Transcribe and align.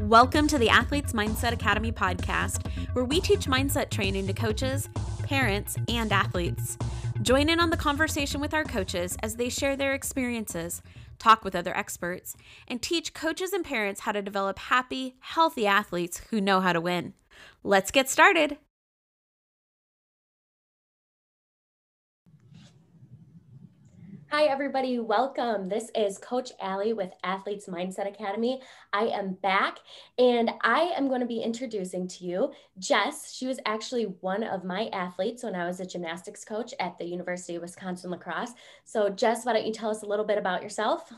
Welcome 0.00 0.46
to 0.48 0.58
the 0.58 0.68
Athletes 0.68 1.12
Mindset 1.12 1.52
Academy 1.52 1.90
podcast, 1.90 2.64
where 2.92 3.04
we 3.04 3.20
teach 3.20 3.46
mindset 3.46 3.90
training 3.90 4.28
to 4.28 4.32
coaches, 4.32 4.88
parents, 5.24 5.76
and 5.88 6.12
athletes. 6.12 6.78
Join 7.20 7.48
in 7.48 7.58
on 7.58 7.70
the 7.70 7.76
conversation 7.76 8.40
with 8.40 8.54
our 8.54 8.62
coaches 8.62 9.16
as 9.24 9.34
they 9.34 9.48
share 9.48 9.74
their 9.74 9.94
experiences, 9.94 10.82
talk 11.18 11.42
with 11.42 11.56
other 11.56 11.76
experts, 11.76 12.36
and 12.68 12.80
teach 12.80 13.12
coaches 13.12 13.52
and 13.52 13.64
parents 13.64 14.02
how 14.02 14.12
to 14.12 14.22
develop 14.22 14.60
happy, 14.60 15.16
healthy 15.18 15.66
athletes 15.66 16.22
who 16.30 16.40
know 16.40 16.60
how 16.60 16.72
to 16.72 16.80
win. 16.80 17.14
Let's 17.64 17.90
get 17.90 18.08
started. 18.08 18.56
Hi, 24.30 24.44
everybody. 24.44 24.98
Welcome. 24.98 25.70
This 25.70 25.90
is 25.94 26.18
Coach 26.18 26.52
Allie 26.60 26.92
with 26.92 27.10
Athletes 27.24 27.66
Mindset 27.66 28.06
Academy. 28.06 28.60
I 28.92 29.04
am 29.04 29.38
back 29.42 29.78
and 30.18 30.50
I 30.60 30.92
am 30.98 31.08
going 31.08 31.22
to 31.22 31.26
be 31.26 31.40
introducing 31.40 32.06
to 32.08 32.24
you 32.24 32.52
Jess. 32.78 33.32
She 33.32 33.46
was 33.46 33.58
actually 33.64 34.04
one 34.20 34.44
of 34.44 34.64
my 34.64 34.88
athletes 34.88 35.44
when 35.44 35.54
I 35.54 35.66
was 35.66 35.80
a 35.80 35.86
gymnastics 35.86 36.44
coach 36.44 36.74
at 36.78 36.98
the 36.98 37.06
University 37.06 37.54
of 37.54 37.62
Wisconsin 37.62 38.10
La 38.10 38.18
Crosse. 38.18 38.52
So, 38.84 39.08
Jess, 39.08 39.46
why 39.46 39.54
don't 39.54 39.66
you 39.66 39.72
tell 39.72 39.88
us 39.88 40.02
a 40.02 40.06
little 40.06 40.26
bit 40.26 40.36
about 40.36 40.62
yourself? 40.62 41.10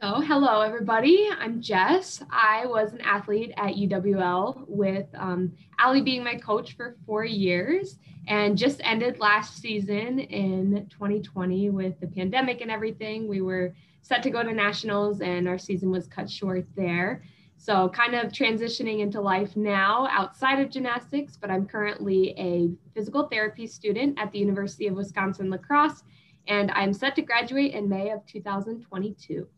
So, 0.00 0.20
hello, 0.20 0.60
everybody. 0.60 1.28
I'm 1.40 1.60
Jess. 1.60 2.22
I 2.30 2.66
was 2.66 2.92
an 2.92 3.00
athlete 3.00 3.52
at 3.56 3.74
UWL 3.74 4.62
with 4.68 5.06
um, 5.16 5.52
Allie 5.80 6.02
being 6.02 6.22
my 6.22 6.36
coach 6.36 6.76
for 6.76 6.94
four 7.04 7.24
years 7.24 7.98
and 8.28 8.56
just 8.56 8.80
ended 8.84 9.18
last 9.18 9.60
season 9.60 10.20
in 10.20 10.86
2020 10.88 11.70
with 11.70 11.98
the 11.98 12.06
pandemic 12.06 12.60
and 12.60 12.70
everything. 12.70 13.26
We 13.26 13.40
were 13.40 13.74
set 14.02 14.22
to 14.22 14.30
go 14.30 14.44
to 14.44 14.52
nationals 14.52 15.20
and 15.20 15.48
our 15.48 15.58
season 15.58 15.90
was 15.90 16.06
cut 16.06 16.30
short 16.30 16.64
there. 16.76 17.24
So, 17.56 17.88
kind 17.88 18.14
of 18.14 18.30
transitioning 18.30 19.00
into 19.00 19.20
life 19.20 19.56
now 19.56 20.06
outside 20.12 20.60
of 20.60 20.70
gymnastics, 20.70 21.36
but 21.36 21.50
I'm 21.50 21.66
currently 21.66 22.36
a 22.38 22.70
physical 22.94 23.26
therapy 23.26 23.66
student 23.66 24.16
at 24.16 24.30
the 24.30 24.38
University 24.38 24.86
of 24.86 24.94
Wisconsin 24.94 25.50
La 25.50 25.56
Crosse, 25.56 26.04
and 26.46 26.70
I'm 26.70 26.92
set 26.92 27.16
to 27.16 27.22
graduate 27.22 27.74
in 27.74 27.88
May 27.88 28.10
of 28.10 28.24
2022. 28.26 29.48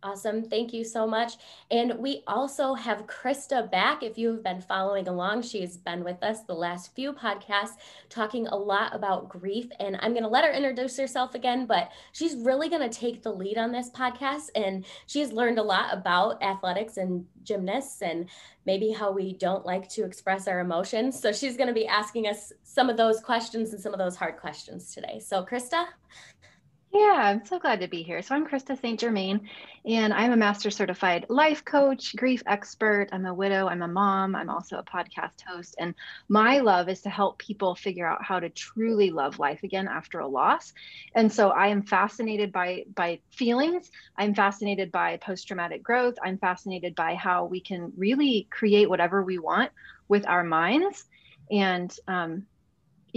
Awesome. 0.00 0.44
Thank 0.44 0.72
you 0.72 0.84
so 0.84 1.08
much. 1.08 1.32
And 1.72 1.98
we 1.98 2.22
also 2.28 2.74
have 2.74 3.08
Krista 3.08 3.68
back. 3.68 4.04
If 4.04 4.16
you 4.16 4.28
have 4.30 4.44
been 4.44 4.60
following 4.60 5.08
along, 5.08 5.42
she 5.42 5.60
has 5.62 5.76
been 5.76 6.04
with 6.04 6.22
us 6.22 6.42
the 6.42 6.54
last 6.54 6.94
few 6.94 7.12
podcasts 7.12 7.74
talking 8.08 8.46
a 8.46 8.54
lot 8.54 8.94
about 8.94 9.28
grief. 9.28 9.66
And 9.80 9.96
I'm 10.00 10.12
going 10.12 10.22
to 10.22 10.28
let 10.28 10.44
her 10.44 10.52
introduce 10.52 10.96
herself 10.96 11.34
again, 11.34 11.66
but 11.66 11.90
she's 12.12 12.36
really 12.36 12.68
going 12.68 12.88
to 12.88 12.96
take 12.96 13.24
the 13.24 13.32
lead 13.32 13.58
on 13.58 13.72
this 13.72 13.90
podcast. 13.90 14.50
And 14.54 14.84
she's 15.06 15.32
learned 15.32 15.58
a 15.58 15.64
lot 15.64 15.92
about 15.92 16.40
athletics 16.44 16.96
and 16.96 17.26
gymnasts 17.42 18.00
and 18.00 18.28
maybe 18.66 18.92
how 18.92 19.10
we 19.10 19.32
don't 19.32 19.66
like 19.66 19.88
to 19.88 20.04
express 20.04 20.46
our 20.46 20.60
emotions. 20.60 21.18
So 21.18 21.32
she's 21.32 21.56
going 21.56 21.68
to 21.68 21.74
be 21.74 21.88
asking 21.88 22.28
us 22.28 22.52
some 22.62 22.88
of 22.88 22.96
those 22.96 23.18
questions 23.20 23.72
and 23.72 23.82
some 23.82 23.92
of 23.92 23.98
those 23.98 24.14
hard 24.14 24.36
questions 24.36 24.94
today. 24.94 25.18
So, 25.18 25.44
Krista, 25.44 25.86
yeah, 26.92 27.16
I'm 27.16 27.44
so 27.44 27.58
glad 27.58 27.80
to 27.80 27.88
be 27.88 28.02
here. 28.02 28.22
So 28.22 28.34
I'm 28.34 28.46
Krista 28.46 28.80
St. 28.80 28.98
Germain, 28.98 29.48
and 29.84 30.12
I'm 30.12 30.32
a 30.32 30.36
master 30.36 30.70
certified 30.70 31.26
life 31.28 31.62
coach, 31.62 32.16
grief 32.16 32.42
expert. 32.46 33.08
I'm 33.12 33.26
a 33.26 33.34
widow, 33.34 33.68
I'm 33.68 33.82
a 33.82 33.88
mom, 33.88 34.34
I'm 34.34 34.48
also 34.48 34.78
a 34.78 34.82
podcast 34.82 35.42
host. 35.46 35.74
And 35.78 35.94
my 36.28 36.60
love 36.60 36.88
is 36.88 37.02
to 37.02 37.10
help 37.10 37.38
people 37.38 37.74
figure 37.74 38.06
out 38.06 38.24
how 38.24 38.40
to 38.40 38.48
truly 38.48 39.10
love 39.10 39.38
life 39.38 39.62
again 39.64 39.86
after 39.86 40.20
a 40.20 40.26
loss. 40.26 40.72
And 41.14 41.30
so 41.30 41.50
I 41.50 41.68
am 41.68 41.82
fascinated 41.82 42.52
by 42.52 42.84
by 42.94 43.20
feelings. 43.32 43.90
I'm 44.16 44.34
fascinated 44.34 44.90
by 44.90 45.18
post-traumatic 45.18 45.82
growth. 45.82 46.14
I'm 46.24 46.38
fascinated 46.38 46.94
by 46.94 47.16
how 47.16 47.44
we 47.44 47.60
can 47.60 47.92
really 47.98 48.48
create 48.50 48.88
whatever 48.88 49.22
we 49.22 49.38
want 49.38 49.72
with 50.08 50.26
our 50.26 50.42
minds. 50.42 51.04
And 51.50 51.94
um, 52.08 52.46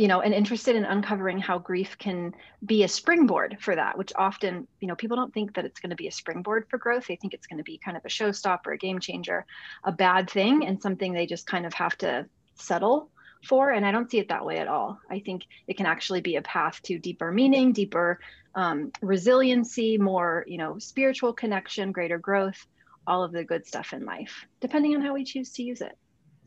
you 0.02 0.08
know 0.08 0.22
and 0.22 0.34
interested 0.34 0.76
in 0.76 0.84
uncovering 0.84 1.38
how 1.38 1.60
grief 1.60 1.96
can 2.00 2.34
be 2.66 2.82
a 2.84 2.88
springboard 2.88 3.58
for 3.60 3.76
that 3.76 3.96
which 4.00 4.12
often 4.16 4.68
you 4.80 4.88
know 4.88 4.96
people 4.96 5.16
don't 5.16 5.32
think 5.32 5.54
that 5.54 5.64
it's 5.64 5.80
going 5.80 5.92
to 5.92 5.96
be 5.96 6.08
a 6.08 6.12
springboard 6.12 6.66
for 6.70 6.80
growth. 6.80 7.06
They 7.06 7.18
think 7.18 7.36
it's 7.36 7.46
going 7.46 7.60
to 7.60 7.64
be 7.64 7.78
kind 7.78 7.96
of 7.96 8.04
a 8.04 8.08
showstopper 8.08 8.74
a 8.74 8.78
game 8.78 9.00
changer 9.00 9.46
a 9.84 9.92
bad 9.92 10.28
thing 10.28 10.66
and 10.66 10.82
something 10.82 11.14
they 11.14 11.28
just 11.28 11.46
kind 11.46 11.68
of 11.68 11.74
have 11.76 11.96
to 12.00 12.26
settle 12.56 13.12
for 13.48 13.72
and 13.72 13.86
i 13.86 13.92
don't 13.92 14.10
see 14.10 14.18
it 14.18 14.30
that 14.30 14.46
way 14.46 14.58
at 14.58 14.68
all. 14.68 15.00
I 15.10 15.20
think 15.20 15.46
it 15.68 15.78
can 15.78 15.86
actually 15.86 16.22
be 16.22 16.36
a 16.36 16.42
path 16.42 16.82
to 16.86 16.98
deeper 16.98 17.32
meaning 17.32 17.72
deeper 17.72 18.20
um, 18.56 18.92
resiliency 19.04 20.00
more 20.00 20.44
you 20.48 20.58
know 20.58 20.80
spiritual 20.80 21.32
connection 21.32 21.92
greater 21.92 22.18
growth 22.18 22.66
all 23.06 23.24
of 23.24 23.32
the 23.32 23.44
good 23.44 23.68
stuff 23.68 23.94
in 23.94 24.04
life 24.06 24.48
depending 24.62 24.96
on 24.96 25.02
how 25.02 25.14
we 25.14 25.24
choose 25.24 25.52
to 25.54 25.64
use 25.64 25.82
it. 25.82 25.96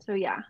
So 0.05 0.13
yeah 0.13 0.41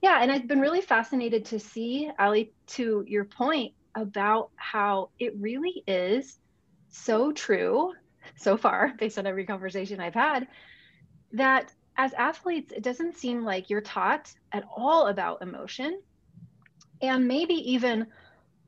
yeah, 0.00 0.22
and 0.22 0.30
I've 0.30 0.46
been 0.46 0.60
really 0.60 0.80
fascinated 0.80 1.44
to 1.46 1.58
see, 1.58 2.10
Allie, 2.18 2.52
to 2.68 3.04
your 3.06 3.24
point 3.24 3.74
about 3.94 4.50
how 4.56 5.10
it 5.18 5.34
really 5.38 5.82
is 5.86 6.38
so 6.90 7.32
true 7.32 7.92
so 8.36 8.56
far, 8.56 8.92
based 8.98 9.18
on 9.18 9.26
every 9.26 9.46
conversation 9.46 10.00
I've 10.00 10.14
had, 10.14 10.46
that 11.32 11.72
as 11.96 12.12
athletes, 12.14 12.72
it 12.72 12.82
doesn't 12.82 13.16
seem 13.16 13.44
like 13.44 13.70
you're 13.70 13.80
taught 13.80 14.32
at 14.52 14.64
all 14.74 15.08
about 15.08 15.42
emotion. 15.42 16.00
And 17.00 17.28
maybe 17.28 17.54
even 17.72 18.06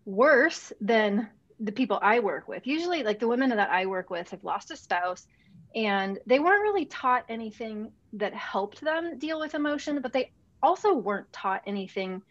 worse 0.05 0.73
than 0.81 1.29
the 1.59 1.73
people 1.73 1.99
I 2.01 2.21
work 2.21 2.49
with. 2.49 2.67
Usually, 2.67 3.03
like 3.03 3.19
the 3.19 3.29
women 3.29 3.51
that 3.51 3.71
I 3.71 3.87
work 3.87 4.11
with 4.11 4.31
have 4.31 4.45
lost 4.45 4.71
a 4.71 4.77
spouse 4.77 5.27
and 5.75 6.19
they 6.27 6.39
weren't 6.39 6.63
really 6.63 6.87
taught 6.87 7.25
anything 7.29 7.93
that 8.15 8.35
helped 8.35 8.81
them 8.81 9.19
deal 9.19 9.39
with 9.39 9.55
emotion, 9.55 10.01
but 10.01 10.13
they 10.13 10.33
also 10.63 10.95
weren't 10.95 11.33
taught 11.33 11.63
anything 11.67 12.23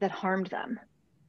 that 0.00 0.10
harmed 0.10 0.48
them 0.48 0.78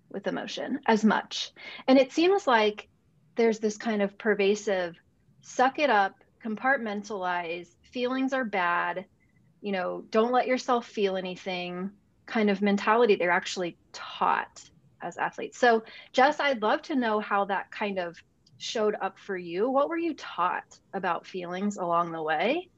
with 0.10 0.28
emotion 0.28 0.80
as 0.86 1.04
much. 1.04 1.52
And 1.88 1.98
it 1.98 2.12
seems 2.12 2.48
like 2.48 2.88
there's 3.36 3.60
this 3.60 3.78
kind 3.78 4.02
of 4.02 4.18
pervasive 4.18 4.96
suck 5.42 5.80
it 5.80 5.90
up, 5.90 6.16
compartmentalize, 6.44 7.68
feelings 7.92 8.34
are 8.34 8.46
bad, 8.46 9.06
you 9.62 9.72
know, 9.72 10.04
don't 10.10 10.32
let 10.32 10.48
yourself 10.48 10.86
feel 10.86 11.18
anything 11.18 11.92
kind 12.26 12.50
of 12.50 12.62
mentality 12.62 13.16
they're 13.16 13.32
actually 13.32 13.78
taught 13.92 14.70
as 15.02 15.18
athletes. 15.18 15.58
So, 15.58 15.84
Jess, 16.14 16.40
I'd 16.40 16.62
love 16.62 16.82
to 16.84 16.96
know 16.96 17.20
how 17.20 17.46
that 17.46 17.72
kind 17.72 18.00
of 18.00 18.18
showed 18.58 18.96
up 19.02 19.18
for 19.18 19.38
you. 19.38 19.70
What 19.70 19.90
were 19.90 19.98
you 19.98 20.14
taught 20.14 20.80
about 20.94 21.26
feelings 21.26 21.78
along 21.78 22.12
the 22.12 22.22
way? 22.22 22.70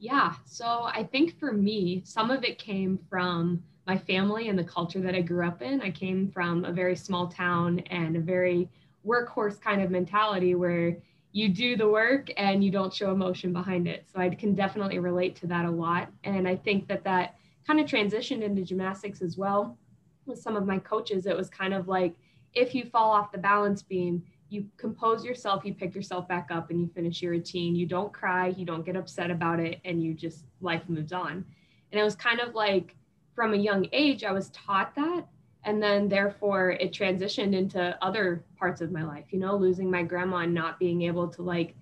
Yeah. 0.00 0.34
So 0.46 0.84
I 0.84 1.04
think 1.04 1.38
for 1.38 1.52
me, 1.52 2.02
some 2.06 2.30
of 2.30 2.42
it 2.42 2.58
came 2.58 2.98
from 3.10 3.62
my 3.86 3.98
family 3.98 4.48
and 4.48 4.58
the 4.58 4.64
culture 4.64 5.00
that 5.00 5.14
I 5.14 5.20
grew 5.20 5.46
up 5.46 5.60
in. 5.60 5.82
I 5.82 5.90
came 5.90 6.30
from 6.30 6.64
a 6.64 6.72
very 6.72 6.96
small 6.96 7.28
town 7.28 7.80
and 7.90 8.16
a 8.16 8.20
very 8.20 8.68
workhorse 9.06 9.60
kind 9.60 9.82
of 9.82 9.90
mentality 9.90 10.54
where 10.54 10.96
you 11.32 11.50
do 11.50 11.76
the 11.76 11.88
work 11.88 12.28
and 12.38 12.64
you 12.64 12.70
don't 12.70 12.92
show 12.92 13.12
emotion 13.12 13.52
behind 13.52 13.86
it. 13.86 14.06
So 14.10 14.20
I 14.20 14.30
can 14.30 14.54
definitely 14.54 14.98
relate 14.98 15.36
to 15.36 15.46
that 15.48 15.66
a 15.66 15.70
lot. 15.70 16.08
And 16.24 16.48
I 16.48 16.56
think 16.56 16.88
that 16.88 17.04
that 17.04 17.36
kind 17.66 17.78
of 17.78 17.86
transitioned 17.86 18.42
into 18.42 18.62
gymnastics 18.62 19.20
as 19.20 19.36
well. 19.36 19.76
With 20.24 20.40
some 20.40 20.56
of 20.56 20.66
my 20.66 20.78
coaches, 20.78 21.26
it 21.26 21.36
was 21.36 21.50
kind 21.50 21.74
of 21.74 21.88
like 21.88 22.14
if 22.54 22.74
you 22.74 22.86
fall 22.86 23.10
off 23.10 23.32
the 23.32 23.38
balance 23.38 23.82
beam, 23.82 24.22
you 24.50 24.66
compose 24.76 25.24
yourself, 25.24 25.64
you 25.64 25.74
pick 25.74 25.94
yourself 25.94 26.28
back 26.28 26.48
up, 26.50 26.70
and 26.70 26.80
you 26.80 26.90
finish 26.94 27.22
your 27.22 27.32
routine. 27.32 27.74
You 27.74 27.86
don't 27.86 28.12
cry, 28.12 28.48
you 28.48 28.64
don't 28.64 28.84
get 28.84 28.96
upset 28.96 29.30
about 29.30 29.60
it, 29.60 29.80
and 29.84 30.02
you 30.02 30.12
just 30.14 30.44
life 30.60 30.82
moves 30.88 31.12
on. 31.12 31.44
And 31.92 32.00
it 32.00 32.02
was 32.02 32.14
kind 32.14 32.40
of 32.40 32.54
like 32.54 32.96
from 33.34 33.54
a 33.54 33.56
young 33.56 33.86
age, 33.92 34.24
I 34.24 34.32
was 34.32 34.50
taught 34.50 34.94
that. 34.96 35.26
And 35.64 35.82
then 35.82 36.08
therefore 36.08 36.70
it 36.72 36.92
transitioned 36.92 37.54
into 37.54 37.96
other 38.02 38.44
parts 38.58 38.80
of 38.80 38.92
my 38.92 39.02
life, 39.02 39.26
you 39.30 39.38
know, 39.38 39.56
losing 39.56 39.90
my 39.90 40.02
grandma 40.02 40.38
and 40.38 40.54
not 40.54 40.78
being 40.78 41.02
able 41.02 41.28
to 41.28 41.42
like 41.42 41.74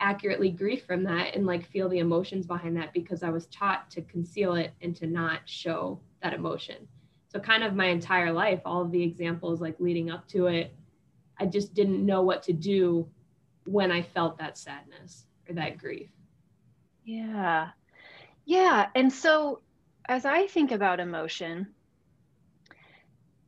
accurately 0.00 0.50
grieve 0.50 0.82
from 0.82 1.04
that 1.04 1.34
and 1.34 1.46
like 1.46 1.68
feel 1.70 1.88
the 1.88 1.98
emotions 2.00 2.46
behind 2.46 2.76
that 2.76 2.92
because 2.92 3.22
I 3.22 3.30
was 3.30 3.46
taught 3.46 3.90
to 3.92 4.02
conceal 4.02 4.54
it 4.54 4.72
and 4.82 4.94
to 4.96 5.06
not 5.06 5.40
show 5.46 6.00
that 6.22 6.34
emotion. 6.34 6.88
So 7.28 7.38
kind 7.38 7.62
of 7.64 7.74
my 7.74 7.86
entire 7.86 8.32
life, 8.32 8.60
all 8.64 8.82
of 8.82 8.90
the 8.90 9.02
examples 9.02 9.60
like 9.60 9.76
leading 9.78 10.10
up 10.10 10.28
to 10.28 10.46
it 10.48 10.74
I 11.42 11.46
just 11.46 11.74
didn't 11.74 12.06
know 12.06 12.22
what 12.22 12.44
to 12.44 12.52
do 12.52 13.08
when 13.66 13.90
I 13.90 14.02
felt 14.02 14.38
that 14.38 14.56
sadness 14.56 15.26
or 15.48 15.54
that 15.56 15.76
grief. 15.76 16.08
Yeah. 17.04 17.70
Yeah. 18.44 18.86
And 18.94 19.12
so 19.12 19.60
as 20.08 20.24
I 20.24 20.46
think 20.46 20.70
about 20.70 21.00
emotion, 21.00 21.66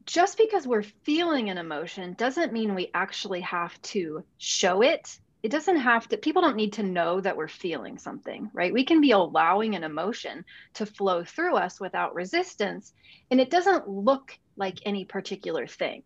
just 0.06 0.36
because 0.38 0.66
we're 0.66 0.82
feeling 0.82 1.50
an 1.50 1.58
emotion 1.58 2.14
doesn't 2.14 2.52
mean 2.52 2.74
we 2.74 2.90
actually 2.92 3.42
have 3.42 3.80
to 3.82 4.24
show 4.38 4.82
it. 4.82 5.16
It 5.44 5.52
doesn't 5.52 5.76
have 5.76 6.08
to, 6.08 6.16
people 6.16 6.42
don't 6.42 6.56
need 6.56 6.72
to 6.74 6.82
know 6.82 7.20
that 7.20 7.36
we're 7.36 7.46
feeling 7.46 7.98
something, 7.98 8.50
right? 8.52 8.72
We 8.72 8.84
can 8.84 9.00
be 9.00 9.12
allowing 9.12 9.76
an 9.76 9.84
emotion 9.84 10.44
to 10.74 10.84
flow 10.84 11.22
through 11.22 11.54
us 11.56 11.78
without 11.78 12.14
resistance, 12.14 12.92
and 13.30 13.40
it 13.40 13.50
doesn't 13.50 13.88
look 13.88 14.36
like 14.56 14.80
any 14.84 15.04
particular 15.04 15.68
thing. 15.68 16.02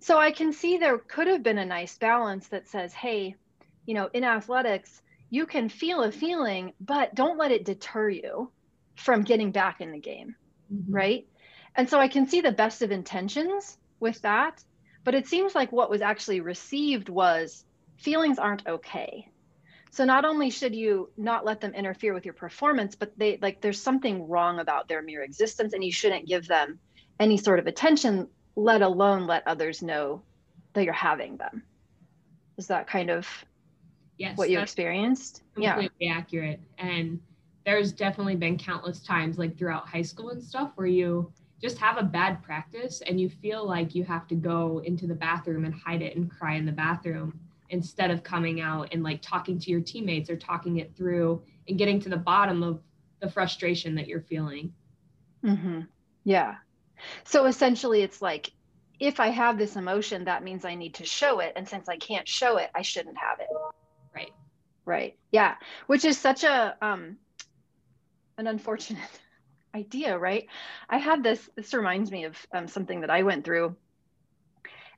So 0.00 0.18
I 0.18 0.30
can 0.30 0.52
see 0.52 0.76
there 0.76 0.98
could 0.98 1.26
have 1.26 1.42
been 1.42 1.58
a 1.58 1.64
nice 1.64 1.98
balance 1.98 2.48
that 2.48 2.68
says, 2.68 2.92
hey, 2.92 3.36
you 3.84 3.94
know, 3.94 4.08
in 4.12 4.24
athletics, 4.24 5.02
you 5.30 5.46
can 5.46 5.68
feel 5.68 6.02
a 6.02 6.12
feeling, 6.12 6.72
but 6.80 7.14
don't 7.14 7.38
let 7.38 7.52
it 7.52 7.64
deter 7.64 8.08
you 8.08 8.50
from 8.96 9.22
getting 9.22 9.50
back 9.50 9.80
in 9.80 9.92
the 9.92 9.98
game. 9.98 10.36
Mm-hmm. 10.72 10.94
Right. 10.94 11.26
And 11.74 11.88
so 11.88 11.98
I 11.98 12.08
can 12.08 12.26
see 12.26 12.40
the 12.40 12.52
best 12.52 12.82
of 12.82 12.90
intentions 12.90 13.78
with 14.00 14.20
that. 14.22 14.62
But 15.04 15.14
it 15.14 15.26
seems 15.26 15.54
like 15.54 15.72
what 15.72 15.90
was 15.90 16.02
actually 16.02 16.40
received 16.40 17.08
was 17.08 17.64
feelings 17.96 18.38
aren't 18.38 18.66
okay. 18.66 19.30
So 19.90 20.04
not 20.04 20.24
only 20.24 20.50
should 20.50 20.74
you 20.74 21.10
not 21.16 21.44
let 21.44 21.60
them 21.60 21.74
interfere 21.74 22.12
with 22.12 22.24
your 22.24 22.34
performance, 22.34 22.94
but 22.94 23.18
they 23.18 23.38
like 23.40 23.60
there's 23.60 23.80
something 23.80 24.28
wrong 24.28 24.58
about 24.58 24.86
their 24.86 25.02
mere 25.02 25.22
existence 25.22 25.72
and 25.72 25.82
you 25.82 25.92
shouldn't 25.92 26.26
give 26.26 26.46
them 26.46 26.78
any 27.18 27.36
sort 27.36 27.58
of 27.58 27.66
attention, 27.66 28.28
let 28.58 28.82
alone 28.82 29.26
let 29.26 29.46
others 29.46 29.82
know 29.82 30.20
that 30.72 30.84
you're 30.84 30.92
having 30.92 31.36
them. 31.36 31.62
Is 32.56 32.66
that 32.66 32.88
kind 32.88 33.08
of 33.08 33.26
yes, 34.18 34.36
what 34.36 34.50
you 34.50 34.58
experienced? 34.58 35.42
Completely 35.54 35.90
yeah. 36.00 36.18
accurate. 36.18 36.60
And 36.76 37.20
there's 37.64 37.92
definitely 37.92 38.34
been 38.34 38.58
countless 38.58 39.00
times 39.00 39.38
like 39.38 39.56
throughout 39.56 39.88
high 39.88 40.02
school 40.02 40.30
and 40.30 40.42
stuff 40.42 40.72
where 40.74 40.88
you 40.88 41.32
just 41.62 41.78
have 41.78 41.98
a 41.98 42.02
bad 42.02 42.42
practice 42.42 43.00
and 43.06 43.20
you 43.20 43.28
feel 43.28 43.64
like 43.64 43.94
you 43.94 44.02
have 44.02 44.26
to 44.26 44.34
go 44.34 44.82
into 44.84 45.06
the 45.06 45.14
bathroom 45.14 45.64
and 45.64 45.74
hide 45.74 46.02
it 46.02 46.16
and 46.16 46.28
cry 46.28 46.56
in 46.56 46.66
the 46.66 46.72
bathroom 46.72 47.38
instead 47.70 48.10
of 48.10 48.24
coming 48.24 48.60
out 48.60 48.88
and 48.90 49.04
like 49.04 49.22
talking 49.22 49.58
to 49.60 49.70
your 49.70 49.80
teammates 49.80 50.30
or 50.30 50.36
talking 50.36 50.78
it 50.78 50.96
through 50.96 51.40
and 51.68 51.78
getting 51.78 52.00
to 52.00 52.08
the 52.08 52.16
bottom 52.16 52.64
of 52.64 52.80
the 53.20 53.30
frustration 53.30 53.94
that 53.94 54.08
you're 54.08 54.22
feeling. 54.22 54.72
Mm-hmm. 55.44 55.82
Yeah. 56.24 56.56
So 57.24 57.46
essentially, 57.46 58.02
it's 58.02 58.20
like 58.22 58.50
if 59.00 59.20
I 59.20 59.28
have 59.28 59.58
this 59.58 59.76
emotion, 59.76 60.24
that 60.24 60.42
means 60.42 60.64
I 60.64 60.74
need 60.74 60.94
to 60.94 61.04
show 61.04 61.40
it. 61.40 61.52
And 61.56 61.68
since 61.68 61.88
I 61.88 61.96
can't 61.96 62.26
show 62.26 62.56
it, 62.56 62.70
I 62.74 62.82
shouldn't 62.82 63.16
have 63.16 63.40
it. 63.40 63.46
Right. 64.14 64.32
Right. 64.84 65.16
Yeah. 65.30 65.54
Which 65.86 66.04
is 66.04 66.18
such 66.18 66.44
a, 66.44 66.76
um, 66.82 67.16
an 68.36 68.46
unfortunate 68.46 69.20
idea, 69.74 70.18
right? 70.18 70.46
I 70.88 70.98
had 70.98 71.22
this, 71.22 71.48
this 71.54 71.74
reminds 71.74 72.10
me 72.10 72.24
of 72.24 72.36
um, 72.52 72.66
something 72.66 73.02
that 73.02 73.10
I 73.10 73.22
went 73.22 73.44
through 73.44 73.76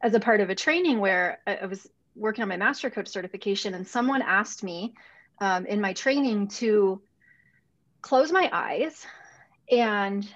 as 0.01 0.15
a 0.15 0.21
part 0.21 0.41
of 0.41 0.49
a 0.49 0.55
training 0.55 0.99
where 0.99 1.41
I, 1.47 1.67
was 1.67 1.87
working 2.17 2.43
on 2.43 2.49
my 2.49 2.57
master 2.57 2.89
coach 2.89 3.09
certification 3.09 3.75
and 3.75 3.87
someone 3.87 4.23
asked 4.23 4.63
me 4.63 4.95
um, 5.41 5.67
in 5.67 5.81
my 5.81 5.93
training 5.93 6.49
to 6.49 7.03
close 8.01 8.33
my 8.33 8.49
eyes 8.51 9.07
and 9.71 10.27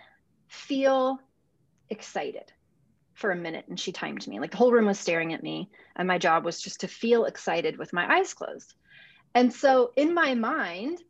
feel 0.49 1.19
excited 1.91 2.53
for 3.15 3.31
a 3.31 3.37
minute 3.37 3.65
and 3.69 3.79
she 3.79 3.93
timed 3.93 4.27
me 4.27 4.41
like 4.41 4.51
the 4.51 4.57
whole 4.57 4.73
room 4.73 4.87
was 4.87 4.99
staring 4.99 5.33
at 5.33 5.43
me 5.43 5.71
and 5.97 6.09
my 6.09 6.19
job 6.19 6.45
was 6.45 6.61
just 6.61 6.81
to 6.81 6.89
feel 6.89 7.27
excited 7.27 7.79
with 7.79 7.93
my 7.93 8.19
eyes 8.19 8.35
closed 8.35 8.75
and 9.35 9.53
so 9.53 9.93
in 9.97 10.13
my 10.13 10.35
mind 10.35 11.01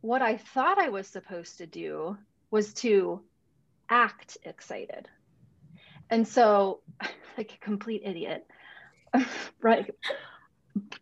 what 0.00 0.22
I 0.22 0.36
thought 0.36 0.78
I 0.78 0.88
was 0.88 1.06
supposed 1.06 1.58
to 1.58 1.66
do 1.66 2.16
was 2.50 2.72
to 2.74 3.20
act 3.88 4.38
excited. 4.44 5.08
And 6.08 6.26
so, 6.26 6.80
like 7.36 7.52
a 7.54 7.64
complete 7.64 8.02
idiot, 8.04 8.46
right? 9.60 9.94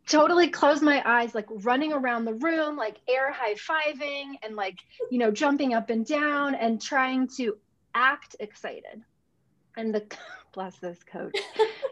Totally 0.06 0.48
closed 0.48 0.82
my 0.82 1.02
eyes, 1.04 1.34
like 1.34 1.46
running 1.48 1.92
around 1.92 2.24
the 2.24 2.34
room, 2.34 2.76
like 2.76 2.98
air 3.08 3.32
high 3.32 3.54
fiving 3.54 4.34
and 4.42 4.56
like, 4.56 4.78
you 5.10 5.18
know, 5.18 5.30
jumping 5.30 5.74
up 5.74 5.90
and 5.90 6.06
down 6.06 6.54
and 6.54 6.80
trying 6.80 7.28
to 7.36 7.56
act 7.94 8.36
excited. 8.40 9.02
And 9.76 9.94
the, 9.94 10.04
bless 10.52 10.78
this 10.78 10.98
coach, 11.04 11.36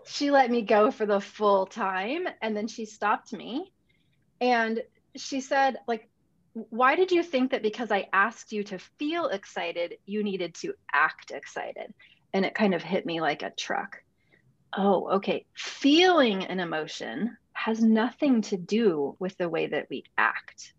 she 0.07 0.31
let 0.31 0.51
me 0.51 0.63
go 0.63 0.91
for 0.91 1.07
the 1.07 1.21
full 1.21 1.67
time. 1.67 2.27
And 2.43 2.57
then 2.57 2.69
she 2.69 2.85
stopped 2.85 3.33
me 3.33 3.73
and 4.41 4.83
she 5.17 5.41
said, 5.41 5.79
like, 5.87 6.09
why 6.53 6.97
did 6.97 7.13
you 7.13 7.23
think 7.23 7.51
that 7.51 7.63
because 7.63 7.91
I 7.91 8.09
asked 8.13 8.53
you 8.53 8.65
to 8.65 8.79
feel 8.99 9.27
excited, 9.29 9.97
you 10.07 10.25
needed 10.25 10.55
to 10.57 10.75
act 10.93 11.31
excited? 11.31 11.93
And 12.33 12.45
it 12.45 12.55
kind 12.55 12.75
of 12.75 12.83
hit 12.83 13.05
me 13.05 13.21
like 13.21 13.43
a 13.43 13.51
truck. 13.51 14.03
Oh, 14.77 15.17
okay. 15.17 15.45
Feeling 15.55 16.45
an 16.45 16.61
emotion 16.61 17.37
has 17.53 17.83
nothing 17.83 18.43
to 18.43 18.57
do 18.57 19.17
with 19.19 19.37
the 19.39 19.49
way 19.49 19.67
that 19.67 19.87
we 19.91 20.05
act. 20.17 20.73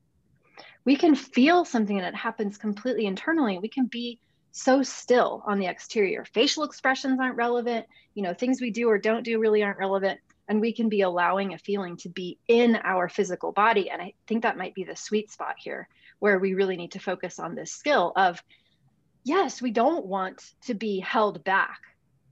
We 0.86 0.96
can 0.96 1.16
feel 1.16 1.66
something 1.66 1.98
and 1.98 2.08
it 2.08 2.16
happens 2.16 2.58
completely 2.58 3.06
internally. 3.06 3.60
We 3.60 3.70
can 3.70 3.86
be 3.86 4.20
so 4.58 4.84
still 4.84 5.44
on 5.46 5.60
the 5.60 5.68
exterior. 5.68 6.26
Facial 6.34 6.64
expressions 6.64 7.20
aren't 7.20 7.38
relevant. 7.38 7.86
You 8.16 8.24
know, 8.24 8.34
things 8.34 8.60
we 8.60 8.72
do 8.72 8.90
or 8.90 8.98
don't 8.98 9.24
do 9.24 9.40
really 9.40 9.64
aren't 9.64 9.80
relevant 9.80 10.20
and 10.48 10.62
we 10.62 10.72
can 10.72 10.90
be 10.90 11.02
allowing 11.02 11.54
a 11.54 11.58
feeling 11.58 11.98
to 11.98 12.10
be 12.10 12.38
in 12.48 12.78
our 12.84 13.10
physical 13.10 13.52
body 13.52 13.90
and 13.90 14.02
i 14.02 14.14
think 14.28 14.44
that 14.44 14.58
might 14.58 14.74
be 14.74 14.84
the 14.84 14.96
sweet 14.96 15.32
spot 15.32 15.56
here 15.58 15.88
where 16.20 16.40
we 16.40 16.54
really 16.54 16.78
need 16.78 16.92
to 16.92 17.00
focus 17.00 17.40
on 17.40 17.56
this 17.56 17.72
skill 17.72 18.14
of 18.16 18.42
yes 19.24 19.62
we 19.62 19.72
don't 19.72 20.06
want 20.06 20.52
to 20.62 20.74
be 20.74 21.00
held 21.00 21.44
back 21.44 21.80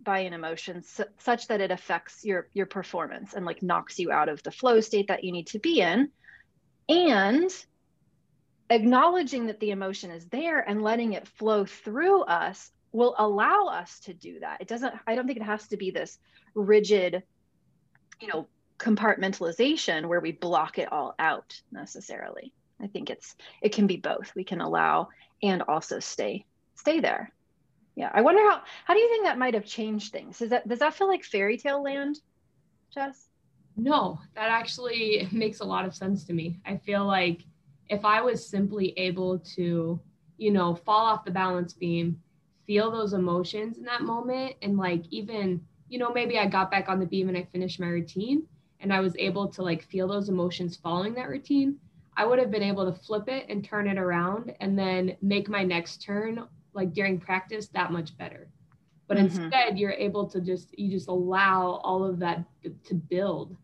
by 0.01 0.19
an 0.19 0.33
emotion 0.33 0.83
su- 0.83 1.03
such 1.17 1.47
that 1.47 1.61
it 1.61 1.71
affects 1.71 2.23
your 2.23 2.47
your 2.53 2.65
performance 2.65 3.33
and 3.33 3.45
like 3.45 3.63
knocks 3.63 3.99
you 3.99 4.11
out 4.11 4.29
of 4.29 4.41
the 4.43 4.51
flow 4.51 4.79
state 4.79 5.07
that 5.07 5.23
you 5.23 5.31
need 5.31 5.47
to 5.47 5.59
be 5.59 5.81
in 5.81 6.09
and 6.87 7.49
acknowledging 8.69 9.47
that 9.47 9.59
the 9.59 9.71
emotion 9.71 10.11
is 10.11 10.25
there 10.27 10.59
and 10.59 10.81
letting 10.81 11.13
it 11.13 11.27
flow 11.27 11.65
through 11.65 12.23
us 12.23 12.71
will 12.91 13.15
allow 13.17 13.67
us 13.67 13.99
to 14.01 14.13
do 14.13 14.39
that. 14.39 14.61
It 14.61 14.67
doesn't 14.67 14.93
i 15.05 15.15
don't 15.15 15.27
think 15.27 15.39
it 15.39 15.43
has 15.43 15.67
to 15.67 15.77
be 15.77 15.91
this 15.91 16.17
rigid 16.53 17.23
you 18.21 18.27
know 18.27 18.47
compartmentalization 18.79 20.07
where 20.07 20.19
we 20.19 20.31
block 20.31 20.79
it 20.79 20.91
all 20.91 21.15
out 21.19 21.61
necessarily. 21.71 22.53
I 22.81 22.87
think 22.87 23.09
it's 23.09 23.35
it 23.61 23.73
can 23.73 23.87
be 23.87 23.97
both. 23.97 24.33
We 24.35 24.43
can 24.43 24.61
allow 24.61 25.09
and 25.43 25.61
also 25.63 25.99
stay 25.99 26.45
stay 26.75 26.99
there. 26.99 27.31
Yeah 27.95 28.11
i 28.13 28.21
wonder 28.21 28.41
how 28.41 28.61
how 28.85 28.93
do 28.93 28.99
you 28.99 29.09
think 29.09 29.25
that 29.25 29.37
might 29.37 29.53
have 29.53 29.65
changed 29.65 30.11
things? 30.11 30.39
Does 30.39 30.49
that 30.49 30.67
does 30.67 30.79
that 30.79 30.95
feel 30.95 31.07
like 31.07 31.23
fairy 31.23 31.57
tale 31.57 31.83
land 31.83 32.19
jess? 32.93 33.27
No 33.75 34.19
that 34.33 34.49
actually 34.49 35.27
makes 35.31 35.59
a 35.59 35.65
lot 35.65 35.85
of 35.85 35.93
sense 35.93 36.23
to 36.25 36.33
me. 36.33 36.59
I 36.65 36.77
feel 36.77 37.05
like 37.05 37.43
if 37.89 38.03
i 38.05 38.21
was 38.21 38.47
simply 38.47 38.93
able 38.97 39.39
to 39.39 39.99
you 40.37 40.51
know 40.51 40.75
fall 40.75 41.05
off 41.05 41.25
the 41.25 41.31
balance 41.31 41.73
beam 41.73 42.19
feel 42.65 42.89
those 42.89 43.13
emotions 43.13 43.77
in 43.77 43.83
that 43.83 44.01
moment 44.01 44.55
and 44.61 44.77
like 44.77 45.03
even 45.09 45.61
you 45.87 45.99
know, 45.99 46.11
maybe 46.11 46.37
I 46.37 46.47
got 46.47 46.71
back 46.71 46.89
on 46.89 46.99
the 46.99 47.05
beam 47.05 47.29
and 47.29 47.37
I 47.37 47.47
finished 47.51 47.79
my 47.79 47.87
routine 47.87 48.43
and 48.79 48.93
I 48.93 48.99
was 48.99 49.15
able 49.17 49.47
to 49.49 49.61
like 49.61 49.83
feel 49.89 50.07
those 50.07 50.29
emotions 50.29 50.75
following 50.75 51.13
that 51.15 51.29
routine, 51.29 51.77
I 52.17 52.25
would 52.25 52.39
have 52.39 52.51
been 52.51 52.63
able 52.63 52.91
to 52.91 52.99
flip 52.99 53.27
it 53.27 53.45
and 53.49 53.63
turn 53.63 53.87
it 53.87 53.97
around 53.97 54.53
and 54.59 54.77
then 54.77 55.15
make 55.21 55.49
my 55.49 55.63
next 55.63 56.01
turn 56.01 56.45
like 56.73 56.93
during 56.93 57.19
practice 57.19 57.67
that 57.69 57.91
much 57.91 58.17
better. 58.17 58.49
But 59.07 59.17
mm-hmm. 59.17 59.43
instead, 59.43 59.77
you're 59.77 59.91
able 59.91 60.27
to 60.29 60.41
just, 60.41 60.77
you 60.77 60.89
just 60.89 61.07
allow 61.07 61.79
all 61.83 62.03
of 62.03 62.19
that 62.19 62.43
to 62.85 62.95
build. 62.95 63.55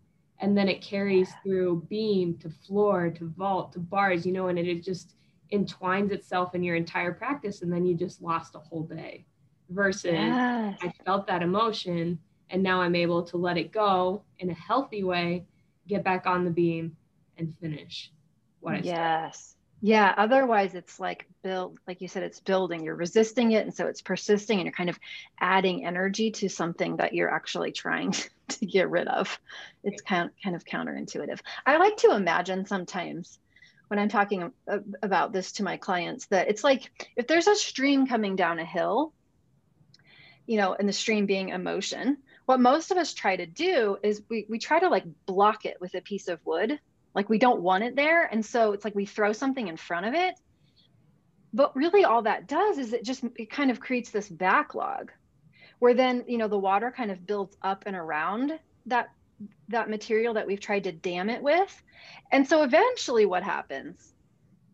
And 0.41 0.57
then 0.57 0.67
it 0.67 0.81
carries 0.81 1.33
through 1.43 1.85
beam 1.87 2.37
to 2.39 2.49
floor 2.49 3.09
to 3.11 3.29
vault 3.37 3.71
to 3.73 3.79
bars, 3.79 4.25
you 4.25 4.33
know, 4.33 4.47
and 4.47 4.59
it, 4.59 4.67
it 4.67 4.83
just 4.83 5.15
entwines 5.51 6.11
itself 6.11 6.55
in 6.55 6.63
your 6.63 6.75
entire 6.75 7.13
practice. 7.13 7.61
And 7.61 7.71
then 7.71 7.85
you 7.85 7.95
just 7.95 8.21
lost 8.21 8.55
a 8.55 8.59
whole 8.59 8.83
day 8.83 9.25
versus 9.69 10.13
yes. 10.13 10.77
I 10.81 10.91
felt 11.05 11.27
that 11.27 11.41
emotion 11.41 12.19
and 12.49 12.61
now 12.61 12.81
I'm 12.81 12.95
able 12.95 13.23
to 13.23 13.37
let 13.37 13.57
it 13.57 13.71
go 13.71 14.23
in 14.39 14.49
a 14.49 14.53
healthy 14.53 15.03
way, 15.03 15.45
get 15.87 16.03
back 16.03 16.25
on 16.27 16.43
the 16.43 16.51
beam 16.51 16.97
and 17.37 17.55
finish 17.59 18.11
what 18.59 18.75
I 18.75 18.77
yes. 18.79 18.85
started. 18.89 19.60
Yeah, 19.81 20.13
otherwise 20.15 20.75
it's 20.75 20.99
like 20.99 21.27
build 21.41 21.79
like 21.87 22.01
you 22.01 22.07
said 22.07 22.23
it's 22.23 22.39
building, 22.39 22.83
you're 22.83 22.95
resisting 22.95 23.51
it 23.51 23.65
and 23.65 23.73
so 23.73 23.87
it's 23.87 24.01
persisting 24.01 24.59
and 24.59 24.65
you're 24.65 24.73
kind 24.73 24.89
of 24.91 24.99
adding 25.39 25.85
energy 25.85 26.31
to 26.31 26.49
something 26.49 26.97
that 26.97 27.13
you're 27.13 27.33
actually 27.33 27.71
trying 27.71 28.13
to 28.49 28.65
get 28.65 28.89
rid 28.89 29.07
of. 29.07 29.39
It's 29.83 30.01
kind 30.01 30.29
of, 30.29 30.35
kind 30.43 30.55
of 30.55 30.65
counterintuitive. 30.65 31.39
I 31.65 31.77
like 31.77 31.97
to 31.97 32.15
imagine 32.15 32.65
sometimes 32.65 33.39
when 33.87 33.99
I'm 33.99 34.09
talking 34.09 34.51
about 35.01 35.33
this 35.33 35.53
to 35.53 35.63
my 35.63 35.77
clients 35.77 36.27
that 36.27 36.47
it's 36.47 36.63
like 36.63 37.09
if 37.15 37.27
there's 37.27 37.47
a 37.47 37.55
stream 37.55 38.05
coming 38.05 38.35
down 38.35 38.59
a 38.59 38.65
hill 38.65 39.13
you 40.45 40.57
know, 40.57 40.75
and 40.77 40.87
the 40.87 40.93
stream 40.93 41.25
being 41.25 41.49
emotion. 41.49 42.17
What 42.45 42.59
most 42.59 42.91
of 42.91 42.97
us 42.97 43.13
try 43.13 43.35
to 43.35 43.45
do 43.45 43.97
is 44.03 44.21
we, 44.29 44.45
we 44.49 44.59
try 44.59 44.79
to 44.79 44.89
like 44.89 45.05
block 45.25 45.65
it 45.65 45.79
with 45.79 45.95
a 45.95 46.01
piece 46.01 46.27
of 46.27 46.45
wood. 46.45 46.79
Like 47.13 47.29
we 47.29 47.37
don't 47.37 47.61
want 47.61 47.83
it 47.83 47.95
there. 47.95 48.23
And 48.23 48.45
so 48.45 48.73
it's 48.73 48.85
like 48.85 48.95
we 48.95 49.05
throw 49.05 49.33
something 49.33 49.67
in 49.67 49.77
front 49.77 50.05
of 50.05 50.13
it. 50.13 50.35
But 51.53 51.75
really 51.75 52.05
all 52.05 52.21
that 52.23 52.47
does 52.47 52.77
is 52.77 52.93
it 52.93 53.03
just 53.03 53.23
it 53.35 53.49
kind 53.49 53.71
of 53.71 53.79
creates 53.79 54.11
this 54.11 54.29
backlog 54.29 55.11
where 55.79 55.93
then, 55.93 56.23
you 56.27 56.37
know, 56.37 56.47
the 56.47 56.57
water 56.57 56.93
kind 56.95 57.11
of 57.11 57.25
builds 57.25 57.57
up 57.61 57.83
and 57.85 57.95
around 57.95 58.57
that 58.85 59.09
that 59.69 59.89
material 59.89 60.35
that 60.35 60.45
we've 60.45 60.59
tried 60.59 60.83
to 60.83 60.91
dam 60.91 61.29
it 61.29 61.41
with. 61.41 61.83
And 62.31 62.47
so 62.47 62.63
eventually 62.63 63.25
what 63.25 63.43
happens 63.43 64.13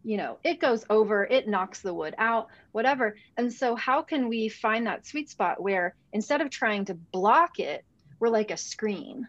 you 0.08 0.16
know 0.16 0.38
it 0.44 0.62
goes 0.62 0.86
over 0.90 1.26
it 1.26 1.50
knocks 1.50 1.82
the 1.82 1.94
wood 1.94 2.16
out 2.18 2.48
whatever 2.72 3.18
and 3.36 3.52
so 3.52 3.76
how 3.76 4.02
can 4.02 4.30
we 4.30 4.48
find 4.48 4.88
that 4.88 5.06
sweet 5.06 5.30
spot 5.30 5.62
where 5.62 5.96
instead 6.14 6.40
of 6.40 6.50
trying 6.50 6.86
to 6.86 6.94
block 6.94 7.60
it 7.60 7.84
we're 8.20 8.30
like 8.30 8.50
a 8.50 8.58
screen 8.58 9.28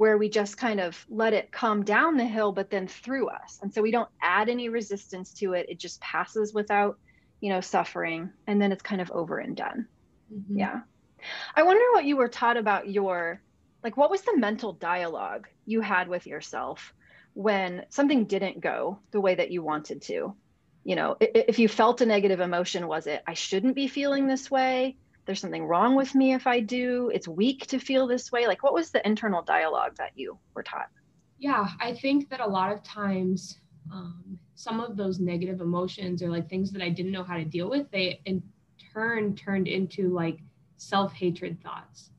where 0.00 0.16
we 0.16 0.30
just 0.30 0.56
kind 0.56 0.80
of 0.80 1.04
let 1.10 1.34
it 1.34 1.52
come 1.52 1.84
down 1.84 2.16
the 2.16 2.24
hill, 2.24 2.52
but 2.52 2.70
then 2.70 2.88
through 2.88 3.28
us. 3.28 3.58
And 3.60 3.70
so 3.70 3.82
we 3.82 3.90
don't 3.90 4.08
add 4.22 4.48
any 4.48 4.70
resistance 4.70 5.34
to 5.34 5.52
it. 5.52 5.66
It 5.68 5.78
just 5.78 6.00
passes 6.00 6.54
without, 6.54 6.98
you 7.42 7.50
know, 7.50 7.60
suffering. 7.60 8.30
And 8.46 8.62
then 8.62 8.72
it's 8.72 8.80
kind 8.80 9.02
of 9.02 9.10
over 9.10 9.36
and 9.36 9.54
done. 9.54 9.86
Mm-hmm. 10.34 10.58
Yeah. 10.58 10.80
I 11.54 11.64
wonder 11.64 11.84
what 11.92 12.06
you 12.06 12.16
were 12.16 12.28
taught 12.28 12.56
about 12.56 12.88
your, 12.88 13.42
like, 13.84 13.98
what 13.98 14.10
was 14.10 14.22
the 14.22 14.38
mental 14.38 14.72
dialogue 14.72 15.48
you 15.66 15.82
had 15.82 16.08
with 16.08 16.26
yourself 16.26 16.94
when 17.34 17.84
something 17.90 18.24
didn't 18.24 18.62
go 18.62 19.00
the 19.10 19.20
way 19.20 19.34
that 19.34 19.50
you 19.50 19.62
wanted 19.62 20.00
to? 20.04 20.34
You 20.82 20.96
know, 20.96 21.18
if 21.20 21.58
you 21.58 21.68
felt 21.68 22.00
a 22.00 22.06
negative 22.06 22.40
emotion, 22.40 22.88
was 22.88 23.06
it, 23.06 23.22
I 23.26 23.34
shouldn't 23.34 23.74
be 23.74 23.86
feeling 23.86 24.28
this 24.28 24.50
way? 24.50 24.96
There's 25.24 25.40
something 25.40 25.66
wrong 25.66 25.94
with 25.94 26.14
me 26.14 26.34
if 26.34 26.46
I 26.46 26.60
do. 26.60 27.10
It's 27.14 27.28
weak 27.28 27.66
to 27.68 27.78
feel 27.78 28.06
this 28.06 28.32
way. 28.32 28.46
Like, 28.46 28.62
what 28.62 28.74
was 28.74 28.90
the 28.90 29.06
internal 29.06 29.42
dialogue 29.42 29.96
that 29.96 30.12
you 30.16 30.38
were 30.54 30.62
taught? 30.62 30.88
Yeah, 31.38 31.68
I 31.80 31.94
think 31.94 32.28
that 32.30 32.40
a 32.40 32.46
lot 32.46 32.72
of 32.72 32.82
times 32.82 33.58
um, 33.92 34.38
some 34.54 34.80
of 34.80 34.96
those 34.96 35.20
negative 35.20 35.60
emotions 35.60 36.22
or 36.22 36.30
like 36.30 36.48
things 36.48 36.70
that 36.72 36.82
I 36.82 36.88
didn't 36.88 37.12
know 37.12 37.24
how 37.24 37.36
to 37.36 37.44
deal 37.44 37.70
with, 37.70 37.90
they 37.90 38.20
in 38.24 38.42
turn 38.92 39.34
turned 39.36 39.68
into 39.68 40.12
like 40.12 40.38
self 40.76 41.12
hatred 41.12 41.62
thoughts 41.62 42.10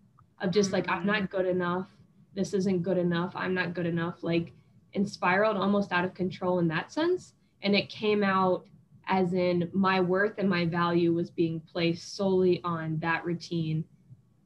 of 0.42 0.52
just 0.52 0.72
like, 0.72 0.90
I'm 0.90 1.06
not 1.06 1.30
good 1.30 1.46
enough. 1.46 1.88
This 2.34 2.54
isn't 2.54 2.84
good 2.84 2.98
enough. 2.98 3.34
I'm 3.36 3.54
not 3.54 3.74
good 3.74 3.86
enough. 3.86 4.24
Like, 4.24 4.54
and 4.94 5.08
spiraled 5.08 5.58
almost 5.58 5.92
out 5.92 6.06
of 6.06 6.14
control 6.14 6.60
in 6.60 6.68
that 6.70 6.92
sense. 6.92 7.34
And 7.62 7.76
it 7.76 7.90
came 7.90 8.24
out 8.24 8.66
as 9.12 9.34
in 9.34 9.70
my 9.74 10.00
worth 10.00 10.38
and 10.38 10.50
my 10.50 10.66
value 10.66 11.14
was 11.14 11.30
being 11.30 11.60
placed 11.60 12.16
solely 12.16 12.62
on 12.64 12.98
that 13.00 13.26
routine 13.26 13.84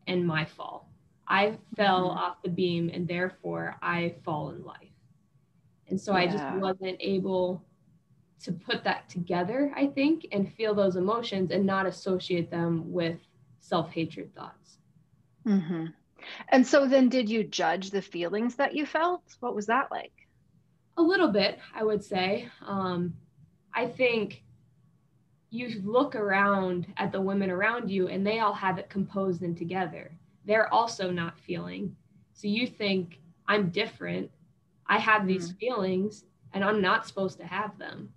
and 0.08 0.26
my 0.26 0.44
fall. 0.44 0.90
I 1.28 1.58
fell 1.78 2.10
mm-hmm. 2.10 2.18
off 2.18 2.42
the 2.44 2.50
beam 2.50 2.90
and 2.92 3.08
therefore 3.08 3.78
I 3.84 4.16
fall 4.26 4.50
in 4.50 4.64
life. 4.64 4.90
And 5.88 6.02
so 6.02 6.14
yeah. 6.14 6.18
I 6.18 6.28
just 6.28 6.56
wasn't 6.56 6.98
able 7.00 7.64
to 8.42 8.52
put 8.52 8.84
that 8.84 9.08
together, 9.08 9.72
I 9.76 9.86
think, 9.86 10.28
and 10.32 10.52
feel 10.56 10.74
those 10.74 10.96
emotions 10.96 11.52
and 11.52 11.64
not 11.64 11.86
associate 11.86 12.50
them 12.50 12.92
with 12.92 13.20
self 13.60 13.92
hatred 13.92 14.34
thoughts. 14.34 14.80
Mm-hmm. 15.48 15.86
And 16.50 16.66
so 16.66 16.88
then, 16.88 17.08
did 17.08 17.30
you 17.30 17.44
judge 17.44 17.92
the 17.92 18.02
feelings 18.02 18.56
that 18.56 18.76
you 18.76 18.88
felt? 18.88 19.22
What 19.42 19.56
was 19.56 19.68
that 19.68 19.92
like? 19.92 20.12
A 20.98 21.04
little 21.04 21.28
bit, 21.28 21.60
I 21.74 21.84
would 21.84 22.04
say. 22.04 22.50
Um, 22.66 23.14
I 23.76 23.86
think 23.86 24.45
you 25.56 25.82
look 25.84 26.16
around 26.16 26.88
at 26.98 27.12
the 27.12 27.22
women 27.22 27.50
around 27.50 27.90
you 27.90 28.08
and 28.08 28.26
they 28.26 28.40
all 28.40 28.54
have 28.54 28.78
it 28.78 28.90
composed 28.90 29.42
and 29.42 29.58
together. 29.58 30.12
They're 30.46 30.72
also 30.74 31.10
not 31.10 31.40
feeling. 31.40 31.96
So 32.34 32.48
you 32.48 32.68
think, 32.68 33.20
I'm 33.48 33.70
different. 33.70 34.30
I 34.88 35.00
have 35.00 35.26
these 35.26 35.52
mm. 35.52 35.58
feelings 35.58 36.26
and 36.54 36.64
I'm 36.64 36.82
not 36.82 37.08
supposed 37.08 37.38
to 37.40 37.46
have 37.46 37.78
them. 37.78 38.10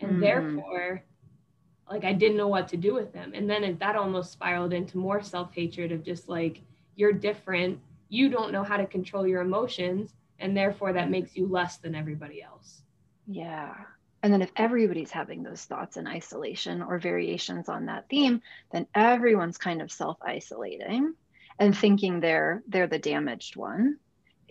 And 0.00 0.12
mm. 0.12 0.20
therefore, 0.20 1.02
like 1.90 2.04
I 2.04 2.12
didn't 2.12 2.36
know 2.36 2.48
what 2.48 2.68
to 2.68 2.76
do 2.76 2.94
with 2.94 3.12
them. 3.12 3.32
And 3.34 3.48
then 3.48 3.64
it, 3.64 3.78
that 3.80 3.96
almost 3.96 4.32
spiraled 4.32 4.72
into 4.72 4.98
more 4.98 5.22
self 5.22 5.52
hatred 5.52 5.92
of 5.92 6.02
just 6.02 6.28
like, 6.28 6.60
you're 6.96 7.12
different. 7.12 7.80
You 8.08 8.28
don't 8.28 8.52
know 8.52 8.62
how 8.62 8.76
to 8.76 8.86
control 8.86 9.26
your 9.26 9.42
emotions. 9.42 10.14
And 10.38 10.56
therefore, 10.56 10.92
that 10.92 11.10
makes 11.10 11.36
you 11.36 11.46
less 11.46 11.76
than 11.78 11.94
everybody 11.94 12.42
else. 12.42 12.82
Yeah. 13.26 13.74
And 14.22 14.32
then 14.32 14.42
if 14.42 14.50
everybody's 14.56 15.10
having 15.10 15.42
those 15.42 15.64
thoughts 15.64 15.96
in 15.96 16.06
isolation 16.06 16.82
or 16.82 16.98
variations 16.98 17.68
on 17.68 17.86
that 17.86 18.08
theme, 18.08 18.42
then 18.70 18.86
everyone's 18.94 19.56
kind 19.56 19.80
of 19.80 19.90
self-isolating 19.90 21.14
and 21.58 21.76
thinking 21.76 22.20
they're 22.20 22.62
they're 22.68 22.86
the 22.86 22.98
damaged 22.98 23.56
one 23.56 23.96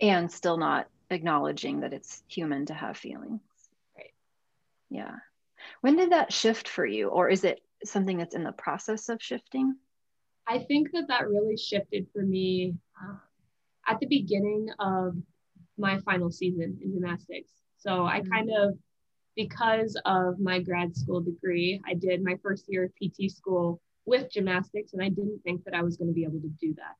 and 0.00 0.30
still 0.30 0.56
not 0.56 0.88
acknowledging 1.10 1.80
that 1.80 1.92
it's 1.92 2.22
human 2.28 2.66
to 2.66 2.74
have 2.74 2.96
feelings. 2.96 3.40
Right. 3.96 4.14
Yeah. 4.90 5.16
When 5.82 5.96
did 5.96 6.12
that 6.12 6.32
shift 6.32 6.68
for 6.68 6.86
you 6.86 7.08
or 7.08 7.28
is 7.28 7.44
it 7.44 7.60
something 7.84 8.18
that's 8.18 8.34
in 8.34 8.44
the 8.44 8.52
process 8.52 9.08
of 9.08 9.22
shifting? 9.22 9.76
I 10.46 10.58
think 10.58 10.90
that 10.92 11.08
that 11.08 11.28
really 11.28 11.56
shifted 11.56 12.06
for 12.12 12.22
me 12.22 12.74
uh, 13.00 13.14
at 13.86 14.00
the 14.00 14.06
beginning 14.06 14.68
of 14.80 15.14
my 15.78 15.98
final 16.00 16.30
season 16.30 16.78
in 16.82 16.92
gymnastics. 16.92 17.50
So 17.78 18.04
I 18.04 18.20
mm-hmm. 18.20 18.32
kind 18.32 18.50
of 18.56 18.78
because 19.42 19.96
of 20.04 20.38
my 20.38 20.60
grad 20.60 20.94
school 20.94 21.20
degree, 21.20 21.80
I 21.88 21.94
did 21.94 22.22
my 22.22 22.36
first 22.42 22.66
year 22.68 22.84
of 22.84 22.92
PT 22.96 23.30
school 23.30 23.80
with 24.04 24.30
gymnastics, 24.30 24.92
and 24.92 25.02
I 25.02 25.08
didn't 25.08 25.40
think 25.44 25.64
that 25.64 25.74
I 25.74 25.82
was 25.82 25.96
going 25.96 26.08
to 26.08 26.14
be 26.14 26.24
able 26.24 26.40
to 26.40 26.52
do 26.60 26.74
that. 26.74 26.96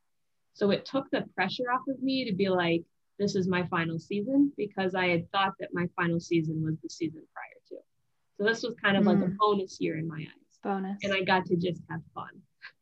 So 0.55 0.71
it 0.71 0.87
took 0.87 1.11
the 1.11 1.27
pressure 1.35 1.71
off 1.71 1.87
of 1.87 2.03
me 2.03 2.25
to 2.31 2.35
be 2.35 2.49
like, 2.49 2.83
this 3.19 3.37
is 3.37 3.47
my 3.47 3.67
final 3.67 3.99
season 3.99 4.53
because 4.57 4.95
I 4.95 5.09
had 5.09 5.31
thought 5.33 5.53
that 5.61 5.75
my 5.75 5.87
final 5.97 6.19
season 6.19 6.63
was 6.65 6.77
the 6.83 6.89
season 6.89 7.23
prior 7.35 7.61
to. 7.69 7.85
So 8.39 8.45
this 8.45 8.63
was 8.63 8.75
kind 8.83 8.97
of 8.97 9.05
mm. 9.05 9.09
like 9.09 9.19
a 9.19 9.31
mm. 9.31 9.37
bonus 9.37 9.79
year 9.79 9.99
in 9.99 10.09
my 10.09 10.21
eyes. 10.21 10.59
Bonus. 10.65 10.99
And 11.03 11.13
I 11.13 11.21
got 11.21 11.45
to 11.47 11.57
just 11.57 11.83
have 11.91 12.01
fun. 12.15 12.31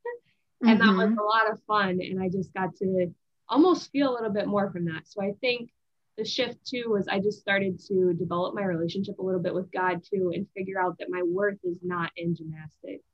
and 0.63 0.79
mm-hmm. 0.79 0.87
that 0.87 0.97
was 0.97 1.11
mm-hmm. 1.11 1.19
a 1.19 1.25
lot 1.25 1.51
of 1.51 1.61
fun. 1.67 2.01
And 2.01 2.23
I 2.23 2.29
just 2.29 2.55
got 2.55 2.77
to 2.77 3.13
almost 3.49 3.91
feel 3.91 4.13
a 4.13 4.15
little 4.15 4.33
bit 4.33 4.47
more 4.47 4.71
from 4.71 4.85
that. 4.85 5.03
So 5.07 5.21
I 5.21 5.33
think 5.41 5.71
the 6.19 6.25
shift 6.25 6.67
too 6.67 6.87
was 6.89 7.07
I 7.07 7.21
just 7.21 7.41
started 7.41 7.81
to 7.87 8.13
develop 8.13 8.55
my 8.55 8.65
relationship 8.65 9.21
a 9.21 9.23
little 9.23 9.41
bit 9.41 9.55
with 9.55 9.71
God 9.71 10.03
too 10.03 10.33
and 10.35 10.47
figure 10.55 10.81
out 10.81 10.99
that 10.99 11.09
my 11.11 11.23
worth 11.23 11.59
is 11.63 11.79
not 11.81 12.11
in 12.17 12.35
gymnastics. 12.35 13.05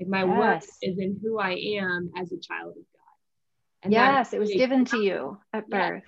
Like 0.00 0.08
my 0.08 0.24
yes. 0.24 0.38
worth 0.38 0.70
is 0.82 0.98
in 0.98 1.20
who 1.22 1.38
I 1.38 1.52
am 1.52 2.10
as 2.16 2.32
a 2.32 2.38
child 2.38 2.70
of 2.70 2.76
God. 2.76 3.82
And 3.82 3.92
yes, 3.92 4.32
it 4.32 4.40
was 4.40 4.50
given 4.50 4.86
to 4.86 4.98
you 4.98 5.38
at 5.52 5.68
birth. 5.68 6.02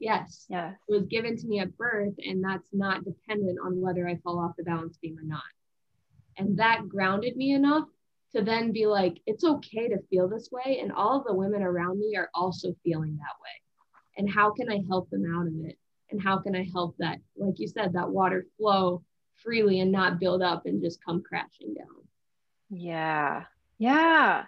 Yes. 0.00 0.46
Yes. 0.48 0.74
It 0.88 0.92
was 0.92 1.06
given 1.06 1.36
to 1.36 1.46
me 1.46 1.60
at 1.60 1.76
birth, 1.78 2.14
and 2.18 2.44
that's 2.44 2.68
not 2.72 3.04
dependent 3.04 3.58
on 3.64 3.80
whether 3.80 4.06
I 4.08 4.16
fall 4.16 4.40
off 4.40 4.56
the 4.58 4.64
balance 4.64 4.98
beam 5.00 5.16
or 5.18 5.24
not. 5.24 5.42
And 6.36 6.58
that 6.58 6.88
grounded 6.88 7.36
me 7.36 7.54
enough 7.54 7.86
to 8.34 8.42
then 8.42 8.72
be 8.72 8.86
like, 8.86 9.20
it's 9.26 9.44
okay 9.44 9.88
to 9.88 10.02
feel 10.10 10.28
this 10.28 10.50
way. 10.50 10.80
And 10.80 10.92
all 10.92 11.18
of 11.18 11.24
the 11.24 11.34
women 11.34 11.62
around 11.62 12.00
me 12.00 12.16
are 12.16 12.30
also 12.34 12.74
feeling 12.82 13.16
that 13.16 13.40
way. 13.40 13.62
And 14.16 14.28
how 14.28 14.52
can 14.52 14.70
I 14.70 14.82
help 14.88 15.08
them 15.10 15.24
out 15.34 15.46
of 15.46 15.54
it? 15.64 15.78
And 16.14 16.22
how 16.22 16.38
can 16.38 16.54
i 16.54 16.64
help 16.72 16.96
that 16.98 17.18
like 17.36 17.58
you 17.58 17.66
said 17.66 17.92
that 17.92 18.08
water 18.08 18.46
flow 18.56 19.02
freely 19.42 19.80
and 19.80 19.90
not 19.90 20.20
build 20.20 20.42
up 20.42 20.64
and 20.64 20.80
just 20.80 21.04
come 21.04 21.22
crashing 21.22 21.74
down? 21.74 21.86
Yeah. 22.70 23.44
Yeah. 23.78 24.44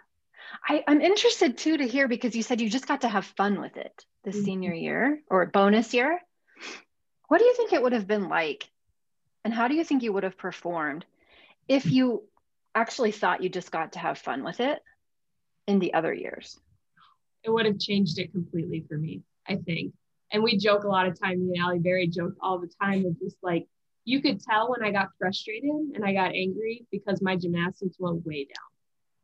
I, 0.68 0.85
i'm 0.87 1.00
interested 1.00 1.58
too 1.58 1.76
to 1.76 1.87
hear 1.87 2.06
because 2.06 2.37
you 2.37 2.42
said 2.44 2.61
you 2.61 2.70
just 2.70 2.87
got 2.87 3.00
to 3.00 3.08
have 3.08 3.25
fun 3.25 3.61
with 3.61 3.76
it 3.76 4.04
this 4.25 4.37
mm-hmm. 4.37 4.44
senior 4.44 4.73
year 4.73 5.20
or 5.28 5.44
bonus 5.46 5.92
year. 5.92 6.20
What 7.28 7.38
do 7.38 7.44
you 7.44 7.54
think 7.54 7.73
it 7.73 7.82
would 7.82 7.92
have 7.92 8.06
been 8.06 8.28
like? 8.28 8.70
And 9.44 9.52
how 9.52 9.66
do 9.66 9.75
you 9.75 9.85
think 9.85 10.04
you 10.04 10.12
would 10.12 10.23
have 10.23 10.38
performed 10.38 11.04
if 11.68 11.90
you 11.90 12.23
actually 12.75 13.11
thought 13.11 13.42
you 13.42 13.49
just 13.49 13.73
got 13.73 13.92
to 13.92 13.99
have 13.99 14.18
fun 14.18 14.44
with 14.44 14.61
it 14.61 14.78
in 15.66 15.80
the 15.80 15.94
other 15.94 16.14
years? 16.14 16.58
It 17.42 17.50
would 17.50 17.66
have 17.66 17.80
changed 17.80 18.20
it 18.20 18.32
completely 18.32 18.85
for 18.88 18.96
me 18.96 19.23
i 19.49 19.56
think 19.56 19.92
and 20.33 20.42
we 20.42 20.56
joke 20.56 20.85
a 20.85 20.88
lot 20.88 21.06
of 21.06 21.18
time. 21.18 21.47
Me 21.47 21.54
and 21.54 21.62
Allie 21.62 21.78
Berry 21.78 22.06
joke 22.06 22.35
all 22.40 22.59
the 22.59 22.71
time 22.80 23.04
of 23.06 23.18
just 23.18 23.37
like 23.42 23.66
you 24.04 24.23
could 24.23 24.40
tell 24.40 24.71
when 24.71 24.85
I 24.85 24.92
got 24.92 25.09
frustrated 25.18 25.71
and 25.95 26.04
I 26.04 26.12
got 26.12 26.35
angry 26.35 26.87
because 26.90 27.21
my 27.21 27.37
gymnastics 27.37 27.97
went 27.99 28.25
way 28.25 28.45
down. 28.45 28.66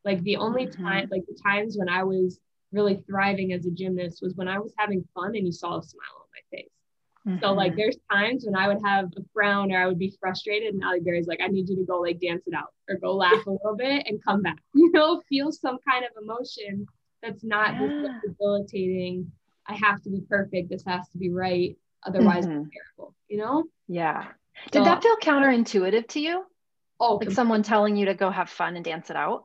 Like 0.04 0.22
the 0.22 0.36
only 0.36 0.66
mm-hmm. 0.66 0.84
time, 0.84 1.08
like 1.10 1.24
the 1.26 1.38
times 1.40 1.76
when 1.78 1.88
I 1.88 2.02
was 2.02 2.40
really 2.72 3.02
thriving 3.06 3.52
as 3.52 3.64
a 3.66 3.70
gymnast 3.70 4.20
was 4.22 4.34
when 4.34 4.48
I 4.48 4.58
was 4.58 4.72
having 4.76 5.06
fun 5.14 5.36
and 5.36 5.46
you 5.46 5.52
saw 5.52 5.78
a 5.78 5.82
smile 5.82 6.16
on 6.16 6.26
my 6.32 6.58
face. 6.58 6.68
Mm-hmm. 7.26 7.44
So 7.44 7.52
like 7.52 7.76
there's 7.76 7.96
times 8.10 8.44
when 8.44 8.56
I 8.56 8.66
would 8.66 8.82
have 8.84 9.06
a 9.16 9.22
frown 9.32 9.70
or 9.70 9.80
I 9.80 9.86
would 9.86 9.98
be 9.98 10.16
frustrated 10.20 10.74
and 10.74 10.82
Allie 10.82 11.00
Berry's 11.00 11.28
like, 11.28 11.40
I 11.40 11.46
need 11.46 11.68
you 11.68 11.76
to 11.76 11.84
go 11.84 12.00
like 12.00 12.20
dance 12.20 12.42
it 12.46 12.54
out 12.54 12.74
or 12.88 12.96
go 12.96 13.14
laugh 13.14 13.46
a 13.46 13.50
little 13.52 13.76
bit 13.76 14.04
and 14.06 14.22
come 14.24 14.42
back. 14.42 14.58
You 14.74 14.90
know, 14.90 15.22
feel 15.28 15.52
some 15.52 15.78
kind 15.88 16.04
of 16.04 16.10
emotion 16.20 16.86
that's 17.22 17.44
not 17.44 17.74
yeah. 17.74 17.88
just 17.88 18.26
debilitating 18.26 19.30
I 19.66 19.74
have 19.74 20.02
to 20.02 20.10
be 20.10 20.22
perfect. 20.28 20.70
This 20.70 20.84
has 20.86 21.08
to 21.10 21.18
be 21.18 21.30
right. 21.30 21.76
Otherwise, 22.04 22.46
mm-hmm. 22.46 22.64
terrible, 22.96 23.14
you 23.28 23.38
know? 23.38 23.64
Yeah. 23.88 24.26
Did 24.70 24.80
so, 24.80 24.84
that 24.84 25.02
feel 25.02 25.16
counterintuitive 25.16 26.08
to 26.08 26.20
you? 26.20 26.44
Oh, 26.98 27.16
like 27.16 27.30
someone 27.30 27.62
telling 27.62 27.96
you 27.96 28.06
to 28.06 28.14
go 28.14 28.30
have 28.30 28.50
fun 28.50 28.76
and 28.76 28.84
dance 28.84 29.10
it 29.10 29.16
out? 29.16 29.44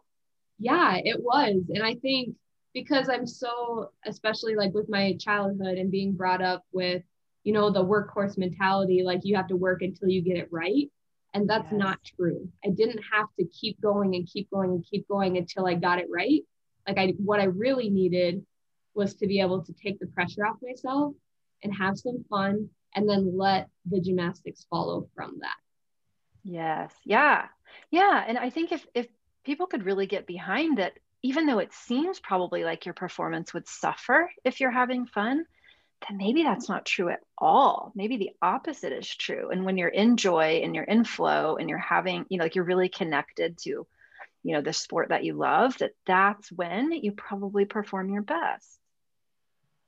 Yeah, 0.59 0.97
it 1.03 1.21
was. 1.21 1.63
And 1.69 1.83
I 1.83 1.95
think 1.95 2.35
because 2.73 3.09
I'm 3.09 3.25
so, 3.25 3.91
especially 4.05 4.55
like 4.55 4.73
with 4.73 4.89
my 4.89 5.15
childhood 5.19 5.77
and 5.77 5.91
being 5.91 6.13
brought 6.13 6.41
up 6.41 6.63
with, 6.71 7.03
you 7.43 7.53
know, 7.53 7.71
the 7.71 7.83
workhorse 7.83 8.37
mentality, 8.37 9.03
like 9.03 9.21
you 9.23 9.35
have 9.35 9.47
to 9.47 9.55
work 9.55 9.81
until 9.81 10.09
you 10.09 10.21
get 10.21 10.37
it 10.37 10.49
right. 10.51 10.91
And 11.33 11.49
that's 11.49 11.71
yes. 11.71 11.79
not 11.79 11.99
true. 12.15 12.47
I 12.65 12.69
didn't 12.69 13.01
have 13.11 13.27
to 13.39 13.45
keep 13.45 13.79
going 13.81 14.15
and 14.15 14.27
keep 14.27 14.49
going 14.49 14.71
and 14.71 14.85
keep 14.89 15.07
going 15.07 15.37
until 15.37 15.67
I 15.67 15.75
got 15.75 15.99
it 15.99 16.07
right. 16.11 16.41
Like 16.87 16.97
I, 16.97 17.13
what 17.17 17.39
I 17.39 17.45
really 17.45 17.89
needed 17.89 18.45
was 18.97 19.13
to 19.15 19.27
be 19.27 19.39
able 19.39 19.63
to 19.63 19.73
take 19.73 19.99
the 19.99 20.07
pressure 20.07 20.45
off 20.45 20.57
myself 20.61 21.13
and 21.63 21.73
have 21.73 21.97
some 21.97 22.25
fun 22.29 22.69
and 22.95 23.07
then 23.07 23.37
let 23.37 23.69
the 23.85 24.01
gymnastics 24.01 24.65
follow 24.69 25.07
from 25.15 25.37
that. 25.41 25.55
Yes. 26.43 26.93
Yeah. 27.05 27.45
Yeah. 27.91 28.23
And 28.27 28.37
I 28.37 28.49
think 28.49 28.71
if 28.71 28.85
if 28.93 29.07
people 29.43 29.67
could 29.67 29.85
really 29.85 30.07
get 30.07 30.25
behind 30.25 30.79
it, 30.79 30.97
even 31.21 31.45
though 31.45 31.59
it 31.59 31.73
seems 31.73 32.19
probably 32.19 32.63
like 32.63 32.85
your 32.85 32.93
performance 32.93 33.53
would 33.53 33.67
suffer 33.67 34.31
if 34.43 34.59
you're 34.59 34.71
having 34.71 35.05
fun, 35.05 35.45
then 36.07 36.17
maybe 36.17 36.43
that's 36.43 36.69
not 36.69 36.85
true 36.85 37.09
at 37.09 37.21
all. 37.37 37.91
Maybe 37.95 38.17
the 38.17 38.31
opposite 38.41 38.93
is 38.93 39.07
true. 39.07 39.49
And 39.49 39.65
when 39.65 39.77
you're 39.77 39.89
in 39.89 40.17
joy 40.17 40.61
and 40.63 40.75
you're 40.75 40.83
in 40.83 41.03
flow 41.03 41.55
and 41.55 41.69
you're 41.69 41.79
having, 41.79 42.25
you 42.29 42.37
know, 42.37 42.45
like 42.45 42.55
you're 42.55 42.63
really 42.63 42.89
connected 42.89 43.57
to, 43.59 43.87
you 44.43 44.53
know, 44.53 44.61
the 44.61 44.73
sport 44.73 45.09
that 45.09 45.23
you 45.23 45.33
love, 45.33 45.77
that 45.79 45.91
that's 46.05 46.51
when 46.51 46.91
you 46.91 47.11
probably 47.11 47.65
perform 47.65 48.09
your 48.09 48.21
best. 48.21 48.76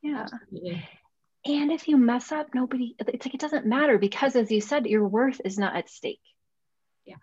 Yeah. 0.01 0.21
Absolutely. 0.21 0.87
And 1.45 1.71
if 1.71 1.87
you 1.87 1.97
mess 1.97 2.31
up, 2.31 2.53
nobody, 2.53 2.95
it's 2.99 3.25
like 3.25 3.33
it 3.33 3.39
doesn't 3.39 3.65
matter 3.65 3.97
because, 3.97 4.35
as 4.35 4.51
you 4.51 4.61
said, 4.61 4.85
your 4.85 5.07
worth 5.07 5.39
is 5.45 5.57
not 5.57 5.75
at 5.75 5.89
stake. 5.89 6.21
Yeah. 7.05 7.15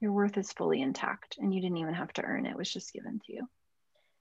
Your 0.00 0.12
worth 0.12 0.36
is 0.36 0.52
fully 0.52 0.82
intact 0.82 1.38
and 1.38 1.54
you 1.54 1.60
didn't 1.60 1.78
even 1.78 1.94
have 1.94 2.12
to 2.14 2.22
earn 2.22 2.46
it, 2.46 2.50
it 2.50 2.56
was 2.56 2.70
Jess 2.70 2.90
given 2.90 3.20
to 3.26 3.32
you. 3.32 3.48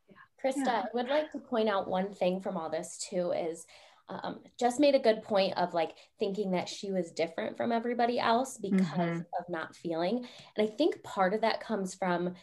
Yeah. 0.10 0.52
Krista, 0.52 0.66
yeah. 0.66 0.84
I 0.84 0.86
would 0.94 1.10
like 1.10 1.32
to 1.34 1.40
point 1.40 1.68
out 1.68 1.90
one 1.90 2.14
thing 2.14 2.40
from 2.42 2.56
all 2.56 2.70
this 2.70 3.06
too 3.10 3.32
is 3.32 3.66
um, 4.10 4.40
just 4.60 4.80
made 4.80 4.96
a 4.96 5.00
good 5.00 5.24
point 5.24 5.58
of 5.58 5.74
like 5.74 5.92
thinking 6.20 6.52
that 6.52 6.70
she 6.70 6.92
was 6.92 7.12
different 7.12 7.58
from 7.58 7.72
everybody 7.72 8.20
else 8.20 8.58
because 8.58 8.82
mm-hmm. 8.82 9.20
of 9.40 9.50
not 9.50 9.76
feeling. 9.76 10.26
And 10.56 10.68
I 10.68 10.72
think 10.72 11.04
part 11.04 11.34
of 11.34 11.42
that 11.42 11.62
comes 11.62 11.96
from 11.96 12.36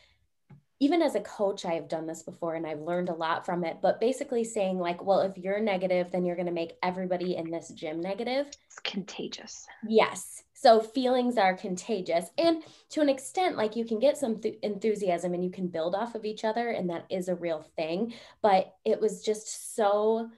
even 0.81 1.03
as 1.03 1.17
a 1.17 1.21
coach, 1.21 1.65
I've 1.65 1.89
done 1.89 2.07
this 2.07 2.23
before 2.23 2.55
and 2.55 2.67
I've 2.67 2.81
learned 2.81 3.09
a 3.09 3.15
lot 3.15 3.45
from 3.45 3.65
it, 3.65 3.79
but 3.83 4.01
basically 4.01 4.45
saying, 4.45 4.79
like, 4.79 5.03
well, 5.03 5.21
if 5.21 5.37
you're 5.37 5.59
negative, 5.59 6.13
then 6.13 6.25
you're 6.25 6.37
going 6.37 6.47
to 6.47 6.53
make 6.53 6.77
everybody 6.83 7.37
in 7.37 7.51
this 7.51 7.69
gym 7.71 8.01
negative. 8.01 8.47
It's 8.67 8.79
contagious. 8.85 9.67
Yes. 9.89 10.45
So 10.55 10.81
feelings 10.81 11.37
are 11.37 11.57
contagious. 11.57 12.31
And 12.39 12.63
to 12.91 13.01
an 13.01 13.09
extent, 13.09 13.57
like 13.57 13.75
you 13.75 13.85
can 13.85 13.99
get 13.99 14.17
some 14.17 14.41
th- 14.41 14.59
enthusiasm 14.63 15.35
and 15.35 15.43
you 15.43 15.51
can 15.51 15.67
build 15.67 15.97
off 15.97 16.15
of 16.15 16.25
each 16.25 16.45
other, 16.45 16.71
and 16.71 16.91
that 16.91 17.07
is 17.11 17.29
a 17.29 17.35
real 17.35 17.65
thing. 17.77 18.15
But 18.41 18.75
it 18.85 19.01
was 19.01 19.25
just 19.25 19.75
so 19.75 20.31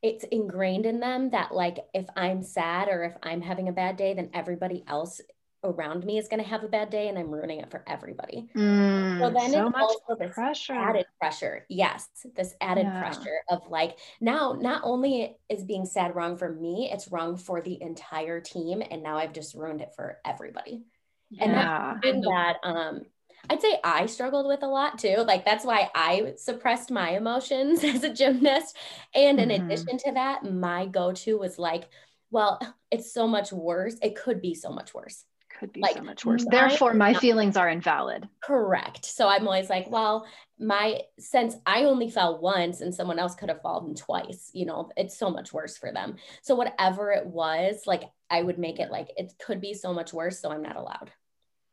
it's 0.00 0.24
ingrained 0.30 0.86
in 0.86 1.00
them 1.00 1.30
that 1.30 1.52
like 1.52 1.78
if 1.92 2.06
i'm 2.16 2.40
sad 2.40 2.86
or 2.88 3.02
if 3.02 3.16
i'm 3.24 3.40
having 3.40 3.68
a 3.68 3.72
bad 3.72 3.96
day 3.96 4.14
then 4.14 4.30
everybody 4.32 4.84
else 4.86 5.20
around 5.64 6.04
me 6.04 6.18
is 6.18 6.28
going 6.28 6.42
to 6.42 6.48
have 6.48 6.62
a 6.62 6.68
bad 6.68 6.90
day 6.90 7.08
and 7.08 7.18
I'm 7.18 7.30
ruining 7.30 7.60
it 7.60 7.70
for 7.70 7.82
everybody. 7.86 8.48
Mm, 8.54 9.18
so 9.18 9.30
then 9.30 9.50
so 9.50 9.68
it's 9.68 9.76
also 9.76 10.16
this 10.18 10.34
pressure. 10.34 10.74
added 10.74 11.06
pressure. 11.20 11.66
Yes, 11.68 12.08
this 12.36 12.54
added 12.60 12.86
yeah. 12.86 13.00
pressure 13.00 13.40
of 13.50 13.68
like 13.68 13.98
now 14.20 14.56
not 14.58 14.82
only 14.84 15.36
is 15.48 15.64
being 15.64 15.84
sad 15.84 16.14
wrong 16.14 16.36
for 16.36 16.52
me, 16.52 16.90
it's 16.92 17.10
wrong 17.10 17.36
for 17.36 17.60
the 17.60 17.80
entire 17.82 18.40
team 18.40 18.82
and 18.88 19.02
now 19.02 19.16
I've 19.16 19.32
just 19.32 19.54
ruined 19.54 19.80
it 19.80 19.92
for 19.96 20.18
everybody. 20.24 20.84
Yeah. 21.30 21.44
And 21.44 21.54
that's 22.02 22.26
that 22.26 22.56
um 22.62 23.02
I'd 23.50 23.62
say 23.62 23.78
I 23.82 24.06
struggled 24.06 24.46
with 24.46 24.62
a 24.62 24.68
lot 24.68 24.98
too. 24.98 25.24
Like 25.26 25.44
that's 25.44 25.64
why 25.64 25.90
I 25.94 26.34
suppressed 26.36 26.90
my 26.90 27.10
emotions 27.10 27.82
as 27.84 28.04
a 28.04 28.12
gymnast. 28.12 28.76
And 29.14 29.40
in 29.40 29.48
mm-hmm. 29.48 29.66
addition 29.66 29.98
to 29.98 30.12
that, 30.12 30.44
my 30.44 30.86
go-to 30.86 31.38
was 31.38 31.58
like, 31.58 31.88
well, 32.30 32.60
it's 32.90 33.12
so 33.12 33.26
much 33.26 33.52
worse. 33.52 33.96
It 34.02 34.16
could 34.16 34.42
be 34.42 34.54
so 34.54 34.70
much 34.70 34.92
worse 34.92 35.24
could 35.58 35.72
be 35.72 35.80
like, 35.80 35.96
so 35.96 36.02
much 36.02 36.24
worse. 36.24 36.44
Therefore, 36.44 36.94
my 36.94 37.14
feelings 37.14 37.56
are 37.56 37.68
invalid. 37.68 38.28
Correct. 38.40 39.04
So 39.04 39.28
I'm 39.28 39.46
always 39.46 39.68
like, 39.68 39.90
well, 39.90 40.26
my 40.58 41.02
since 41.18 41.56
I 41.66 41.84
only 41.84 42.10
fell 42.10 42.40
once 42.40 42.80
and 42.80 42.94
someone 42.94 43.18
else 43.18 43.34
could 43.34 43.48
have 43.48 43.62
fallen 43.62 43.94
twice, 43.94 44.50
you 44.52 44.66
know, 44.66 44.90
it's 44.96 45.18
so 45.18 45.30
much 45.30 45.52
worse 45.52 45.76
for 45.76 45.92
them. 45.92 46.16
So 46.42 46.54
whatever 46.54 47.12
it 47.12 47.26
was, 47.26 47.82
like 47.86 48.04
I 48.30 48.42
would 48.42 48.58
make 48.58 48.78
it 48.78 48.90
like 48.90 49.08
it 49.16 49.32
could 49.44 49.60
be 49.60 49.74
so 49.74 49.92
much 49.92 50.12
worse, 50.12 50.40
so 50.40 50.50
I'm 50.50 50.62
not 50.62 50.76
allowed. 50.76 51.10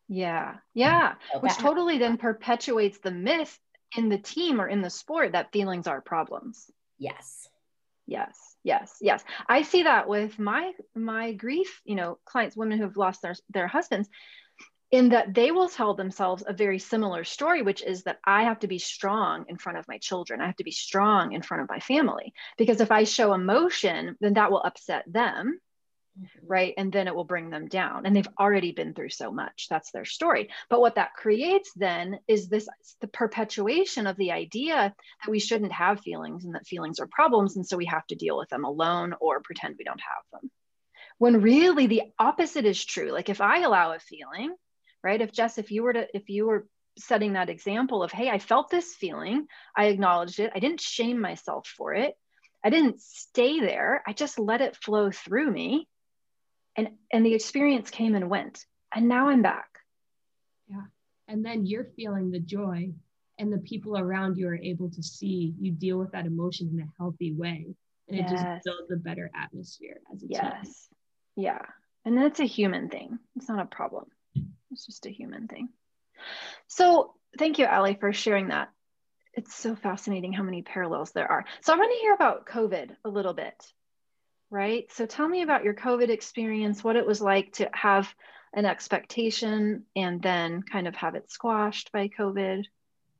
Yeah. 0.08 0.56
Yeah. 0.74 1.16
So 1.34 1.40
Which 1.40 1.58
totally 1.58 1.98
then 1.98 2.18
perpetuates 2.18 3.00
the 3.00 3.12
myth 3.12 3.58
in 3.96 4.10
the 4.10 4.18
team 4.18 4.62
or 4.62 4.68
in 4.68 4.82
the 4.82 4.90
sport 4.90 5.32
that 5.32 5.52
feelings 5.52 5.88
are 5.88 6.02
problems. 6.02 6.70
Yes. 6.98 7.48
Yes 8.06 8.55
yes 8.66 8.98
yes. 9.00 9.24
I 9.48 9.62
see 9.62 9.84
that 9.84 10.10
with 10.10 10.38
my 10.38 10.74
my 10.94 11.32
grief 11.32 11.82
you 11.86 11.96
know 11.96 12.18
clients 12.26 12.58
women 12.58 12.78
who 12.80 12.84
have 12.84 12.98
lost 12.98 13.22
their 13.22 13.36
their 13.50 13.68
husbands 13.68 14.10
in 14.92 15.10
that 15.10 15.34
they 15.34 15.52
will 15.52 15.70
tell 15.70 15.94
themselves 15.94 16.44
a 16.46 16.54
very 16.54 16.80
similar 16.80 17.24
story 17.24 17.62
which 17.62 17.82
is 17.84 18.04
that 18.04 18.20
i 18.24 18.44
have 18.44 18.60
to 18.60 18.68
be 18.68 18.78
strong 18.78 19.46
in 19.50 19.58
front 19.58 19.78
of 19.78 19.88
my 19.88 19.98
children. 19.98 20.42
I 20.42 20.46
have 20.46 20.56
to 20.58 20.64
be 20.64 20.72
strong 20.72 21.34
in 21.34 21.42
front 21.42 21.64
of 21.64 21.70
my 21.70 21.80
family. 21.80 22.34
Because 22.58 22.82
if 22.82 22.92
i 22.92 23.04
show 23.04 23.34
emotion 23.34 24.18
then 24.20 24.34
that 24.34 24.52
will 24.52 24.64
upset 24.64 25.04
them. 25.08 25.60
Right? 26.46 26.74
And 26.78 26.92
then 26.92 27.08
it 27.08 27.16
will 27.16 27.26
bring 27.26 27.50
them 27.50 27.68
down. 27.68 28.06
And 28.06 28.16
they've 28.16 28.28
already 28.40 28.72
been 28.72 28.94
through 28.94 29.10
so 29.10 29.32
much. 29.32 29.68
That's 29.70 29.92
their 29.92 30.06
story. 30.06 30.50
But 30.70 30.82
what 30.82 30.96
that 30.96 31.14
creates 31.14 31.72
then 31.76 32.20
is 32.28 32.48
this 32.48 32.68
the 33.02 33.08
perpetuation 33.08 34.08
of 34.08 34.18
the 34.18 34.32
idea 34.32 34.76
that 34.76 35.32
we 35.32 35.40
shouldn't 35.40 35.72
have 35.72 36.02
feelings 36.02 36.46
and 36.46 36.56
that 36.56 36.68
feelings 36.68 37.00
are 37.00 37.08
problems. 37.08 37.56
And 37.56 37.66
so 37.66 37.78
we 37.78 37.86
have 37.86 38.06
to 38.08 38.16
deal 38.16 38.38
with 38.38 38.50
them 38.50 38.66
alone 38.66 39.14
or 39.20 39.42
pretend 39.42 39.76
we 39.78 39.84
don't 39.86 40.02
have 40.02 40.42
them. 40.42 40.52
When 41.18 41.42
really 41.42 41.88
the 41.88 42.04
opposite 42.20 42.66
is 42.66 42.84
true. 42.84 43.12
Like 43.12 43.30
if 43.30 43.42
I 43.42 43.62
allow 43.62 43.94
a 43.94 44.00
feeling, 44.00 44.54
right? 45.04 45.22
If 45.22 45.32
Jess, 45.32 45.58
if 45.58 45.72
you 45.72 45.84
were 45.84 45.94
to, 45.94 46.08
if 46.14 46.30
you 46.30 46.48
were 46.48 46.68
setting 46.98 47.34
that 47.34 47.50
example 47.50 48.04
of, 48.04 48.12
hey, 48.12 48.30
I 48.30 48.40
felt 48.40 48.70
this 48.70 48.96
feeling, 48.96 49.48
I 49.76 49.86
acknowledged 49.86 50.40
it, 50.40 50.52
I 50.56 50.60
didn't 50.60 50.82
shame 50.82 51.20
myself 51.20 51.68
for 51.68 51.94
it. 51.94 52.16
I 52.64 52.70
didn't 52.70 53.00
stay 53.00 53.60
there. 53.60 54.02
I 54.08 54.14
just 54.14 54.40
let 54.40 54.62
it 54.62 54.76
flow 54.76 55.12
through 55.12 55.52
me 55.52 55.88
and 56.76 56.90
and 57.12 57.26
the 57.26 57.34
experience 57.34 57.90
came 57.90 58.16
and 58.16 58.30
went. 58.30 58.66
And 58.94 59.08
now 59.08 59.30
i'm 59.30 59.42
back. 59.42 59.80
Yeah. 60.68 60.84
And 61.28 61.46
then 61.46 61.66
you're 61.66 61.88
feeling 61.96 62.32
the 62.32 62.40
joy 62.40 62.94
and 63.38 63.52
the 63.52 63.58
people 63.58 63.98
around 63.98 64.38
you 64.38 64.48
are 64.48 64.56
able 64.56 64.90
to 64.92 65.04
see 65.04 65.54
you 65.60 65.72
deal 65.72 65.98
with 65.98 66.12
that 66.12 66.26
emotion 66.26 66.70
in 66.74 66.80
a 66.80 66.88
healthy 66.98 67.34
way. 67.34 67.76
And 68.08 68.18
yes. 68.18 68.32
it 68.32 68.34
just 68.34 68.66
builds 68.66 68.92
a 68.92 68.98
better 68.98 69.32
atmosphere 69.36 70.00
as 70.14 70.24
a 70.24 70.28
yes. 70.28 70.64
Team. 70.64 71.46
yeah. 71.46 71.62
And 72.06 72.18
that's 72.18 72.40
a 72.40 72.46
human 72.46 72.90
thing. 72.90 73.18
It's 73.36 73.50
not 73.50 73.60
a 73.60 73.66
problem. 73.66 74.06
It's 74.72 74.86
just 74.86 75.08
a 75.08 75.12
human 75.12 75.48
thing. 75.48 75.70
So 76.68 77.14
thank 77.38 77.58
you 77.58 77.66
Allie 77.66 77.98
for 78.00 78.14
sharing 78.14 78.50
that. 78.50 78.70
It's 79.34 79.54
so 79.54 79.76
fascinating 79.76 80.32
how 80.32 80.44
many 80.44 80.62
parallels 80.62 81.12
there 81.12 81.30
are. 81.30 81.46
So 81.62 81.74
i 81.74 81.78
want 81.78 81.92
to 81.92 82.02
hear 82.02 82.14
about 82.14 82.46
covid 82.46 82.92
a 83.04 83.10
little 83.10 83.34
bit 83.34 83.56
right? 84.50 84.92
So 84.92 85.06
tell 85.06 85.28
me 85.28 85.42
about 85.42 85.64
your 85.64 85.74
COVID 85.74 86.10
experience, 86.10 86.84
what 86.84 86.96
it 86.96 87.06
was 87.06 87.22
like 87.22 87.54
to 87.54 87.70
have 87.74 88.14
an 88.56 88.66
expectation 88.66 89.84
and 89.96 90.22
then 90.22 90.64
kind 90.64 90.88
of 90.88 90.96
have 90.96 91.14
it 91.16 91.30
squashed 91.30 91.92
by 91.92 92.08
COVID. 92.08 92.64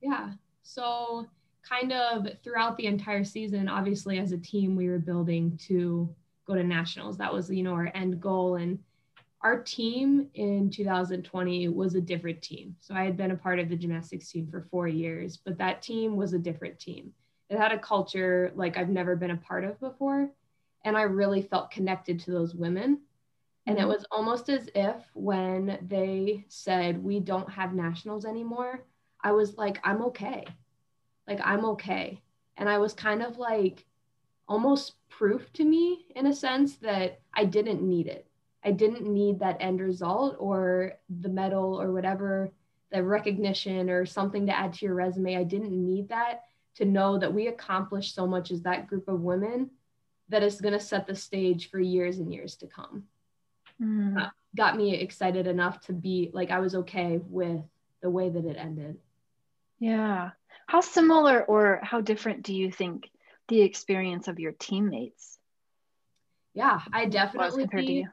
Yeah. 0.02 0.32
So, 0.64 1.28
kind 1.68 1.92
of 1.92 2.28
throughout 2.44 2.78
the 2.78 2.86
entire 2.86 3.24
season, 3.24 3.68
obviously, 3.68 4.18
as 4.18 4.32
a 4.32 4.38
team, 4.38 4.76
we 4.76 4.88
were 4.88 5.00
building 5.00 5.60
to 5.68 6.10
go 6.46 6.56
to 6.56 6.64
nationals. 6.64 7.18
That 7.18 7.34
was, 7.34 7.50
you 7.50 7.64
know, 7.64 7.74
our 7.74 7.92
end 7.94 8.22
goal. 8.22 8.56
And 8.56 8.80
our 9.42 9.62
team 9.62 10.30
in 10.36 10.70
2020 10.70 11.68
was 11.68 11.96
a 11.96 12.02
different 12.02 12.42
team. 12.42 12.76
So, 12.80 12.96
I 12.96 13.04
had 13.04 13.18
been 13.18 13.32
a 13.32 13.38
part 13.38 13.60
of 13.60 13.68
the 13.68 13.76
gymnastics 13.76 14.32
team 14.32 14.48
for 14.50 14.68
four 14.72 14.88
years, 14.88 15.38
but 15.38 15.58
that 15.58 15.82
team 15.82 16.16
was 16.16 16.34
a 16.34 16.40
different 16.40 16.80
team. 16.80 17.14
It 17.50 17.58
had 17.58 17.74
a 17.74 17.78
culture 17.78 18.54
like 18.56 18.78
I've 18.78 18.90
never 18.90 19.16
been 19.18 19.32
a 19.32 19.38
part 19.38 19.66
of 19.66 19.80
before 19.82 20.32
and 20.86 20.96
I 20.96 21.02
really 21.02 21.42
felt 21.42 21.72
connected 21.72 22.20
to 22.22 22.32
those 22.32 22.56
women. 22.56 23.00
And 23.66 23.78
it 23.78 23.82
mm-hmm. 23.82 23.90
was 23.90 24.06
almost 24.12 24.50
as 24.50 24.70
if 24.76 24.96
when 25.14 25.80
they 25.88 26.46
said, 26.48 27.04
we 27.04 27.20
don't 27.20 27.50
have 27.50 27.74
nationals 27.74 28.24
anymore, 28.24 28.86
I 29.22 29.32
was 29.32 29.58
like, 29.58 29.80
I'm 29.84 30.04
okay. 30.04 30.46
Like, 31.28 31.40
I'm 31.44 31.66
okay. 31.66 32.22
And 32.58 32.70
I 32.70 32.78
was 32.78 32.94
kind 32.94 33.24
of 33.24 33.40
like 33.40 33.84
almost 34.48 34.94
proof 35.10 35.52
to 35.54 35.66
me 35.66 36.06
in 36.16 36.28
a 36.28 36.34
sense 36.34 36.76
that 36.78 37.20
I 37.34 37.46
didn't 37.46 37.82
need 37.82 38.06
it. 38.06 38.28
I 38.64 38.72
didn't 38.72 39.12
need 39.12 39.40
that 39.40 39.58
end 39.60 39.82
result 39.82 40.36
or 40.40 40.94
the 41.22 41.30
medal 41.30 41.82
or 41.82 41.92
whatever, 41.92 42.52
the 42.92 43.04
recognition 43.04 43.90
or 43.90 44.06
something 44.06 44.46
to 44.46 44.56
add 44.56 44.74
to 44.74 44.86
your 44.86 44.94
resume. 44.94 45.38
I 45.38 45.44
didn't 45.44 45.72
need 45.72 46.10
that 46.10 46.44
to 46.76 46.86
know 46.86 47.18
that 47.18 47.34
we 47.34 47.48
accomplished 47.48 48.14
so 48.14 48.28
much 48.28 48.52
as 48.52 48.62
that 48.62 48.88
group 48.88 49.08
of 49.08 49.22
women 49.22 49.72
that 50.30 50.44
is 50.44 50.62
going 50.62 50.74
to 50.74 50.80
set 50.80 51.08
the 51.08 51.16
stage 51.16 51.70
for 51.70 51.80
years 51.80 52.18
and 52.18 52.34
years 52.34 52.56
to 52.58 52.68
come. 52.68 53.04
Mm. 53.82 54.22
Uh, 54.22 54.30
got 54.56 54.78
me 54.78 54.96
excited 54.96 55.48
enough 55.48 55.82
to 55.82 55.94
be 55.94 56.32
like, 56.34 56.52
I 56.52 56.60
was 56.60 56.76
okay 56.76 57.20
with 57.30 57.62
the 58.02 58.10
way 58.10 58.30
that 58.30 58.46
it 58.46 58.58
ended. 58.58 58.98
Yeah. 59.80 60.32
How 60.68 60.82
similar 60.82 61.44
or 61.44 61.80
how 61.84 62.02
different 62.02 62.44
do 62.44 62.54
you 62.54 62.72
think 62.72 63.10
the 63.48 63.62
experience 63.62 64.28
of 64.28 64.40
your 64.40 64.54
teammates? 64.54 65.38
Yeah, 66.54 66.80
I 66.94 67.06
definitely 67.06 68.08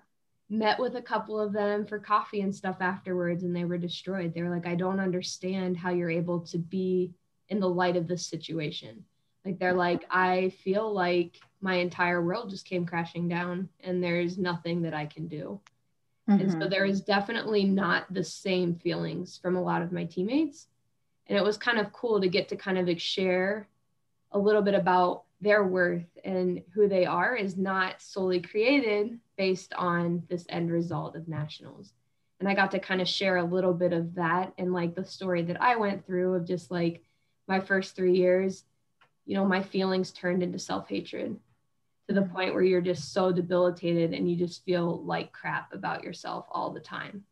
met 0.50 0.78
with 0.78 0.96
a 0.96 1.02
couple 1.02 1.40
of 1.40 1.52
them 1.52 1.86
for 1.86 1.98
coffee 1.98 2.40
and 2.42 2.54
stuff 2.54 2.76
afterwards, 2.80 3.44
and 3.44 3.54
they 3.54 3.64
were 3.64 3.78
destroyed. 3.78 4.34
They 4.34 4.42
were 4.42 4.54
like, 4.54 4.66
I 4.66 4.74
don't 4.74 5.00
understand 5.00 5.76
how 5.76 5.90
you're 5.90 6.10
able 6.10 6.40
to 6.46 6.58
be 6.58 7.14
in 7.48 7.60
the 7.60 7.68
light 7.68 7.96
of 7.96 8.08
this 8.08 8.26
situation. 8.26 9.04
Like, 9.44 9.58
they're 9.58 9.72
like, 9.72 10.04
I 10.10 10.50
feel 10.62 10.92
like 10.92 11.40
my 11.60 11.76
entire 11.76 12.22
world 12.22 12.50
just 12.50 12.64
came 12.64 12.84
crashing 12.84 13.28
down 13.28 13.68
and 13.80 14.02
there's 14.02 14.38
nothing 14.38 14.82
that 14.82 14.94
I 14.94 15.06
can 15.06 15.28
do. 15.28 15.60
Mm-hmm. 16.28 16.40
And 16.40 16.50
so 16.50 16.58
mm-hmm. 16.58 16.68
there 16.70 16.84
is 16.84 17.00
definitely 17.00 17.64
not 17.64 18.12
the 18.12 18.24
same 18.24 18.76
feelings 18.76 19.38
from 19.40 19.56
a 19.56 19.62
lot 19.62 19.82
of 19.82 19.92
my 19.92 20.04
teammates. 20.04 20.68
And 21.26 21.38
it 21.38 21.44
was 21.44 21.56
kind 21.56 21.78
of 21.78 21.92
cool 21.92 22.20
to 22.20 22.28
get 22.28 22.48
to 22.48 22.56
kind 22.56 22.78
of 22.78 23.00
share 23.00 23.68
a 24.32 24.38
little 24.38 24.62
bit 24.62 24.74
about 24.74 25.24
their 25.40 25.64
worth 25.64 26.06
and 26.24 26.62
who 26.72 26.88
they 26.88 27.04
are 27.04 27.34
is 27.34 27.56
not 27.56 28.00
solely 28.00 28.40
created 28.40 29.18
based 29.36 29.74
on 29.74 30.22
this 30.28 30.46
end 30.48 30.70
result 30.70 31.16
of 31.16 31.28
nationals. 31.28 31.92
And 32.38 32.48
I 32.48 32.54
got 32.54 32.70
to 32.72 32.78
kind 32.78 33.00
of 33.00 33.08
share 33.08 33.36
a 33.36 33.44
little 33.44 33.74
bit 33.74 33.92
of 33.92 34.14
that 34.14 34.52
and 34.58 34.72
like 34.72 34.94
the 34.94 35.04
story 35.04 35.42
that 35.42 35.60
I 35.60 35.76
went 35.76 36.06
through 36.06 36.34
of 36.34 36.46
just 36.46 36.70
like 36.70 37.02
my 37.48 37.60
first 37.60 37.94
three 37.94 38.16
years, 38.16 38.64
you 39.26 39.34
know, 39.36 39.44
my 39.44 39.62
feelings 39.62 40.10
turned 40.10 40.42
into 40.42 40.58
self 40.58 40.88
hatred 40.88 41.36
to 42.08 42.14
the 42.14 42.20
mm-hmm. 42.20 42.34
point 42.34 42.54
where 42.54 42.62
you're 42.62 42.80
just 42.80 43.12
so 43.12 43.32
debilitated 43.32 44.12
and 44.12 44.30
you 44.30 44.36
just 44.36 44.64
feel 44.64 45.02
like 45.04 45.32
crap 45.32 45.72
about 45.72 46.04
yourself 46.04 46.46
all 46.50 46.70
the 46.70 46.80
time. 46.80 47.24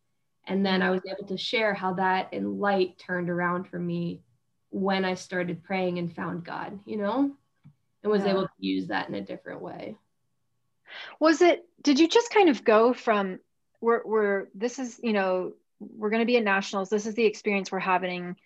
And 0.46 0.64
then 0.64 0.82
I 0.82 0.90
was 0.90 1.02
able 1.06 1.26
to 1.28 1.36
share 1.36 1.74
how 1.74 1.94
that 1.94 2.32
in 2.32 2.58
light 2.58 2.98
turned 2.98 3.30
around 3.30 3.68
for 3.68 3.78
me 3.78 4.20
when 4.70 5.04
I 5.04 5.14
started 5.14 5.62
praying 5.62 5.98
and 5.98 6.14
found 6.14 6.44
God, 6.44 6.78
you 6.86 6.96
know, 6.96 7.32
and 8.02 8.12
was 8.12 8.24
yeah. 8.24 8.30
able 8.30 8.42
to 8.42 8.52
use 8.58 8.88
that 8.88 9.08
in 9.08 9.14
a 9.14 9.20
different 9.20 9.60
way. 9.60 9.96
Was 11.20 11.40
it, 11.42 11.68
did 11.82 12.00
you 12.00 12.08
just 12.08 12.32
kind 12.32 12.48
of 12.48 12.64
go 12.64 12.92
from, 12.92 13.38
we're, 13.80 14.02
we're 14.04 14.46
this 14.54 14.78
is, 14.78 14.98
you 15.02 15.12
know, 15.12 15.52
we're 15.78 16.10
going 16.10 16.20
to 16.20 16.26
be 16.26 16.36
at 16.36 16.44
nationals. 16.44 16.90
This 16.90 17.06
is 17.06 17.14
the 17.14 17.24
experience 17.24 17.70
we're 17.70 17.78
having. 17.78 18.36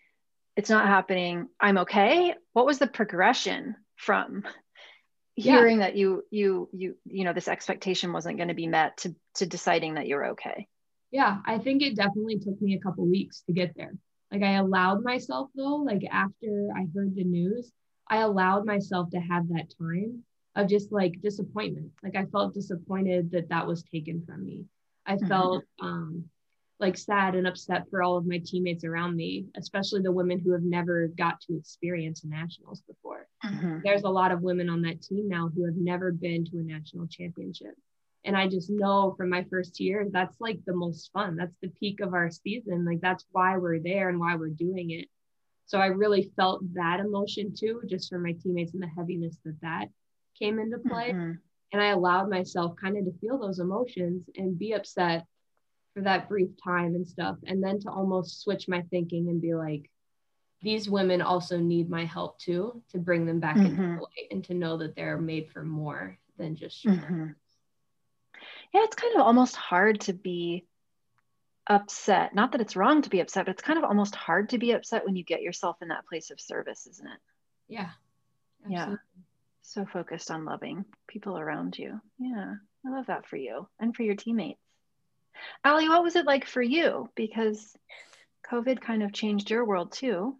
It's 0.56 0.70
not 0.70 0.86
happening. 0.86 1.48
I'm 1.60 1.78
okay. 1.78 2.34
What 2.52 2.66
was 2.66 2.78
the 2.78 2.86
progression 2.86 3.76
from 3.96 4.44
hearing 5.34 5.78
yeah. 5.78 5.86
that 5.86 5.96
you 5.96 6.22
you 6.30 6.68
you 6.72 6.96
you 7.06 7.24
know 7.24 7.32
this 7.32 7.48
expectation 7.48 8.12
wasn't 8.12 8.36
going 8.36 8.48
to 8.48 8.54
be 8.54 8.66
met 8.66 8.96
to 8.96 9.14
to 9.34 9.46
deciding 9.46 9.94
that 9.94 10.06
you're 10.06 10.26
okay 10.26 10.68
yeah 11.10 11.38
i 11.44 11.58
think 11.58 11.82
it 11.82 11.96
definitely 11.96 12.38
took 12.38 12.60
me 12.62 12.74
a 12.74 12.80
couple 12.80 13.04
weeks 13.04 13.42
to 13.42 13.52
get 13.52 13.74
there 13.76 13.92
like 14.30 14.42
i 14.42 14.52
allowed 14.52 15.02
myself 15.02 15.50
though 15.56 15.76
like 15.76 16.02
after 16.10 16.68
i 16.76 16.86
heard 16.94 17.14
the 17.16 17.24
news 17.24 17.72
i 18.08 18.18
allowed 18.18 18.64
myself 18.64 19.10
to 19.10 19.18
have 19.18 19.48
that 19.48 19.72
time 19.76 20.22
of 20.54 20.68
just 20.68 20.92
like 20.92 21.20
disappointment 21.20 21.90
like 22.02 22.14
i 22.14 22.24
felt 22.26 22.54
disappointed 22.54 23.32
that 23.32 23.48
that 23.48 23.66
was 23.66 23.82
taken 23.82 24.22
from 24.24 24.44
me 24.44 24.64
i 25.04 25.16
mm-hmm. 25.16 25.26
felt 25.26 25.64
um 25.82 26.24
like 26.84 26.98
sad 26.98 27.34
and 27.34 27.46
upset 27.46 27.88
for 27.90 28.02
all 28.02 28.18
of 28.18 28.26
my 28.26 28.38
teammates 28.44 28.84
around 28.84 29.16
me, 29.16 29.46
especially 29.56 30.02
the 30.02 30.12
women 30.12 30.38
who 30.38 30.52
have 30.52 30.62
never 30.62 31.08
got 31.08 31.40
to 31.40 31.56
experience 31.56 32.22
nationals 32.24 32.82
before. 32.82 33.26
Mm-hmm. 33.42 33.78
There's 33.82 34.02
a 34.02 34.10
lot 34.10 34.32
of 34.32 34.42
women 34.42 34.68
on 34.68 34.82
that 34.82 35.00
team 35.00 35.26
now 35.26 35.50
who 35.54 35.64
have 35.64 35.76
never 35.76 36.12
been 36.12 36.44
to 36.44 36.58
a 36.58 36.62
national 36.62 37.06
championship. 37.06 37.74
And 38.26 38.36
I 38.36 38.48
just 38.48 38.68
know 38.68 39.14
from 39.16 39.30
my 39.30 39.44
first 39.44 39.80
year, 39.80 40.06
that's 40.10 40.38
like 40.40 40.60
the 40.66 40.76
most 40.76 41.10
fun. 41.12 41.36
That's 41.36 41.56
the 41.62 41.68
peak 41.68 42.00
of 42.00 42.12
our 42.12 42.30
season. 42.30 42.84
Like 42.84 43.00
that's 43.00 43.24
why 43.32 43.56
we're 43.56 43.80
there 43.80 44.10
and 44.10 44.20
why 44.20 44.36
we're 44.36 44.48
doing 44.48 44.90
it. 44.90 45.08
So 45.64 45.78
I 45.78 45.86
really 45.86 46.30
felt 46.36 46.60
that 46.74 47.00
emotion 47.00 47.54
too, 47.58 47.80
just 47.88 48.10
from 48.10 48.24
my 48.24 48.32
teammates 48.32 48.74
and 48.74 48.82
the 48.82 48.90
heaviness 48.94 49.38
that 49.46 49.58
that 49.62 49.86
came 50.38 50.58
into 50.58 50.78
play. 50.78 51.12
Mm-hmm. 51.12 51.32
And 51.72 51.82
I 51.82 51.88
allowed 51.88 52.28
myself 52.28 52.74
kind 52.78 52.98
of 52.98 53.06
to 53.06 53.18
feel 53.20 53.38
those 53.38 53.58
emotions 53.58 54.28
and 54.36 54.58
be 54.58 54.74
upset 54.74 55.24
for 55.94 56.02
that 56.02 56.28
brief 56.28 56.50
time 56.62 56.94
and 56.96 57.06
stuff 57.06 57.36
and 57.46 57.62
then 57.62 57.78
to 57.80 57.88
almost 57.88 58.42
switch 58.42 58.68
my 58.68 58.82
thinking 58.90 59.28
and 59.28 59.40
be 59.40 59.54
like 59.54 59.88
these 60.60 60.90
women 60.90 61.22
also 61.22 61.58
need 61.58 61.88
my 61.88 62.04
help 62.04 62.38
too 62.38 62.82
to 62.90 62.98
bring 62.98 63.26
them 63.26 63.38
back 63.38 63.56
mm-hmm. 63.56 63.66
into 63.66 63.82
the 63.82 64.00
light 64.00 64.28
and 64.30 64.44
to 64.44 64.54
know 64.54 64.76
that 64.76 64.96
they're 64.96 65.18
made 65.18 65.48
for 65.50 65.62
more 65.62 66.18
than 66.36 66.56
just 66.56 66.84
mm-hmm. 66.84 67.26
yeah 68.72 68.80
it's 68.82 68.96
kind 68.96 69.14
of 69.14 69.22
almost 69.22 69.54
hard 69.54 70.00
to 70.00 70.12
be 70.12 70.66
upset 71.68 72.34
not 72.34 72.52
that 72.52 72.60
it's 72.60 72.76
wrong 72.76 73.00
to 73.00 73.10
be 73.10 73.20
upset 73.20 73.46
but 73.46 73.52
it's 73.52 73.62
kind 73.62 73.78
of 73.78 73.84
almost 73.84 74.14
hard 74.14 74.48
to 74.48 74.58
be 74.58 74.72
upset 74.72 75.04
when 75.06 75.16
you 75.16 75.24
get 75.24 75.42
yourself 75.42 75.76
in 75.80 75.88
that 75.88 76.06
place 76.06 76.30
of 76.30 76.40
service 76.40 76.86
isn't 76.86 77.06
it 77.06 77.20
yeah 77.68 77.90
absolutely. 78.64 78.92
yeah 78.92 78.96
so 79.62 79.86
focused 79.86 80.30
on 80.30 80.44
loving 80.44 80.84
people 81.06 81.38
around 81.38 81.78
you 81.78 82.00
yeah 82.18 82.54
i 82.84 82.90
love 82.90 83.06
that 83.06 83.26
for 83.26 83.36
you 83.36 83.66
and 83.80 83.96
for 83.96 84.02
your 84.02 84.14
teammates 84.14 84.58
Allie, 85.64 85.88
what 85.88 86.02
was 86.02 86.16
it 86.16 86.26
like 86.26 86.46
for 86.46 86.62
you? 86.62 87.08
Because 87.14 87.76
COVID 88.50 88.80
kind 88.80 89.02
of 89.02 89.12
changed 89.12 89.50
your 89.50 89.64
world 89.64 89.92
too. 89.92 90.36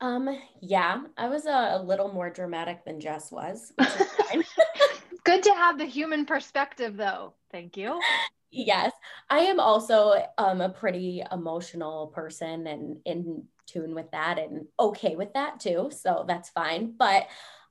Um, 0.00 0.38
yeah, 0.62 1.02
I 1.16 1.28
was 1.28 1.46
a, 1.46 1.76
a 1.78 1.82
little 1.82 2.12
more 2.12 2.30
dramatic 2.30 2.84
than 2.84 3.00
Jess 3.00 3.30
was. 3.30 3.72
Good 5.24 5.42
to 5.42 5.54
have 5.54 5.78
the 5.78 5.84
human 5.84 6.24
perspective 6.24 6.96
though. 6.96 7.34
Thank 7.52 7.76
you. 7.76 8.00
Yes, 8.50 8.92
I 9.28 9.40
am 9.40 9.60
also 9.60 10.24
um, 10.38 10.60
a 10.60 10.70
pretty 10.70 11.22
emotional 11.30 12.08
person 12.08 12.66
and 12.66 12.98
in 13.04 13.44
tune 13.66 13.94
with 13.94 14.10
that 14.10 14.38
and 14.38 14.66
okay 14.78 15.14
with 15.16 15.32
that 15.34 15.60
too. 15.60 15.90
So 15.92 16.24
that's 16.26 16.50
fine. 16.50 16.94
But 16.98 17.28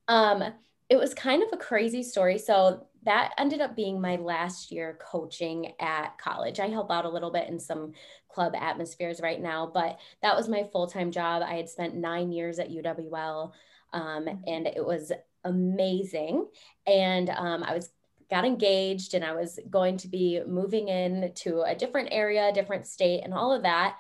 um, 0.08 0.44
it 0.90 0.98
was 0.98 1.14
kind 1.14 1.44
of 1.44 1.50
a 1.52 1.58
crazy 1.58 2.04
story. 2.04 2.38
So 2.38 2.88
that 3.04 3.34
ended 3.38 3.62
up 3.62 3.76
being 3.76 4.02
my 4.02 4.18
last 4.18 4.72
year 4.72 4.98
coaching 5.02 5.74
at 5.80 6.18
college. 6.18 6.60
I 6.60 6.68
help 6.68 6.92
out 6.92 7.06
a 7.06 7.10
little 7.10 7.32
bit 7.32 7.48
in 7.48 7.60
some 7.60 7.94
club 8.28 8.54
atmospheres 8.56 9.22
right 9.22 9.42
now, 9.42 9.72
but 9.74 10.00
that 10.22 10.36
was 10.36 10.50
my 10.50 10.64
full 10.72 10.88
time 10.88 11.12
job. 11.12 11.42
I 11.44 11.56
had 11.56 11.70
spent 11.70 11.96
nine 11.96 12.32
years 12.32 12.60
at 12.60 12.72
UWL 12.72 13.52
um, 13.94 14.28
and 14.46 14.68
it 14.68 14.86
was 14.86 15.12
amazing. 15.44 16.48
And 16.86 17.30
um, 17.30 17.64
I 17.64 17.74
was 17.74 17.90
got 18.30 18.46
engaged 18.46 19.16
and 19.16 19.26
I 19.26 19.34
was 19.34 19.60
going 19.70 19.98
to 19.98 20.08
be 20.08 20.42
moving 20.46 20.88
in 20.88 21.32
to 21.36 21.62
a 21.62 21.76
different 21.76 22.10
area, 22.12 22.52
different 22.54 22.86
state, 22.86 23.22
and 23.24 23.34
all 23.34 23.52
of 23.52 23.64
that. 23.64 23.98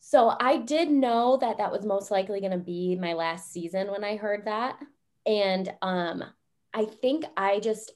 So 0.00 0.34
I 0.38 0.58
did 0.58 0.90
know 0.90 1.38
that 1.40 1.58
that 1.58 1.72
was 1.72 1.84
most 1.84 2.10
likely 2.10 2.40
going 2.40 2.52
to 2.52 2.58
be 2.58 2.96
my 2.96 3.14
last 3.14 3.52
season 3.52 3.90
when 3.90 4.04
I 4.04 4.16
heard 4.16 4.44
that. 4.44 4.78
And 5.26 5.72
um, 5.82 6.24
I 6.74 6.84
think 6.84 7.24
I 7.36 7.60
just 7.60 7.92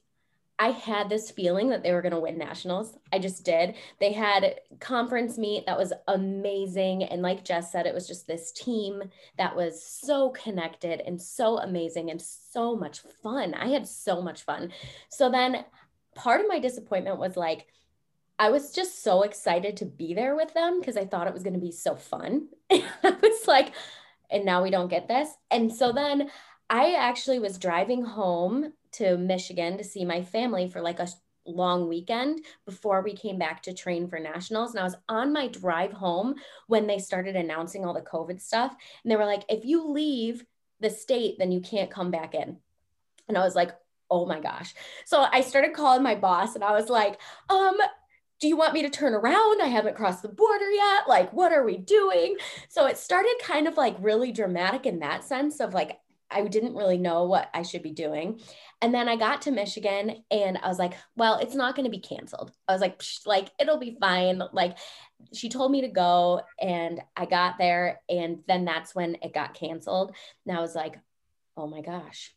I 0.59 0.69
had 0.69 1.09
this 1.09 1.31
feeling 1.31 1.69
that 1.69 1.83
they 1.83 1.91
were 1.93 2.01
going 2.01 2.13
to 2.13 2.19
win 2.19 2.37
nationals. 2.37 2.97
I 3.11 3.19
just 3.19 3.43
did. 3.43 3.75
They 3.99 4.13
had 4.13 4.59
conference 4.79 5.37
meet 5.37 5.65
that 5.65 5.77
was 5.77 5.93
amazing. 6.07 7.03
And 7.03 7.21
like 7.21 7.43
Jess 7.43 7.71
said, 7.71 7.85
it 7.85 7.93
was 7.93 8.07
just 8.07 8.27
this 8.27 8.51
team 8.51 9.03
that 9.37 9.55
was 9.55 9.83
so 9.83 10.29
connected 10.29 11.01
and 11.01 11.19
so 11.21 11.57
amazing 11.57 12.11
and 12.11 12.21
so 12.21 12.75
much 12.75 12.99
fun. 13.23 13.53
I 13.55 13.69
had 13.69 13.87
so 13.87 14.21
much 14.21 14.43
fun. 14.43 14.71
So 15.09 15.29
then 15.29 15.65
part 16.15 16.39
of 16.39 16.47
my 16.47 16.59
disappointment 16.59 17.17
was 17.17 17.35
like, 17.35 17.67
I 18.37 18.49
was 18.49 18.71
just 18.71 19.03
so 19.03 19.23
excited 19.23 19.77
to 19.77 19.85
be 19.85 20.13
there 20.13 20.35
with 20.35 20.53
them 20.53 20.79
because 20.79 20.97
I 20.97 21.05
thought 21.05 21.27
it 21.27 21.33
was 21.33 21.43
going 21.43 21.53
to 21.53 21.59
be 21.59 21.71
so 21.71 21.95
fun. 21.95 22.47
I 22.71 22.83
was 23.03 23.47
like, 23.47 23.73
and 24.29 24.45
now 24.45 24.63
we 24.63 24.69
don't 24.69 24.89
get 24.89 25.07
this. 25.07 25.29
And 25.51 25.73
so 25.73 25.91
then 25.91 26.29
I 26.69 26.93
actually 26.93 27.39
was 27.39 27.57
driving 27.57 28.03
home 28.03 28.73
to 28.93 29.17
Michigan 29.17 29.77
to 29.77 29.83
see 29.83 30.05
my 30.05 30.21
family 30.21 30.67
for 30.67 30.81
like 30.81 30.99
a 30.99 31.07
long 31.45 31.89
weekend 31.89 32.45
before 32.65 33.01
we 33.01 33.15
came 33.15 33.37
back 33.37 33.61
to 33.63 33.73
train 33.73 34.07
for 34.07 34.19
nationals. 34.19 34.71
And 34.71 34.79
I 34.79 34.83
was 34.83 34.95
on 35.09 35.33
my 35.33 35.47
drive 35.47 35.91
home 35.91 36.35
when 36.67 36.87
they 36.87 36.99
started 36.99 37.35
announcing 37.35 37.85
all 37.85 37.93
the 37.93 38.01
COVID 38.01 38.41
stuff. 38.41 38.75
And 39.03 39.11
they 39.11 39.15
were 39.15 39.25
like, 39.25 39.43
if 39.49 39.65
you 39.65 39.89
leave 39.89 40.45
the 40.79 40.89
state, 40.89 41.35
then 41.39 41.51
you 41.51 41.61
can't 41.61 41.91
come 41.91 42.11
back 42.11 42.33
in. 42.33 42.57
And 43.27 43.37
I 43.37 43.41
was 43.41 43.55
like, 43.55 43.71
oh 44.09 44.25
my 44.25 44.39
gosh. 44.39 44.73
So 45.05 45.25
I 45.31 45.41
started 45.41 45.73
calling 45.73 46.03
my 46.03 46.15
boss 46.15 46.55
and 46.55 46.63
I 46.63 46.71
was 46.71 46.89
like, 46.89 47.19
um, 47.49 47.77
do 48.39 48.47
you 48.47 48.57
want 48.57 48.73
me 48.73 48.81
to 48.81 48.89
turn 48.89 49.13
around? 49.13 49.61
I 49.61 49.67
haven't 49.67 49.95
crossed 49.95 50.21
the 50.21 50.27
border 50.27 50.69
yet. 50.69 51.07
Like, 51.07 51.31
what 51.31 51.53
are 51.53 51.63
we 51.63 51.77
doing? 51.77 52.35
So 52.67 52.85
it 52.87 52.97
started 52.97 53.35
kind 53.41 53.67
of 53.67 53.77
like 53.77 53.95
really 53.99 54.33
dramatic 54.33 54.85
in 54.85 54.99
that 54.99 55.23
sense 55.23 55.61
of 55.61 55.73
like, 55.73 55.97
I 56.33 56.47
didn't 56.47 56.75
really 56.75 56.97
know 56.97 57.25
what 57.25 57.49
I 57.53 57.61
should 57.61 57.83
be 57.83 57.91
doing. 57.91 58.39
And 58.81 58.93
then 58.93 59.07
I 59.07 59.15
got 59.15 59.43
to 59.43 59.51
Michigan 59.51 60.23
and 60.29 60.57
I 60.57 60.67
was 60.67 60.79
like, 60.79 60.93
well, 61.15 61.37
it's 61.37 61.55
not 61.55 61.75
going 61.75 61.85
to 61.85 61.89
be 61.91 61.99
canceled. 61.99 62.51
I 62.67 62.73
was 62.73 62.81
like, 62.81 63.01
like 63.25 63.49
it'll 63.59 63.79
be 63.79 63.97
fine. 63.99 64.41
Like 64.51 64.77
she 65.33 65.49
told 65.49 65.71
me 65.71 65.81
to 65.81 65.87
go 65.87 66.41
and 66.59 67.01
I 67.15 67.25
got 67.25 67.57
there 67.57 68.01
and 68.09 68.39
then 68.47 68.65
that's 68.65 68.93
when 68.93 69.17
it 69.21 69.33
got 69.33 69.53
canceled. 69.53 70.15
And 70.45 70.57
I 70.57 70.59
was 70.59 70.75
like, 70.75 70.99
oh 71.55 71.67
my 71.67 71.81
gosh. 71.81 72.33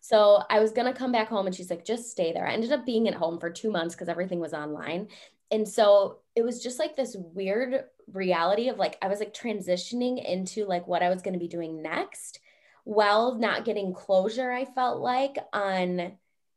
So 0.00 0.42
I 0.50 0.60
was 0.60 0.72
going 0.72 0.92
to 0.92 0.98
come 0.98 1.12
back 1.12 1.28
home 1.28 1.46
and 1.46 1.54
she's 1.54 1.70
like, 1.70 1.84
just 1.84 2.10
stay 2.10 2.32
there. 2.32 2.46
I 2.46 2.52
ended 2.52 2.72
up 2.72 2.84
being 2.84 3.08
at 3.08 3.14
home 3.14 3.38
for 3.38 3.48
two 3.48 3.70
months 3.70 3.94
because 3.94 4.08
everything 4.08 4.40
was 4.40 4.52
online. 4.52 5.08
And 5.50 5.66
so 5.66 6.18
it 6.34 6.42
was 6.42 6.62
just 6.62 6.78
like 6.78 6.96
this 6.96 7.16
weird 7.16 7.84
reality 8.12 8.68
of 8.68 8.78
like, 8.78 8.98
I 9.00 9.08
was 9.08 9.20
like 9.20 9.32
transitioning 9.32 10.22
into 10.22 10.66
like 10.66 10.86
what 10.86 11.02
I 11.02 11.08
was 11.08 11.22
going 11.22 11.34
to 11.34 11.40
be 11.40 11.48
doing 11.48 11.80
next 11.82 12.40
while 12.84 13.34
not 13.34 13.64
getting 13.64 13.92
closure, 13.92 14.50
I 14.50 14.64
felt 14.64 15.00
like 15.00 15.36
on 15.52 16.12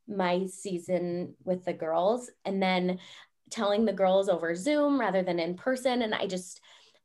my 0.07 0.45
season 0.45 1.35
with 1.43 1.65
the 1.65 1.73
girls. 1.73 2.29
And 2.45 2.61
then 2.61 2.99
telling 3.49 3.85
the 3.85 3.93
girls 3.93 4.29
over 4.29 4.55
Zoom 4.55 4.99
rather 4.99 5.23
than 5.23 5.39
in 5.39 5.55
person. 5.55 6.01
And 6.01 6.13
I 6.13 6.27
just, 6.27 6.61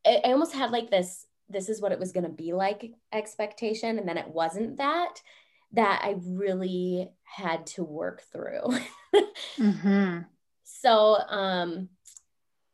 I 0.06 0.20
almost 0.24 0.52
had 0.52 0.70
like 0.70 0.90
this, 0.90 1.26
this 1.48 1.68
is 1.68 1.80
what 1.80 1.92
it 1.92 1.98
was 1.98 2.12
going 2.12 2.24
to 2.24 2.30
be 2.30 2.52
like 2.52 2.92
expectation. 3.12 3.98
And 3.98 4.08
then 4.08 4.18
it 4.18 4.28
wasn't 4.28 4.78
that, 4.78 5.20
that 5.72 6.02
I 6.04 6.16
really 6.24 7.10
had 7.22 7.66
to 7.68 7.84
work 7.84 8.22
through. 8.32 8.76
mm-hmm. 9.56 10.18
So, 10.64 11.16
um, 11.28 11.88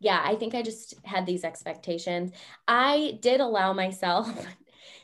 yeah, 0.01 0.21
I 0.25 0.37
think 0.37 0.55
I 0.55 0.63
just 0.63 0.95
had 1.05 1.27
these 1.27 1.45
expectations. 1.45 2.33
I 2.67 3.19
did 3.21 3.41
allow 3.41 3.73
myself 3.73 4.29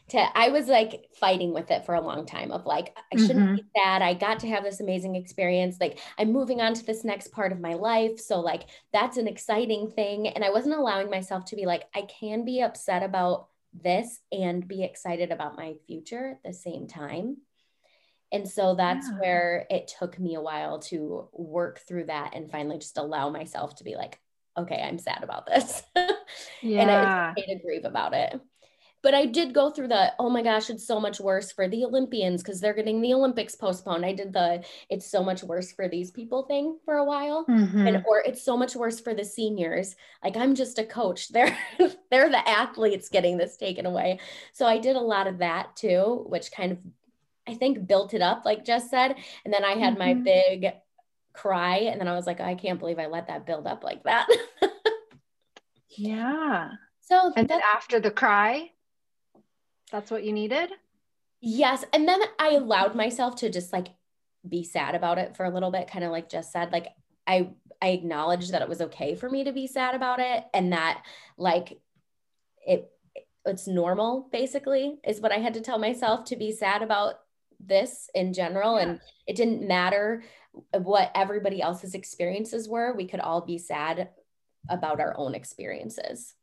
to 0.08 0.18
I 0.34 0.50
was 0.50 0.68
like 0.68 1.08
fighting 1.14 1.54
with 1.54 1.70
it 1.70 1.86
for 1.86 1.94
a 1.94 2.00
long 2.00 2.26
time 2.26 2.50
of 2.50 2.66
like 2.66 2.96
I 3.12 3.16
shouldn't 3.16 3.46
mm-hmm. 3.46 3.56
be 3.56 3.64
sad. 3.76 4.02
I 4.02 4.14
got 4.14 4.40
to 4.40 4.48
have 4.48 4.62
this 4.62 4.80
amazing 4.80 5.16
experience. 5.16 5.78
Like 5.80 5.98
I'm 6.18 6.32
moving 6.32 6.60
on 6.60 6.74
to 6.74 6.84
this 6.84 7.04
next 7.04 7.32
part 7.32 7.52
of 7.52 7.60
my 7.60 7.74
life. 7.74 8.20
So 8.20 8.40
like 8.40 8.64
that's 8.92 9.16
an 9.16 9.26
exciting 9.26 9.90
thing. 9.90 10.28
And 10.28 10.44
I 10.44 10.50
wasn't 10.50 10.74
allowing 10.74 11.10
myself 11.10 11.46
to 11.46 11.56
be 11.56 11.64
like, 11.64 11.84
I 11.94 12.02
can 12.02 12.44
be 12.44 12.60
upset 12.60 13.02
about 13.02 13.48
this 13.72 14.20
and 14.30 14.66
be 14.66 14.84
excited 14.84 15.32
about 15.32 15.56
my 15.56 15.74
future 15.86 16.30
at 16.30 16.42
the 16.44 16.52
same 16.52 16.86
time. 16.86 17.38
And 18.30 18.48
so 18.48 18.74
that's 18.74 19.08
yeah. 19.08 19.18
where 19.20 19.66
it 19.70 19.92
took 19.98 20.18
me 20.18 20.34
a 20.34 20.40
while 20.40 20.80
to 20.80 21.28
work 21.32 21.80
through 21.86 22.06
that 22.06 22.32
and 22.34 22.50
finally 22.50 22.78
just 22.78 22.98
allow 22.98 23.30
myself 23.30 23.76
to 23.76 23.84
be 23.84 23.94
like, 23.94 24.18
okay, 24.56 24.80
I'm 24.82 24.98
sad 24.98 25.22
about 25.22 25.46
this. 25.46 25.82
yeah. 25.94 26.02
and 26.80 26.90
I 26.90 27.30
okay 27.30 27.54
to 27.54 27.62
grieve 27.62 27.84
about 27.84 28.12
it. 28.14 28.40
But 29.04 29.12
I 29.12 29.26
did 29.26 29.52
go 29.52 29.68
through 29.68 29.88
the, 29.88 30.14
oh 30.18 30.30
my 30.30 30.42
gosh, 30.42 30.70
it's 30.70 30.86
so 30.86 30.98
much 30.98 31.20
worse 31.20 31.52
for 31.52 31.68
the 31.68 31.84
Olympians 31.84 32.42
because 32.42 32.58
they're 32.58 32.72
getting 32.72 33.02
the 33.02 33.12
Olympics 33.12 33.54
postponed. 33.54 34.02
I 34.02 34.14
did 34.14 34.32
the, 34.32 34.64
it's 34.88 35.10
so 35.10 35.22
much 35.22 35.42
worse 35.42 35.72
for 35.72 35.90
these 35.90 36.10
people 36.10 36.44
thing 36.44 36.78
for 36.86 36.94
a 36.96 37.04
while. 37.04 37.44
Mm-hmm. 37.44 37.86
And, 37.86 38.04
or 38.08 38.20
it's 38.20 38.42
so 38.42 38.56
much 38.56 38.74
worse 38.74 39.00
for 39.00 39.12
the 39.12 39.22
seniors. 39.22 39.94
Like 40.24 40.38
I'm 40.38 40.54
just 40.54 40.78
a 40.78 40.86
coach. 40.86 41.28
They're, 41.34 41.54
they're 42.10 42.30
the 42.30 42.48
athletes 42.48 43.10
getting 43.10 43.36
this 43.36 43.58
taken 43.58 43.84
away. 43.84 44.20
So 44.54 44.64
I 44.64 44.78
did 44.78 44.96
a 44.96 45.00
lot 45.00 45.26
of 45.26 45.38
that 45.38 45.76
too, 45.76 46.24
which 46.30 46.50
kind 46.50 46.72
of, 46.72 46.78
I 47.46 47.52
think 47.52 47.86
built 47.86 48.14
it 48.14 48.22
up, 48.22 48.46
like 48.46 48.64
Jess 48.64 48.88
said. 48.88 49.16
And 49.44 49.52
then 49.52 49.66
I 49.66 49.72
had 49.72 49.98
mm-hmm. 49.98 49.98
my 49.98 50.14
big 50.14 50.72
cry. 51.34 51.76
And 51.76 52.00
then 52.00 52.08
I 52.08 52.14
was 52.14 52.26
like, 52.26 52.40
I 52.40 52.54
can't 52.54 52.78
believe 52.78 52.98
I 52.98 53.06
let 53.06 53.26
that 53.26 53.44
build 53.44 53.66
up 53.66 53.84
like 53.84 54.04
that. 54.04 54.28
yeah. 55.90 56.70
So 57.02 57.34
and 57.36 57.46
then 57.46 57.60
after 57.74 58.00
the 58.00 58.10
cry, 58.10 58.70
that's 59.90 60.10
what 60.10 60.24
you 60.24 60.32
needed? 60.32 60.70
Yes. 61.40 61.84
And 61.92 62.08
then 62.08 62.20
I 62.38 62.50
allowed 62.50 62.94
myself 62.94 63.36
to 63.36 63.50
just 63.50 63.72
like 63.72 63.88
be 64.48 64.64
sad 64.64 64.94
about 64.94 65.18
it 65.18 65.36
for 65.36 65.44
a 65.44 65.50
little 65.50 65.70
bit, 65.70 65.90
kind 65.90 66.04
of 66.04 66.10
like 66.10 66.30
Jess 66.30 66.52
said, 66.52 66.72
like 66.72 66.88
I 67.26 67.50
I 67.82 67.88
acknowledged 67.88 68.52
that 68.52 68.62
it 68.62 68.68
was 68.68 68.80
okay 68.80 69.14
for 69.14 69.28
me 69.28 69.44
to 69.44 69.52
be 69.52 69.66
sad 69.66 69.94
about 69.94 70.20
it 70.20 70.44
and 70.54 70.72
that 70.72 71.02
like 71.36 71.78
it 72.66 72.90
it's 73.44 73.66
normal 73.66 74.28
basically 74.32 74.98
is 75.06 75.20
what 75.20 75.32
I 75.32 75.38
had 75.38 75.54
to 75.54 75.60
tell 75.60 75.78
myself 75.78 76.24
to 76.26 76.36
be 76.36 76.50
sad 76.50 76.82
about 76.82 77.16
this 77.60 78.08
in 78.14 78.32
general 78.32 78.76
yeah. 78.76 78.82
and 78.84 79.00
it 79.26 79.36
didn't 79.36 79.66
matter 79.66 80.22
what 80.72 81.10
everybody 81.14 81.60
else's 81.60 81.94
experiences 81.94 82.68
were 82.68 82.94
we 82.94 83.06
could 83.06 83.20
all 83.20 83.42
be 83.42 83.58
sad 83.58 84.08
about 84.70 85.00
our 85.00 85.14
own 85.18 85.34
experiences 85.34 86.34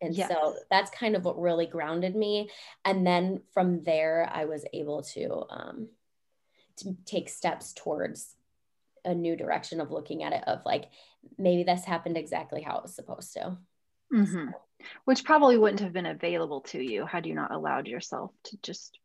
and 0.00 0.14
yes. 0.14 0.28
so 0.28 0.54
that's 0.70 0.90
kind 0.90 1.14
of 1.14 1.24
what 1.24 1.40
really 1.40 1.66
grounded 1.66 2.16
me. 2.16 2.50
And 2.84 3.06
then 3.06 3.42
from 3.52 3.82
there, 3.82 4.28
I 4.32 4.46
was 4.46 4.64
able 4.72 5.02
to, 5.14 5.44
um, 5.50 5.88
to 6.78 6.96
take 7.04 7.28
steps 7.28 7.72
towards 7.72 8.34
a 9.04 9.14
new 9.14 9.36
direction 9.36 9.80
of 9.80 9.90
looking 9.90 10.22
at 10.22 10.32
it 10.32 10.44
of 10.46 10.62
like, 10.64 10.86
maybe 11.38 11.62
this 11.64 11.84
happened 11.84 12.16
exactly 12.16 12.62
how 12.62 12.78
it 12.78 12.82
was 12.82 12.94
supposed 12.94 13.32
to. 13.34 13.58
Mm-hmm. 14.12 14.48
So. 14.50 14.58
Which 15.04 15.24
probably 15.24 15.58
wouldn't 15.58 15.80
have 15.80 15.92
been 15.92 16.06
available 16.06 16.62
to 16.62 16.80
you 16.80 17.04
had 17.04 17.26
you 17.26 17.34
not 17.34 17.52
allowed 17.52 17.86
yourself 17.86 18.32
to 18.44 18.56
just 18.62 18.98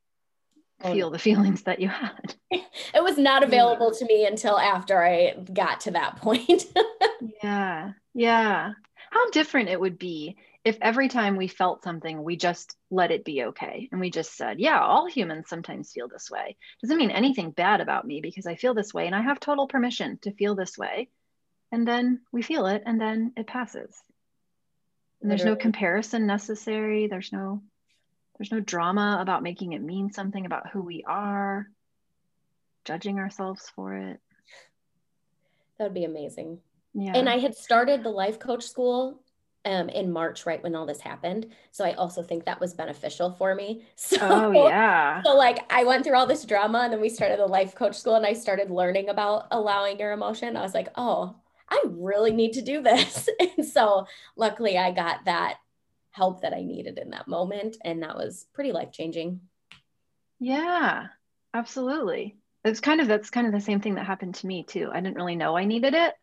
oh, 0.82 0.94
feel 0.94 1.10
the 1.10 1.20
feelings 1.20 1.64
that 1.64 1.82
you 1.82 1.90
had. 1.90 2.36
it 2.52 3.04
was 3.04 3.18
not 3.18 3.44
available 3.44 3.92
to 3.92 4.06
me 4.06 4.26
until 4.26 4.58
after 4.58 5.04
I 5.04 5.36
got 5.54 5.82
to 5.82 5.92
that 5.92 6.18
point. 6.18 6.66
yeah. 7.44 7.92
Yeah. 8.14 8.72
How 9.16 9.30
different 9.30 9.70
it 9.70 9.80
would 9.80 9.98
be 9.98 10.36
if 10.66 10.78
every 10.82 11.08
time 11.08 11.38
we 11.38 11.48
felt 11.48 11.84
something, 11.84 12.22
we 12.22 12.36
just 12.36 12.76
let 12.92 13.12
it 13.12 13.24
be 13.24 13.46
okay. 13.46 13.88
And 13.90 14.02
we 14.02 14.10
just 14.10 14.36
said, 14.36 14.60
yeah, 14.60 14.82
all 14.82 15.08
humans 15.08 15.48
sometimes 15.48 15.94
feel 15.94 16.10
this 16.10 16.30
way. 16.30 16.58
Doesn't 16.82 16.98
mean 16.98 17.12
anything 17.12 17.52
bad 17.52 17.80
about 17.80 18.06
me 18.06 18.20
because 18.20 18.46
I 18.46 18.56
feel 18.56 18.74
this 18.74 18.94
way 18.94 19.06
and 19.06 19.16
I 19.16 19.22
have 19.22 19.40
total 19.40 19.70
permission 19.70 20.20
to 20.24 20.34
feel 20.34 20.54
this 20.54 20.78
way. 20.78 21.08
And 21.72 21.88
then 21.88 22.24
we 22.34 22.42
feel 22.42 22.66
it 22.66 22.84
and 22.86 23.00
then 23.00 23.32
it 23.38 23.48
passes. 23.48 23.96
And 25.22 25.32
there's 25.32 25.46
no 25.46 25.56
comparison 25.56 26.28
necessary. 26.28 27.08
There's 27.08 27.32
no 27.32 27.62
there's 28.38 28.52
no 28.52 28.60
drama 28.60 29.20
about 29.22 29.44
making 29.44 29.72
it 29.72 29.82
mean 29.82 30.12
something 30.12 30.46
about 30.46 30.72
who 30.72 30.82
we 30.82 31.06
are, 31.08 31.70
judging 32.84 33.20
ourselves 33.20 33.72
for 33.78 33.96
it. 33.96 34.20
That 35.78 35.86
would 35.86 35.94
be 35.94 36.04
amazing. 36.04 36.60
Yeah. 36.96 37.12
And 37.14 37.30
I 37.30 37.38
had 37.38 37.56
started 37.56 38.04
the 38.04 38.10
life 38.10 38.40
coach 38.40 38.64
school 38.64 39.22
um, 39.66 39.90
in 39.90 40.12
March, 40.12 40.46
right 40.46 40.64
when 40.64 40.76
all 40.76 40.86
this 40.86 41.02
happened. 41.02 41.48
So 41.72 41.84
I 41.84 41.94
also 41.94 42.24
think 42.24 42.46
that 42.46 42.62
was 42.62 42.74
beneficial 42.74 43.32
for 43.32 43.54
me. 43.54 43.84
So, 43.98 44.18
oh, 44.22 44.68
yeah. 44.68 45.22
So, 45.24 45.36
like, 45.36 45.72
I 45.74 45.84
went 45.84 46.04
through 46.04 46.16
all 46.16 46.28
this 46.28 46.46
drama 46.46 46.82
and 46.84 46.94
then 46.94 47.02
we 47.02 47.10
started 47.10 47.40
the 47.40 47.48
life 47.48 47.76
coach 47.76 47.96
school 47.96 48.16
and 48.16 48.26
I 48.26 48.34
started 48.34 48.70
learning 48.72 49.10
about 49.10 49.48
allowing 49.52 50.00
your 50.00 50.14
emotion. 50.14 50.56
I 50.56 50.62
was 50.62 50.74
like, 50.74 50.90
oh, 50.96 51.36
I 51.68 51.84
really 51.88 52.32
need 52.32 52.54
to 52.54 52.62
do 52.62 52.82
this. 52.82 53.28
and 53.58 53.66
so, 53.66 54.08
luckily, 54.38 54.78
I 54.78 54.92
got 54.92 55.26
that 55.26 55.58
help 56.12 56.42
that 56.42 56.54
I 56.54 56.62
needed 56.62 56.98
in 56.98 57.10
that 57.10 57.28
moment. 57.28 57.76
And 57.84 58.04
that 58.04 58.16
was 58.16 58.46
pretty 58.54 58.72
life 58.72 58.92
changing. 58.92 59.42
Yeah, 60.40 61.08
absolutely. 61.54 62.38
It's 62.64 62.80
kind 62.80 63.02
of 63.02 63.08
that's 63.08 63.30
kind 63.30 63.48
of 63.48 63.54
the 63.54 63.60
same 63.60 63.82
thing 63.82 63.96
that 63.96 64.06
happened 64.06 64.36
to 64.36 64.48
me 64.48 64.64
too. 64.64 64.90
I 64.94 65.02
didn't 65.02 65.18
really 65.18 65.36
know 65.36 65.58
I 65.58 65.66
needed 65.66 65.94
it, 65.94 66.14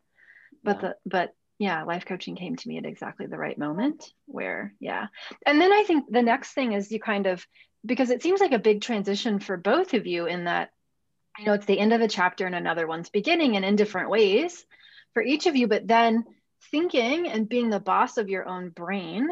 but 0.62 0.82
yeah. 0.82 0.88
the 0.88 0.96
but 1.06 1.34
yeah, 1.62 1.84
life 1.84 2.04
coaching 2.04 2.34
came 2.34 2.56
to 2.56 2.68
me 2.68 2.78
at 2.78 2.84
exactly 2.84 3.26
the 3.26 3.38
right 3.38 3.56
moment 3.56 4.04
where, 4.26 4.74
yeah. 4.80 5.06
And 5.46 5.60
then 5.60 5.72
I 5.72 5.84
think 5.84 6.10
the 6.10 6.20
next 6.20 6.54
thing 6.54 6.72
is 6.72 6.90
you 6.90 6.98
kind 6.98 7.28
of, 7.28 7.46
because 7.86 8.10
it 8.10 8.20
seems 8.20 8.40
like 8.40 8.50
a 8.50 8.58
big 8.58 8.80
transition 8.80 9.38
for 9.38 9.56
both 9.56 9.94
of 9.94 10.04
you 10.04 10.26
in 10.26 10.44
that, 10.44 10.70
you 11.38 11.44
know, 11.44 11.52
it's 11.52 11.66
the 11.66 11.78
end 11.78 11.92
of 11.92 12.00
a 12.00 12.08
chapter 12.08 12.46
and 12.46 12.54
another 12.56 12.88
one's 12.88 13.10
beginning 13.10 13.54
and 13.54 13.64
in 13.64 13.76
different 13.76 14.10
ways 14.10 14.64
for 15.14 15.22
each 15.22 15.46
of 15.46 15.54
you, 15.54 15.68
but 15.68 15.86
then 15.86 16.24
thinking 16.72 17.28
and 17.28 17.48
being 17.48 17.70
the 17.70 17.78
boss 17.78 18.16
of 18.16 18.28
your 18.28 18.48
own 18.48 18.70
brain 18.70 19.28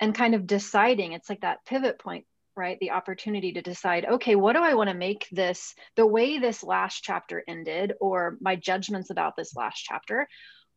and 0.00 0.14
kind 0.14 0.36
of 0.36 0.46
deciding, 0.46 1.14
it's 1.14 1.28
like 1.28 1.40
that 1.40 1.64
pivot 1.66 1.98
point 1.98 2.24
right 2.54 2.78
the 2.80 2.90
opportunity 2.90 3.54
to 3.54 3.62
decide 3.62 4.04
okay 4.04 4.34
what 4.34 4.54
do 4.54 4.62
i 4.62 4.74
want 4.74 4.90
to 4.90 4.94
make 4.94 5.26
this 5.32 5.74
the 5.96 6.06
way 6.06 6.38
this 6.38 6.62
last 6.62 7.02
chapter 7.02 7.42
ended 7.48 7.94
or 7.98 8.36
my 8.42 8.56
judgments 8.56 9.08
about 9.08 9.36
this 9.36 9.56
last 9.56 9.80
chapter 9.82 10.28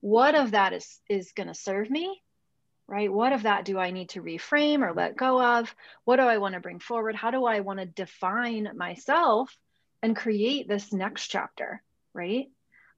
what 0.05 0.35
of 0.35 0.51
that 0.51 0.71
is 0.71 0.99
is 1.09 1.31
going 1.31 1.47
to 1.47 1.55
serve 1.55 1.89
me 1.89 2.21
right? 2.87 3.11
What 3.11 3.33
of 3.33 3.41
that 3.43 3.65
do 3.65 3.79
i 3.79 3.89
need 3.89 4.09
to 4.09 4.21
reframe 4.21 4.81
or 4.81 4.93
let 4.93 5.17
go 5.17 5.41
of? 5.41 5.73
What 6.03 6.17
do 6.17 6.21
i 6.21 6.37
want 6.37 6.53
to 6.53 6.59
bring 6.59 6.77
forward? 6.77 7.15
How 7.15 7.31
do 7.31 7.43
i 7.45 7.61
want 7.61 7.79
to 7.79 7.87
define 7.87 8.69
myself 8.75 9.57
and 10.03 10.15
create 10.15 10.67
this 10.67 10.93
next 10.93 11.29
chapter 11.29 11.81
right 12.13 12.45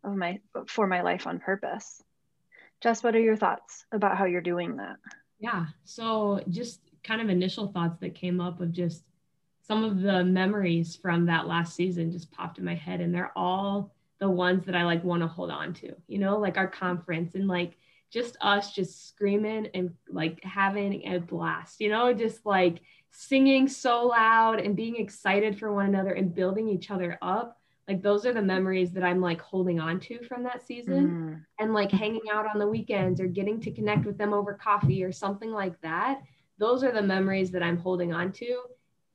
of 0.04 0.18
my 0.18 0.42
for 0.68 0.86
my 0.86 1.02
life 1.02 1.26
on 1.26 1.40
purpose? 1.40 2.04
Jess 2.82 3.02
what 3.02 3.16
are 3.16 3.22
your 3.22 3.38
thoughts 3.38 3.86
about 3.94 4.18
how 4.18 4.26
you're 4.26 4.42
doing 4.42 4.76
that? 4.76 4.98
Yeah 5.40 5.68
so 5.86 6.44
just 6.50 6.82
kind 7.06 7.22
of 7.22 7.30
initial 7.30 7.68
thoughts 7.68 8.02
that 8.02 8.16
came 8.16 8.42
up 8.42 8.60
of 8.60 8.74
just 8.74 9.04
some 9.62 9.86
of 9.86 10.02
the 10.02 10.26
memories 10.26 10.98
from 10.98 11.28
that 11.28 11.48
last 11.48 11.74
season 11.74 12.12
just 12.12 12.32
popped 12.32 12.58
in 12.58 12.66
my 12.66 12.76
head 12.76 13.00
and 13.00 13.16
they're 13.16 13.32
all 13.38 13.96
the 14.20 14.30
ones 14.30 14.66
that 14.66 14.76
I 14.76 14.84
like 14.84 15.04
want 15.04 15.22
to 15.22 15.28
hold 15.28 15.52
on 15.52 15.74
to, 15.76 15.94
you 16.08 16.18
know, 16.18 16.38
like 16.38 16.58
our 16.58 16.68
conference 16.68 17.36
and 17.36 17.48
like 17.48 17.78
just 18.12 18.38
us 18.42 18.74
just 18.74 19.08
screaming 19.08 19.68
and 19.74 19.94
like 20.10 20.44
having 20.44 21.08
a 21.08 21.20
blast, 21.20 21.80
you 21.80 21.90
know, 21.90 22.14
just 22.14 22.46
like 22.46 22.82
singing 23.12 23.68
so 23.68 24.08
loud 24.08 24.60
and 24.60 24.76
being 24.76 24.96
excited 24.96 25.58
for 25.58 25.74
one 25.74 25.88
another 25.88 26.14
and 26.14 26.34
building 26.34 26.70
each 26.70 26.90
other 26.90 27.18
up. 27.22 27.60
Like 27.88 28.02
those 28.02 28.26
are 28.26 28.34
the 28.34 28.42
memories 28.42 28.92
that 28.94 29.04
I'm 29.04 29.22
like 29.22 29.40
holding 29.40 29.80
on 29.80 30.00
to 30.02 30.24
from 30.26 30.44
that 30.44 30.66
season 30.66 31.08
mm. 31.08 31.46
and 31.60 31.74
like 31.74 31.92
hanging 31.92 32.30
out 32.32 32.46
on 32.46 32.60
the 32.60 32.68
weekends 32.68 33.22
or 33.22 33.28
getting 33.28 33.62
to 33.62 33.72
connect 33.72 34.06
with 34.06 34.18
them 34.18 34.34
over 34.34 34.54
coffee 34.54 35.04
or 35.04 35.12
something 35.12 35.52
like 35.52 35.80
that. 35.82 36.22
Those 36.58 36.84
are 36.84 36.92
the 36.92 37.02
memories 37.02 37.52
that 37.52 37.64
I'm 37.64 37.78
holding 37.78 38.14
on 38.14 38.32
to 38.34 38.62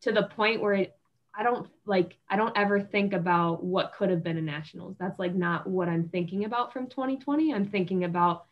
to 0.02 0.12
the 0.12 0.24
point 0.24 0.60
where 0.60 0.74
it 0.74 0.96
I 1.34 1.42
don't 1.42 1.68
like 1.86 2.16
I 2.28 2.36
don't 2.36 2.56
ever 2.56 2.80
think 2.80 3.12
about 3.12 3.64
what 3.64 3.94
could 3.94 4.10
have 4.10 4.22
been 4.22 4.36
a 4.36 4.42
nationals. 4.42 4.96
That's 4.98 5.18
like 5.18 5.34
not 5.34 5.66
what 5.66 5.88
I'm 5.88 6.08
thinking 6.08 6.44
about 6.44 6.72
from 6.72 6.88
2020. 6.88 7.54
I'm 7.54 7.66
thinking 7.66 8.04
about 8.04 8.46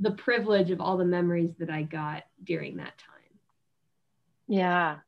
the 0.00 0.10
privilege 0.10 0.70
of 0.70 0.80
all 0.80 0.96
the 0.96 1.04
memories 1.04 1.52
that 1.58 1.70
I 1.70 1.82
got 1.82 2.24
during 2.44 2.76
that 2.76 2.98
time. 2.98 3.38
Yeah. 4.48 4.98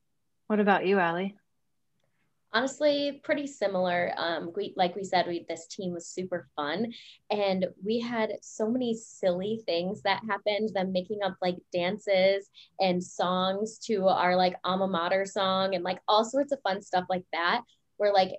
What 0.47 0.61
about 0.61 0.87
you, 0.87 0.99
Allie? 0.99 1.37
Honestly 2.55 3.21
pretty 3.25 3.47
similar 3.47 4.15
um, 4.17 4.53
we 4.57 4.73
like 4.77 4.95
we 4.95 5.03
said 5.03 5.27
we 5.27 5.45
this 5.49 5.67
team 5.67 5.93
was 5.93 6.07
super 6.07 6.47
fun 6.55 6.93
and 7.31 7.67
we 7.85 7.99
had 7.99 8.31
so 8.41 8.71
many 8.71 8.95
silly 8.95 9.61
things 9.67 10.01
that 10.03 10.23
happened 10.29 10.71
them 10.73 10.93
making 10.93 11.19
up 11.25 11.37
like 11.43 11.57
dances 11.73 12.49
and 12.81 13.03
songs 13.03 13.79
to 13.79 14.07
our 14.07 14.37
like 14.37 14.55
alma 14.65 14.87
mater 14.87 15.27
song 15.27 15.75
and 15.75 15.83
like 15.83 15.99
all 16.07 16.25
sorts 16.25 16.53
of 16.53 16.61
fun 16.63 16.81
stuff 16.81 17.05
like 17.11 17.25
that 17.33 17.63
where 17.97 18.13
like 18.13 18.31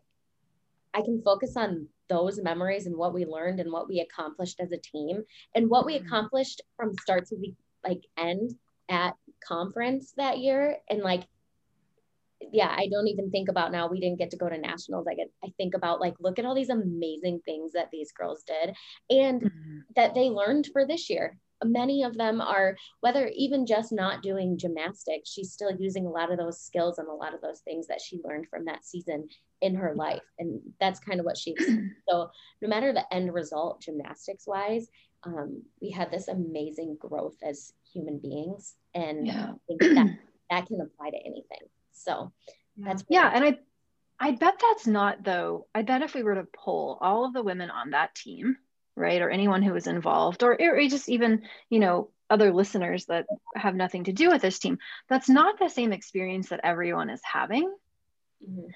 i 0.93 1.01
can 1.01 1.21
focus 1.21 1.57
on 1.57 1.85
those 2.07 2.39
memories 2.41 2.85
and 2.85 2.95
what 2.95 3.13
we 3.13 3.25
learned 3.25 3.59
and 3.59 3.71
what 3.71 3.87
we 3.87 3.99
accomplished 3.99 4.59
as 4.61 4.71
a 4.71 4.77
team 4.77 5.23
and 5.55 5.69
what 5.69 5.85
we 5.85 5.95
mm-hmm. 5.95 6.05
accomplished 6.05 6.61
from 6.77 6.93
start 6.99 7.25
to 7.25 7.35
the 7.37 7.53
like 7.85 8.01
end 8.17 8.51
at 8.89 9.15
conference 9.45 10.13
that 10.15 10.39
year 10.39 10.77
and 10.89 11.01
like 11.01 11.23
yeah, 12.51 12.73
I 12.75 12.87
don't 12.91 13.07
even 13.07 13.31
think 13.31 13.49
about 13.49 13.71
now. 13.71 13.87
We 13.87 13.99
didn't 13.99 14.19
get 14.19 14.31
to 14.31 14.37
go 14.37 14.49
to 14.49 14.57
nationals. 14.57 15.07
I 15.09 15.15
get, 15.15 15.29
I 15.43 15.49
think 15.57 15.73
about 15.73 16.01
like, 16.01 16.15
look 16.19 16.39
at 16.39 16.45
all 16.45 16.55
these 16.55 16.69
amazing 16.69 17.41
things 17.45 17.73
that 17.73 17.89
these 17.91 18.11
girls 18.11 18.43
did 18.43 18.75
and 19.09 19.41
mm-hmm. 19.41 19.79
that 19.95 20.13
they 20.15 20.29
learned 20.29 20.69
for 20.71 20.85
this 20.85 21.09
year. 21.09 21.37
Many 21.63 22.03
of 22.03 22.17
them 22.17 22.41
are, 22.41 22.75
whether 22.99 23.31
even 23.33 23.65
just 23.65 23.91
not 23.91 24.21
doing 24.21 24.57
gymnastics, 24.57 25.31
she's 25.31 25.53
still 25.53 25.71
using 25.71 26.05
a 26.05 26.09
lot 26.09 26.31
of 26.31 26.37
those 26.37 26.61
skills 26.61 26.97
and 26.97 27.07
a 27.07 27.13
lot 27.13 27.33
of 27.33 27.41
those 27.41 27.61
things 27.61 27.87
that 27.87 28.01
she 28.01 28.19
learned 28.23 28.47
from 28.49 28.65
that 28.65 28.85
season 28.85 29.27
in 29.61 29.73
her 29.75 29.95
life. 29.95 30.21
And 30.37 30.59
that's 30.79 30.99
kind 30.99 31.19
of 31.19 31.25
what 31.25 31.37
she, 31.37 31.55
so 32.09 32.29
no 32.61 32.67
matter 32.67 32.91
the 32.91 33.11
end 33.13 33.33
result, 33.33 33.81
gymnastics 33.81 34.45
wise, 34.45 34.89
um, 35.23 35.63
we 35.81 35.91
had 35.91 36.11
this 36.11 36.27
amazing 36.27 36.97
growth 36.99 37.37
as 37.41 37.73
human 37.91 38.19
beings. 38.19 38.75
And 38.93 39.25
yeah. 39.25 39.51
I 39.51 39.57
think 39.67 39.81
that, 39.81 40.17
that 40.49 40.65
can 40.67 40.81
apply 40.81 41.09
to 41.11 41.17
anything. 41.17 41.69
So 41.95 42.31
that's 42.77 43.03
yeah. 43.09 43.29
And 43.33 43.43
I 43.43 43.59
I 44.19 44.31
bet 44.31 44.59
that's 44.61 44.87
not 44.87 45.23
though. 45.23 45.67
I 45.73 45.81
bet 45.81 46.01
if 46.01 46.13
we 46.13 46.23
were 46.23 46.35
to 46.35 46.47
poll 46.55 46.97
all 47.01 47.25
of 47.25 47.33
the 47.33 47.43
women 47.43 47.69
on 47.69 47.91
that 47.91 48.15
team, 48.15 48.57
right, 48.95 49.21
or 49.21 49.29
anyone 49.29 49.61
who 49.61 49.73
was 49.73 49.87
involved, 49.87 50.43
or, 50.43 50.57
or 50.59 50.87
just 50.87 51.09
even, 51.09 51.43
you 51.69 51.79
know, 51.79 52.09
other 52.29 52.53
listeners 52.53 53.05
that 53.05 53.27
have 53.55 53.75
nothing 53.75 54.05
to 54.05 54.13
do 54.13 54.29
with 54.29 54.41
this 54.41 54.59
team, 54.59 54.79
that's 55.09 55.29
not 55.29 55.59
the 55.59 55.69
same 55.69 55.91
experience 55.93 56.49
that 56.49 56.61
everyone 56.63 57.09
is 57.09 57.21
having. 57.23 57.73
Mm-hmm. 58.43 58.67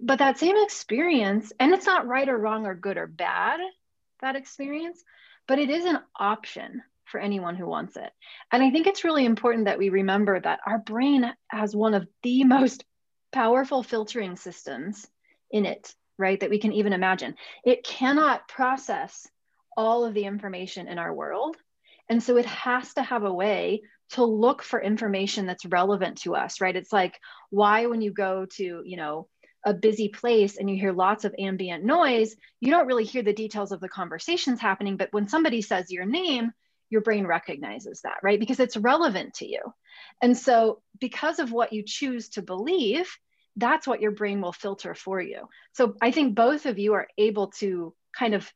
But 0.00 0.18
that 0.18 0.38
same 0.38 0.56
experience, 0.58 1.52
and 1.58 1.72
it's 1.72 1.86
not 1.86 2.06
right 2.06 2.28
or 2.28 2.36
wrong 2.36 2.66
or 2.66 2.74
good 2.74 2.96
or 2.96 3.06
bad, 3.06 3.60
that 4.20 4.36
experience, 4.36 5.02
but 5.46 5.58
it 5.58 5.70
is 5.70 5.84
an 5.84 5.98
option 6.18 6.82
for 7.14 7.20
anyone 7.20 7.54
who 7.54 7.64
wants 7.64 7.96
it. 7.96 8.10
And 8.50 8.60
I 8.60 8.72
think 8.72 8.88
it's 8.88 9.04
really 9.04 9.24
important 9.24 9.66
that 9.66 9.78
we 9.78 9.88
remember 9.88 10.40
that 10.40 10.58
our 10.66 10.80
brain 10.80 11.32
has 11.46 11.76
one 11.76 11.94
of 11.94 12.08
the 12.24 12.42
most 12.42 12.84
powerful 13.30 13.84
filtering 13.84 14.34
systems 14.34 15.06
in 15.48 15.64
it, 15.64 15.94
right? 16.18 16.40
That 16.40 16.50
we 16.50 16.58
can 16.58 16.72
even 16.72 16.92
imagine. 16.92 17.36
It 17.64 17.84
cannot 17.84 18.48
process 18.48 19.28
all 19.76 20.04
of 20.04 20.12
the 20.12 20.24
information 20.24 20.88
in 20.88 20.98
our 20.98 21.14
world. 21.14 21.56
And 22.08 22.20
so 22.20 22.36
it 22.36 22.46
has 22.46 22.92
to 22.94 23.02
have 23.04 23.22
a 23.22 23.32
way 23.32 23.82
to 24.10 24.24
look 24.24 24.64
for 24.64 24.82
information 24.82 25.46
that's 25.46 25.64
relevant 25.64 26.18
to 26.22 26.34
us, 26.34 26.60
right? 26.60 26.74
It's 26.74 26.92
like 26.92 27.20
why 27.50 27.86
when 27.86 28.02
you 28.02 28.12
go 28.12 28.44
to, 28.56 28.82
you 28.84 28.96
know, 28.96 29.28
a 29.64 29.72
busy 29.72 30.08
place 30.08 30.56
and 30.56 30.68
you 30.68 30.74
hear 30.74 30.92
lots 30.92 31.24
of 31.24 31.32
ambient 31.38 31.84
noise, 31.84 32.34
you 32.58 32.72
don't 32.72 32.88
really 32.88 33.04
hear 33.04 33.22
the 33.22 33.32
details 33.32 33.70
of 33.70 33.78
the 33.78 33.88
conversations 33.88 34.60
happening. 34.60 34.96
But 34.96 35.12
when 35.12 35.28
somebody 35.28 35.62
says 35.62 35.92
your 35.92 36.06
name, 36.06 36.50
your 36.94 37.02
brain 37.02 37.26
recognizes 37.26 38.02
that, 38.02 38.18
right? 38.22 38.38
Because 38.38 38.60
it's 38.60 38.76
relevant 38.76 39.34
to 39.34 39.46
you. 39.46 39.60
And 40.22 40.38
so, 40.38 40.80
because 41.00 41.40
of 41.40 41.50
what 41.50 41.72
you 41.72 41.82
choose 41.84 42.28
to 42.30 42.42
believe, 42.42 43.10
that's 43.56 43.84
what 43.84 44.00
your 44.00 44.12
brain 44.12 44.40
will 44.40 44.52
filter 44.52 44.94
for 44.94 45.20
you. 45.20 45.48
So, 45.72 45.96
I 46.00 46.12
think 46.12 46.36
both 46.36 46.66
of 46.66 46.78
you 46.78 46.94
are 46.94 47.08
able 47.18 47.48
to 47.58 47.92
kind 48.16 48.34
of 48.34 48.48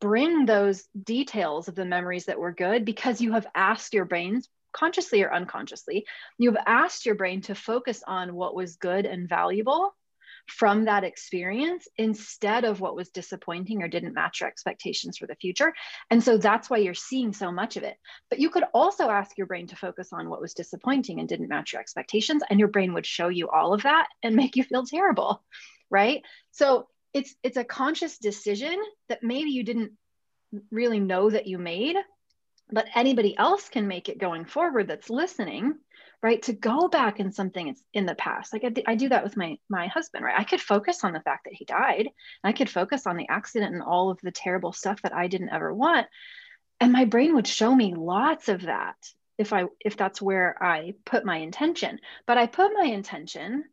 bring 0.00 0.44
those 0.44 0.82
details 1.00 1.68
of 1.68 1.76
the 1.76 1.84
memories 1.84 2.24
that 2.24 2.40
were 2.40 2.52
good 2.52 2.84
because 2.84 3.20
you 3.20 3.32
have 3.32 3.46
asked 3.54 3.94
your 3.94 4.04
brains 4.04 4.48
consciously 4.72 5.22
or 5.22 5.32
unconsciously 5.32 6.04
you've 6.36 6.56
asked 6.66 7.06
your 7.06 7.14
brain 7.14 7.40
to 7.40 7.54
focus 7.54 8.02
on 8.08 8.34
what 8.34 8.56
was 8.56 8.74
good 8.74 9.06
and 9.06 9.28
valuable 9.28 9.94
from 10.46 10.84
that 10.84 11.04
experience 11.04 11.88
instead 11.96 12.64
of 12.64 12.80
what 12.80 12.96
was 12.96 13.10
disappointing 13.10 13.82
or 13.82 13.88
didn't 13.88 14.14
match 14.14 14.40
your 14.40 14.48
expectations 14.48 15.16
for 15.16 15.26
the 15.26 15.36
future. 15.36 15.72
And 16.10 16.22
so 16.22 16.36
that's 16.36 16.68
why 16.68 16.78
you're 16.78 16.94
seeing 16.94 17.32
so 17.32 17.50
much 17.50 17.76
of 17.76 17.82
it. 17.82 17.96
But 18.30 18.40
you 18.40 18.50
could 18.50 18.64
also 18.74 19.08
ask 19.08 19.36
your 19.38 19.46
brain 19.46 19.66
to 19.68 19.76
focus 19.76 20.12
on 20.12 20.28
what 20.28 20.40
was 20.40 20.54
disappointing 20.54 21.20
and 21.20 21.28
didn't 21.28 21.48
match 21.48 21.72
your 21.72 21.80
expectations, 21.80 22.42
and 22.48 22.58
your 22.58 22.68
brain 22.68 22.94
would 22.94 23.06
show 23.06 23.28
you 23.28 23.48
all 23.48 23.72
of 23.74 23.82
that 23.82 24.08
and 24.22 24.36
make 24.36 24.56
you 24.56 24.64
feel 24.64 24.84
terrible, 24.84 25.42
right? 25.90 26.22
So 26.50 26.88
it's 27.12 27.34
it's 27.42 27.56
a 27.56 27.64
conscious 27.64 28.18
decision 28.18 28.76
that 29.08 29.22
maybe 29.22 29.50
you 29.50 29.62
didn't 29.62 29.92
really 30.70 31.00
know 31.00 31.30
that 31.30 31.46
you 31.46 31.58
made 31.58 31.96
but 32.70 32.86
anybody 32.94 33.36
else 33.36 33.68
can 33.68 33.86
make 33.88 34.08
it 34.08 34.18
going 34.18 34.44
forward 34.44 34.88
that's 34.88 35.10
listening 35.10 35.74
right 36.24 36.42
to 36.42 36.54
go 36.54 36.88
back 36.88 37.20
in 37.20 37.30
something 37.30 37.76
in 37.92 38.06
the 38.06 38.14
past 38.14 38.52
like 38.52 38.64
I, 38.64 38.70
d- 38.70 38.84
I 38.86 38.94
do 38.94 39.10
that 39.10 39.22
with 39.22 39.36
my 39.36 39.58
my 39.68 39.88
husband 39.88 40.24
right 40.24 40.40
i 40.40 40.42
could 40.42 40.60
focus 40.60 41.04
on 41.04 41.12
the 41.12 41.20
fact 41.20 41.44
that 41.44 41.52
he 41.52 41.66
died 41.66 42.08
i 42.42 42.52
could 42.52 42.70
focus 42.70 43.06
on 43.06 43.18
the 43.18 43.28
accident 43.28 43.74
and 43.74 43.82
all 43.82 44.10
of 44.10 44.18
the 44.22 44.32
terrible 44.32 44.72
stuff 44.72 45.02
that 45.02 45.14
i 45.14 45.26
didn't 45.26 45.50
ever 45.50 45.72
want 45.72 46.06
and 46.80 46.92
my 46.92 47.04
brain 47.04 47.34
would 47.34 47.46
show 47.46 47.74
me 47.74 47.94
lots 47.94 48.48
of 48.48 48.62
that 48.62 48.96
if 49.36 49.52
i 49.52 49.64
if 49.80 49.98
that's 49.98 50.22
where 50.22 50.56
i 50.62 50.94
put 51.04 51.26
my 51.26 51.36
intention 51.36 51.98
but 52.26 52.38
i 52.38 52.46
put 52.46 52.72
my 52.72 52.86
intention 52.86 53.64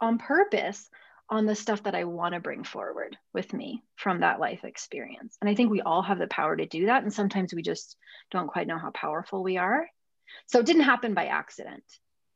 on 0.00 0.18
purpose 0.18 0.88
on 1.30 1.46
the 1.46 1.54
stuff 1.54 1.82
that 1.84 1.94
I 1.94 2.04
want 2.04 2.34
to 2.34 2.40
bring 2.40 2.64
forward 2.64 3.16
with 3.32 3.54
me 3.54 3.82
from 3.96 4.20
that 4.20 4.38
life 4.38 4.62
experience. 4.62 5.38
And 5.40 5.48
I 5.48 5.54
think 5.54 5.70
we 5.70 5.80
all 5.80 6.02
have 6.02 6.18
the 6.18 6.26
power 6.26 6.54
to 6.54 6.66
do 6.66 6.84
that. 6.86 7.02
And 7.02 7.10
sometimes 7.10 7.54
we 7.54 7.62
just 7.62 7.96
don't 8.30 8.46
quite 8.46 8.66
know 8.66 8.76
how 8.76 8.90
powerful 8.90 9.42
we 9.42 9.56
are. 9.56 9.88
So 10.46 10.60
it 10.60 10.66
didn't 10.66 10.82
happen 10.82 11.14
by 11.14 11.26
accident 11.26 11.84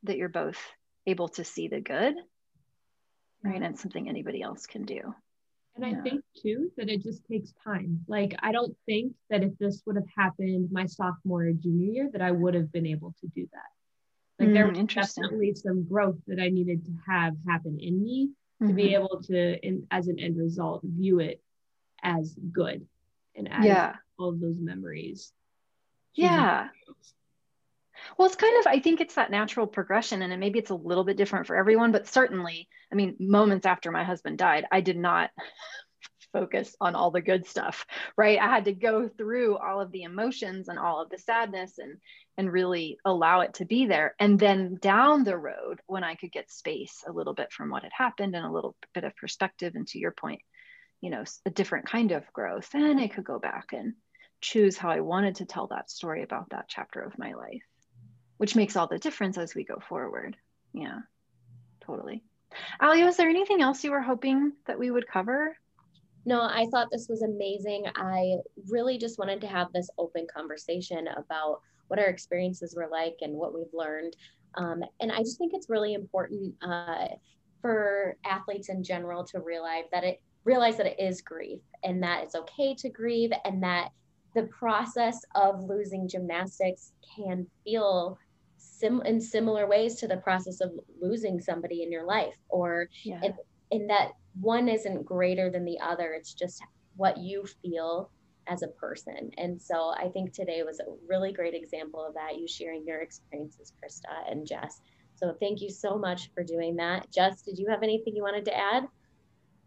that 0.04 0.16
you're 0.16 0.28
both 0.28 0.58
able 1.06 1.28
to 1.28 1.44
see 1.44 1.68
the 1.68 1.80
good, 1.80 2.14
right? 3.42 3.62
And 3.62 3.78
something 3.78 4.08
anybody 4.08 4.42
else 4.42 4.66
can 4.66 4.84
do. 4.84 5.14
And 5.76 5.84
I 5.84 6.00
think 6.02 6.24
too 6.42 6.72
that 6.76 6.88
it 6.88 7.02
just 7.04 7.24
takes 7.26 7.52
time. 7.62 8.04
Like, 8.08 8.34
I 8.42 8.50
don't 8.50 8.76
think 8.84 9.12
that 9.30 9.44
if 9.44 9.56
this 9.58 9.80
would 9.86 9.94
have 9.94 10.08
happened 10.16 10.70
my 10.72 10.86
sophomore 10.86 11.44
or 11.44 11.52
junior 11.52 11.92
year, 11.92 12.10
that 12.12 12.22
I 12.22 12.32
would 12.32 12.54
have 12.54 12.72
been 12.72 12.86
able 12.86 13.14
to 13.20 13.28
do 13.28 13.48
that. 13.52 14.42
Like, 14.42 14.50
mm, 14.50 14.54
there 14.54 14.68
was 14.68 14.78
definitely 14.88 15.54
some 15.54 15.88
growth 15.88 16.18
that 16.26 16.40
I 16.40 16.48
needed 16.48 16.84
to 16.86 16.92
have 17.06 17.34
happen 17.46 17.78
in 17.80 18.02
me 18.02 18.30
mm-hmm. 18.60 18.68
to 18.68 18.74
be 18.74 18.88
mm-hmm. 18.88 19.04
able 19.04 19.22
to, 19.24 19.66
in, 19.66 19.86
as 19.90 20.08
an 20.08 20.18
end 20.18 20.36
result, 20.36 20.82
view 20.84 21.20
it 21.20 21.40
as 22.02 22.36
good 22.52 22.84
and 23.36 23.48
as 23.50 23.64
yeah. 23.64 23.96
all 24.18 24.30
of 24.30 24.40
those 24.40 24.58
memories. 24.58 25.32
Yeah. 26.14 26.68
Well, 28.16 28.26
it's 28.26 28.36
kind 28.36 28.58
of, 28.60 28.66
I 28.66 28.80
think 28.80 29.00
it's 29.00 29.14
that 29.14 29.30
natural 29.30 29.66
progression, 29.66 30.22
and 30.22 30.40
maybe 30.40 30.58
it's 30.58 30.70
a 30.70 30.74
little 30.74 31.04
bit 31.04 31.16
different 31.16 31.46
for 31.46 31.56
everyone, 31.56 31.92
but 31.92 32.08
certainly, 32.08 32.68
I 32.92 32.94
mean, 32.94 33.16
moments 33.18 33.66
after 33.66 33.90
my 33.90 34.04
husband 34.04 34.38
died, 34.38 34.64
I 34.70 34.80
did 34.80 34.96
not 34.96 35.30
focus 36.32 36.74
on 36.80 36.94
all 36.94 37.10
the 37.10 37.20
good 37.20 37.46
stuff, 37.46 37.86
right? 38.16 38.38
I 38.38 38.46
had 38.46 38.66
to 38.66 38.72
go 38.72 39.08
through 39.08 39.56
all 39.58 39.80
of 39.80 39.92
the 39.92 40.02
emotions 40.02 40.68
and 40.68 40.78
all 40.78 41.00
of 41.02 41.10
the 41.10 41.18
sadness 41.18 41.78
and 41.78 41.98
and 42.36 42.52
really 42.52 42.98
allow 43.04 43.40
it 43.40 43.54
to 43.54 43.64
be 43.64 43.86
there. 43.86 44.14
And 44.20 44.38
then 44.38 44.78
down 44.80 45.24
the 45.24 45.36
road, 45.36 45.80
when 45.86 46.04
I 46.04 46.14
could 46.14 46.30
get 46.30 46.50
space 46.52 47.02
a 47.08 47.12
little 47.12 47.34
bit 47.34 47.52
from 47.52 47.68
what 47.68 47.82
had 47.82 47.90
happened 47.92 48.36
and 48.36 48.46
a 48.46 48.52
little 48.52 48.76
bit 48.94 49.02
of 49.02 49.16
perspective, 49.16 49.72
and 49.74 49.86
to 49.88 49.98
your 49.98 50.12
point, 50.12 50.40
you 51.00 51.10
know, 51.10 51.24
a 51.46 51.50
different 51.50 51.86
kind 51.86 52.12
of 52.12 52.32
growth, 52.32 52.68
then 52.72 52.98
I 53.00 53.08
could 53.08 53.24
go 53.24 53.40
back 53.40 53.72
and 53.72 53.94
choose 54.40 54.76
how 54.76 54.90
I 54.90 55.00
wanted 55.00 55.36
to 55.36 55.46
tell 55.46 55.66
that 55.68 55.90
story 55.90 56.22
about 56.22 56.50
that 56.50 56.66
chapter 56.68 57.00
of 57.00 57.18
my 57.18 57.32
life, 57.34 57.62
which 58.38 58.56
makes 58.56 58.76
all 58.76 58.86
the 58.86 58.98
difference 58.98 59.36
as 59.38 59.54
we 59.54 59.64
go 59.64 59.78
forward. 59.88 60.36
Yeah, 60.72 61.00
totally. 61.84 62.22
Allie, 62.80 63.04
was 63.04 63.16
there 63.16 63.28
anything 63.28 63.60
else 63.60 63.84
you 63.84 63.90
were 63.90 64.00
hoping 64.00 64.52
that 64.66 64.78
we 64.78 64.90
would 64.90 65.06
cover? 65.06 65.56
No, 66.24 66.42
I 66.42 66.66
thought 66.70 66.88
this 66.90 67.08
was 67.08 67.22
amazing. 67.22 67.86
I 67.94 68.36
really 68.68 68.98
just 68.98 69.18
wanted 69.18 69.40
to 69.42 69.46
have 69.46 69.72
this 69.72 69.88
open 69.98 70.26
conversation 70.34 71.08
about 71.08 71.60
what 71.88 71.98
our 71.98 72.06
experiences 72.06 72.74
were 72.76 72.88
like 72.90 73.16
and 73.20 73.34
what 73.34 73.54
we've 73.54 73.72
learned. 73.72 74.14
Um, 74.54 74.82
and 75.00 75.12
I 75.12 75.18
just 75.18 75.38
think 75.38 75.52
it's 75.54 75.70
really 75.70 75.94
important 75.94 76.54
uh, 76.62 77.06
for 77.60 78.16
athletes 78.24 78.68
in 78.68 78.82
general 78.82 79.24
to 79.24 79.40
realize 79.40 79.84
that 79.92 80.04
it 80.04 80.20
realize 80.44 80.76
that 80.78 80.86
it 80.86 80.98
is 80.98 81.20
grief 81.20 81.60
and 81.82 82.02
that 82.02 82.22
it's 82.24 82.34
okay 82.34 82.74
to 82.74 82.88
grieve 82.88 83.30
and 83.44 83.62
that 83.62 83.90
the 84.34 84.44
process 84.44 85.20
of 85.34 85.62
losing 85.64 86.08
gymnastics 86.08 86.92
can 87.16 87.46
feel 87.64 88.18
sim- 88.78 89.02
in 89.02 89.20
similar 89.20 89.66
ways 89.66 89.96
to 89.96 90.08
the 90.08 90.16
process 90.18 90.60
of 90.60 90.72
losing 91.00 91.40
somebody 91.40 91.82
in 91.82 91.90
your 91.90 92.04
life 92.04 92.36
or 92.48 92.88
yeah. 93.04 93.20
in, 93.22 93.34
in 93.70 93.86
that 93.86 94.12
one 94.40 94.68
isn't 94.68 95.04
greater 95.04 95.50
than 95.50 95.64
the 95.64 95.78
other 95.80 96.12
it's 96.12 96.34
just 96.34 96.62
what 96.96 97.16
you 97.18 97.44
feel 97.62 98.10
as 98.48 98.62
a 98.62 98.68
person. 98.68 99.30
And 99.36 99.60
so 99.60 99.94
I 99.96 100.08
think 100.08 100.32
today 100.32 100.62
was 100.62 100.80
a 100.80 100.84
really 101.06 101.32
great 101.32 101.54
example 101.54 102.04
of 102.04 102.14
that, 102.14 102.38
you 102.38 102.48
sharing 102.48 102.84
your 102.86 103.00
experiences, 103.00 103.72
Krista 103.72 104.30
and 104.30 104.46
Jess. 104.46 104.80
So 105.14 105.34
thank 105.40 105.60
you 105.60 105.70
so 105.70 105.98
much 105.98 106.30
for 106.34 106.42
doing 106.42 106.76
that. 106.76 107.10
Jess, 107.12 107.42
did 107.42 107.58
you 107.58 107.68
have 107.68 107.82
anything 107.82 108.16
you 108.16 108.22
wanted 108.22 108.44
to 108.46 108.56
add? 108.56 108.84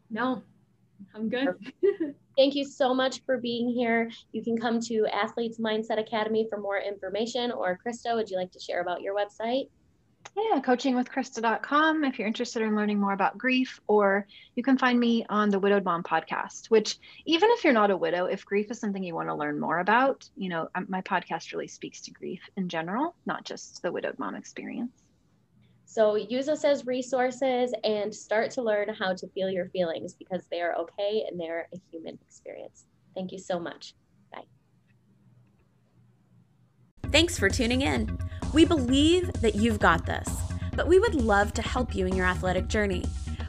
No, 0.09 0.41
I'm 1.15 1.29
good. 1.29 1.49
Thank 2.37 2.55
you 2.55 2.65
so 2.65 2.93
much 2.93 3.23
for 3.25 3.37
being 3.37 3.69
here. 3.69 4.09
You 4.31 4.43
can 4.43 4.57
come 4.57 4.79
to 4.81 5.05
Athletes 5.07 5.59
Mindset 5.59 5.99
Academy 5.99 6.47
for 6.49 6.59
more 6.59 6.79
information. 6.79 7.51
Or 7.51 7.77
Krista, 7.85 8.15
would 8.15 8.29
you 8.29 8.37
like 8.37 8.51
to 8.53 8.59
share 8.59 8.81
about 8.81 9.01
your 9.01 9.15
website? 9.15 9.69
Yeah, 10.35 10.61
coachingwithkrista.com 10.61 12.05
if 12.05 12.17
you're 12.17 12.27
interested 12.27 12.61
in 12.61 12.75
learning 12.75 12.99
more 12.99 13.11
about 13.11 13.37
grief, 13.37 13.81
or 13.87 14.27
you 14.55 14.63
can 14.63 14.77
find 14.77 14.97
me 14.97 15.25
on 15.27 15.49
the 15.49 15.59
Widowed 15.59 15.83
Mom 15.83 16.03
podcast, 16.03 16.69
which 16.69 16.97
even 17.25 17.49
if 17.51 17.63
you're 17.63 17.73
not 17.73 17.91
a 17.91 17.97
widow, 17.97 18.25
if 18.25 18.45
grief 18.45 18.71
is 18.71 18.79
something 18.79 19.03
you 19.03 19.15
want 19.15 19.27
to 19.27 19.35
learn 19.35 19.59
more 19.59 19.79
about, 19.79 20.29
you 20.37 20.47
know, 20.47 20.69
um, 20.73 20.85
my 20.87 21.01
podcast 21.01 21.51
really 21.51 21.67
speaks 21.67 22.01
to 22.01 22.11
grief 22.11 22.41
in 22.55 22.69
general, 22.69 23.13
not 23.25 23.43
just 23.43 23.81
the 23.81 23.91
widowed 23.91 24.17
mom 24.19 24.35
experience. 24.35 25.00
So 25.91 26.15
use 26.15 26.47
us 26.47 26.63
as 26.63 26.85
resources 26.85 27.73
and 27.83 28.15
start 28.15 28.49
to 28.51 28.61
learn 28.61 28.95
how 28.97 29.13
to 29.13 29.27
feel 29.35 29.49
your 29.49 29.67
feelings 29.71 30.13
because 30.13 30.47
they 30.49 30.61
are 30.61 30.73
okay 30.75 31.25
and 31.29 31.37
they're 31.37 31.67
a 31.73 31.77
human 31.91 32.17
experience. 32.25 32.85
Thank 33.13 33.33
you 33.33 33.37
so 33.37 33.59
much. 33.59 33.93
Bye. 34.31 34.45
Thanks 37.11 37.37
for 37.37 37.49
tuning 37.49 37.81
in. 37.81 38.17
We 38.53 38.63
believe 38.63 39.33
that 39.41 39.55
you've 39.55 39.79
got 39.79 40.05
this, 40.05 40.29
but 40.77 40.87
we 40.87 40.97
would 40.97 41.13
love 41.13 41.53
to 41.55 41.61
help 41.61 41.93
you 41.93 42.05
in 42.05 42.15
your 42.15 42.25
athletic 42.25 42.69
journey. 42.69 43.03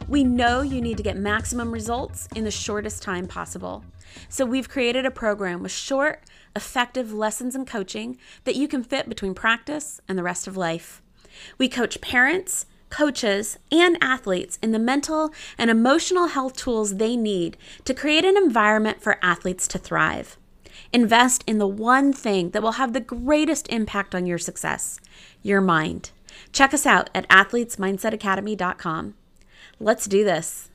We 0.09 0.25
know 0.25 0.63
you 0.63 0.81
need 0.81 0.97
to 0.97 1.05
get 1.05 1.17
maximum 1.17 1.71
results 1.71 2.27
in 2.35 2.43
the 2.43 2.51
shortest 2.51 3.05
time 3.05 3.29
possible. 3.29 3.85
So 4.29 4.45
we've 4.45 4.69
created 4.69 5.07
a 5.07 5.13
program 5.13 5.63
with 5.63 5.71
short, 5.71 6.25
effective 6.57 7.13
lessons 7.13 7.55
and 7.55 7.69
coaching 7.69 8.19
that 8.43 8.57
you 8.57 8.67
can 8.67 8.83
fit 8.83 9.09
between 9.09 9.33
practice 9.33 10.01
and 10.09 10.19
the 10.19 10.25
rest 10.25 10.49
of 10.49 10.57
life. 10.57 11.02
We 11.59 11.69
coach 11.69 12.01
parents, 12.01 12.67
coaches, 12.91 13.59
and 13.71 13.97
athletes 14.01 14.59
in 14.63 14.73
the 14.73 14.79
mental 14.79 15.33
and 15.59 15.71
emotional 15.71 16.29
health 16.29 16.57
tools 16.57 16.97
they 16.97 17.17
need 17.17 17.57
to 17.85 17.95
create 17.95 18.25
an 18.25 18.37
environment 18.37 19.03
for 19.03 19.19
athletes 19.23 19.67
to 19.69 19.79
thrive. 19.79 20.37
Invest 20.93 21.43
in 21.47 21.59
the 21.59 21.67
one 21.67 22.13
thing 22.13 22.51
that 22.51 22.63
will 22.63 22.73
have 22.73 22.93
the 22.93 23.01
greatest 23.01 23.69
impact 23.69 24.15
on 24.15 24.27
your 24.27 24.39
success 24.39 25.01
your 25.43 25.61
mind. 25.61 26.11
Check 26.53 26.73
us 26.73 26.87
out 26.87 27.11
at 27.15 27.29
athletesmindsetacademy.com. 27.29 29.15
Let's 29.81 30.07
do 30.07 30.23
this. 30.23 30.71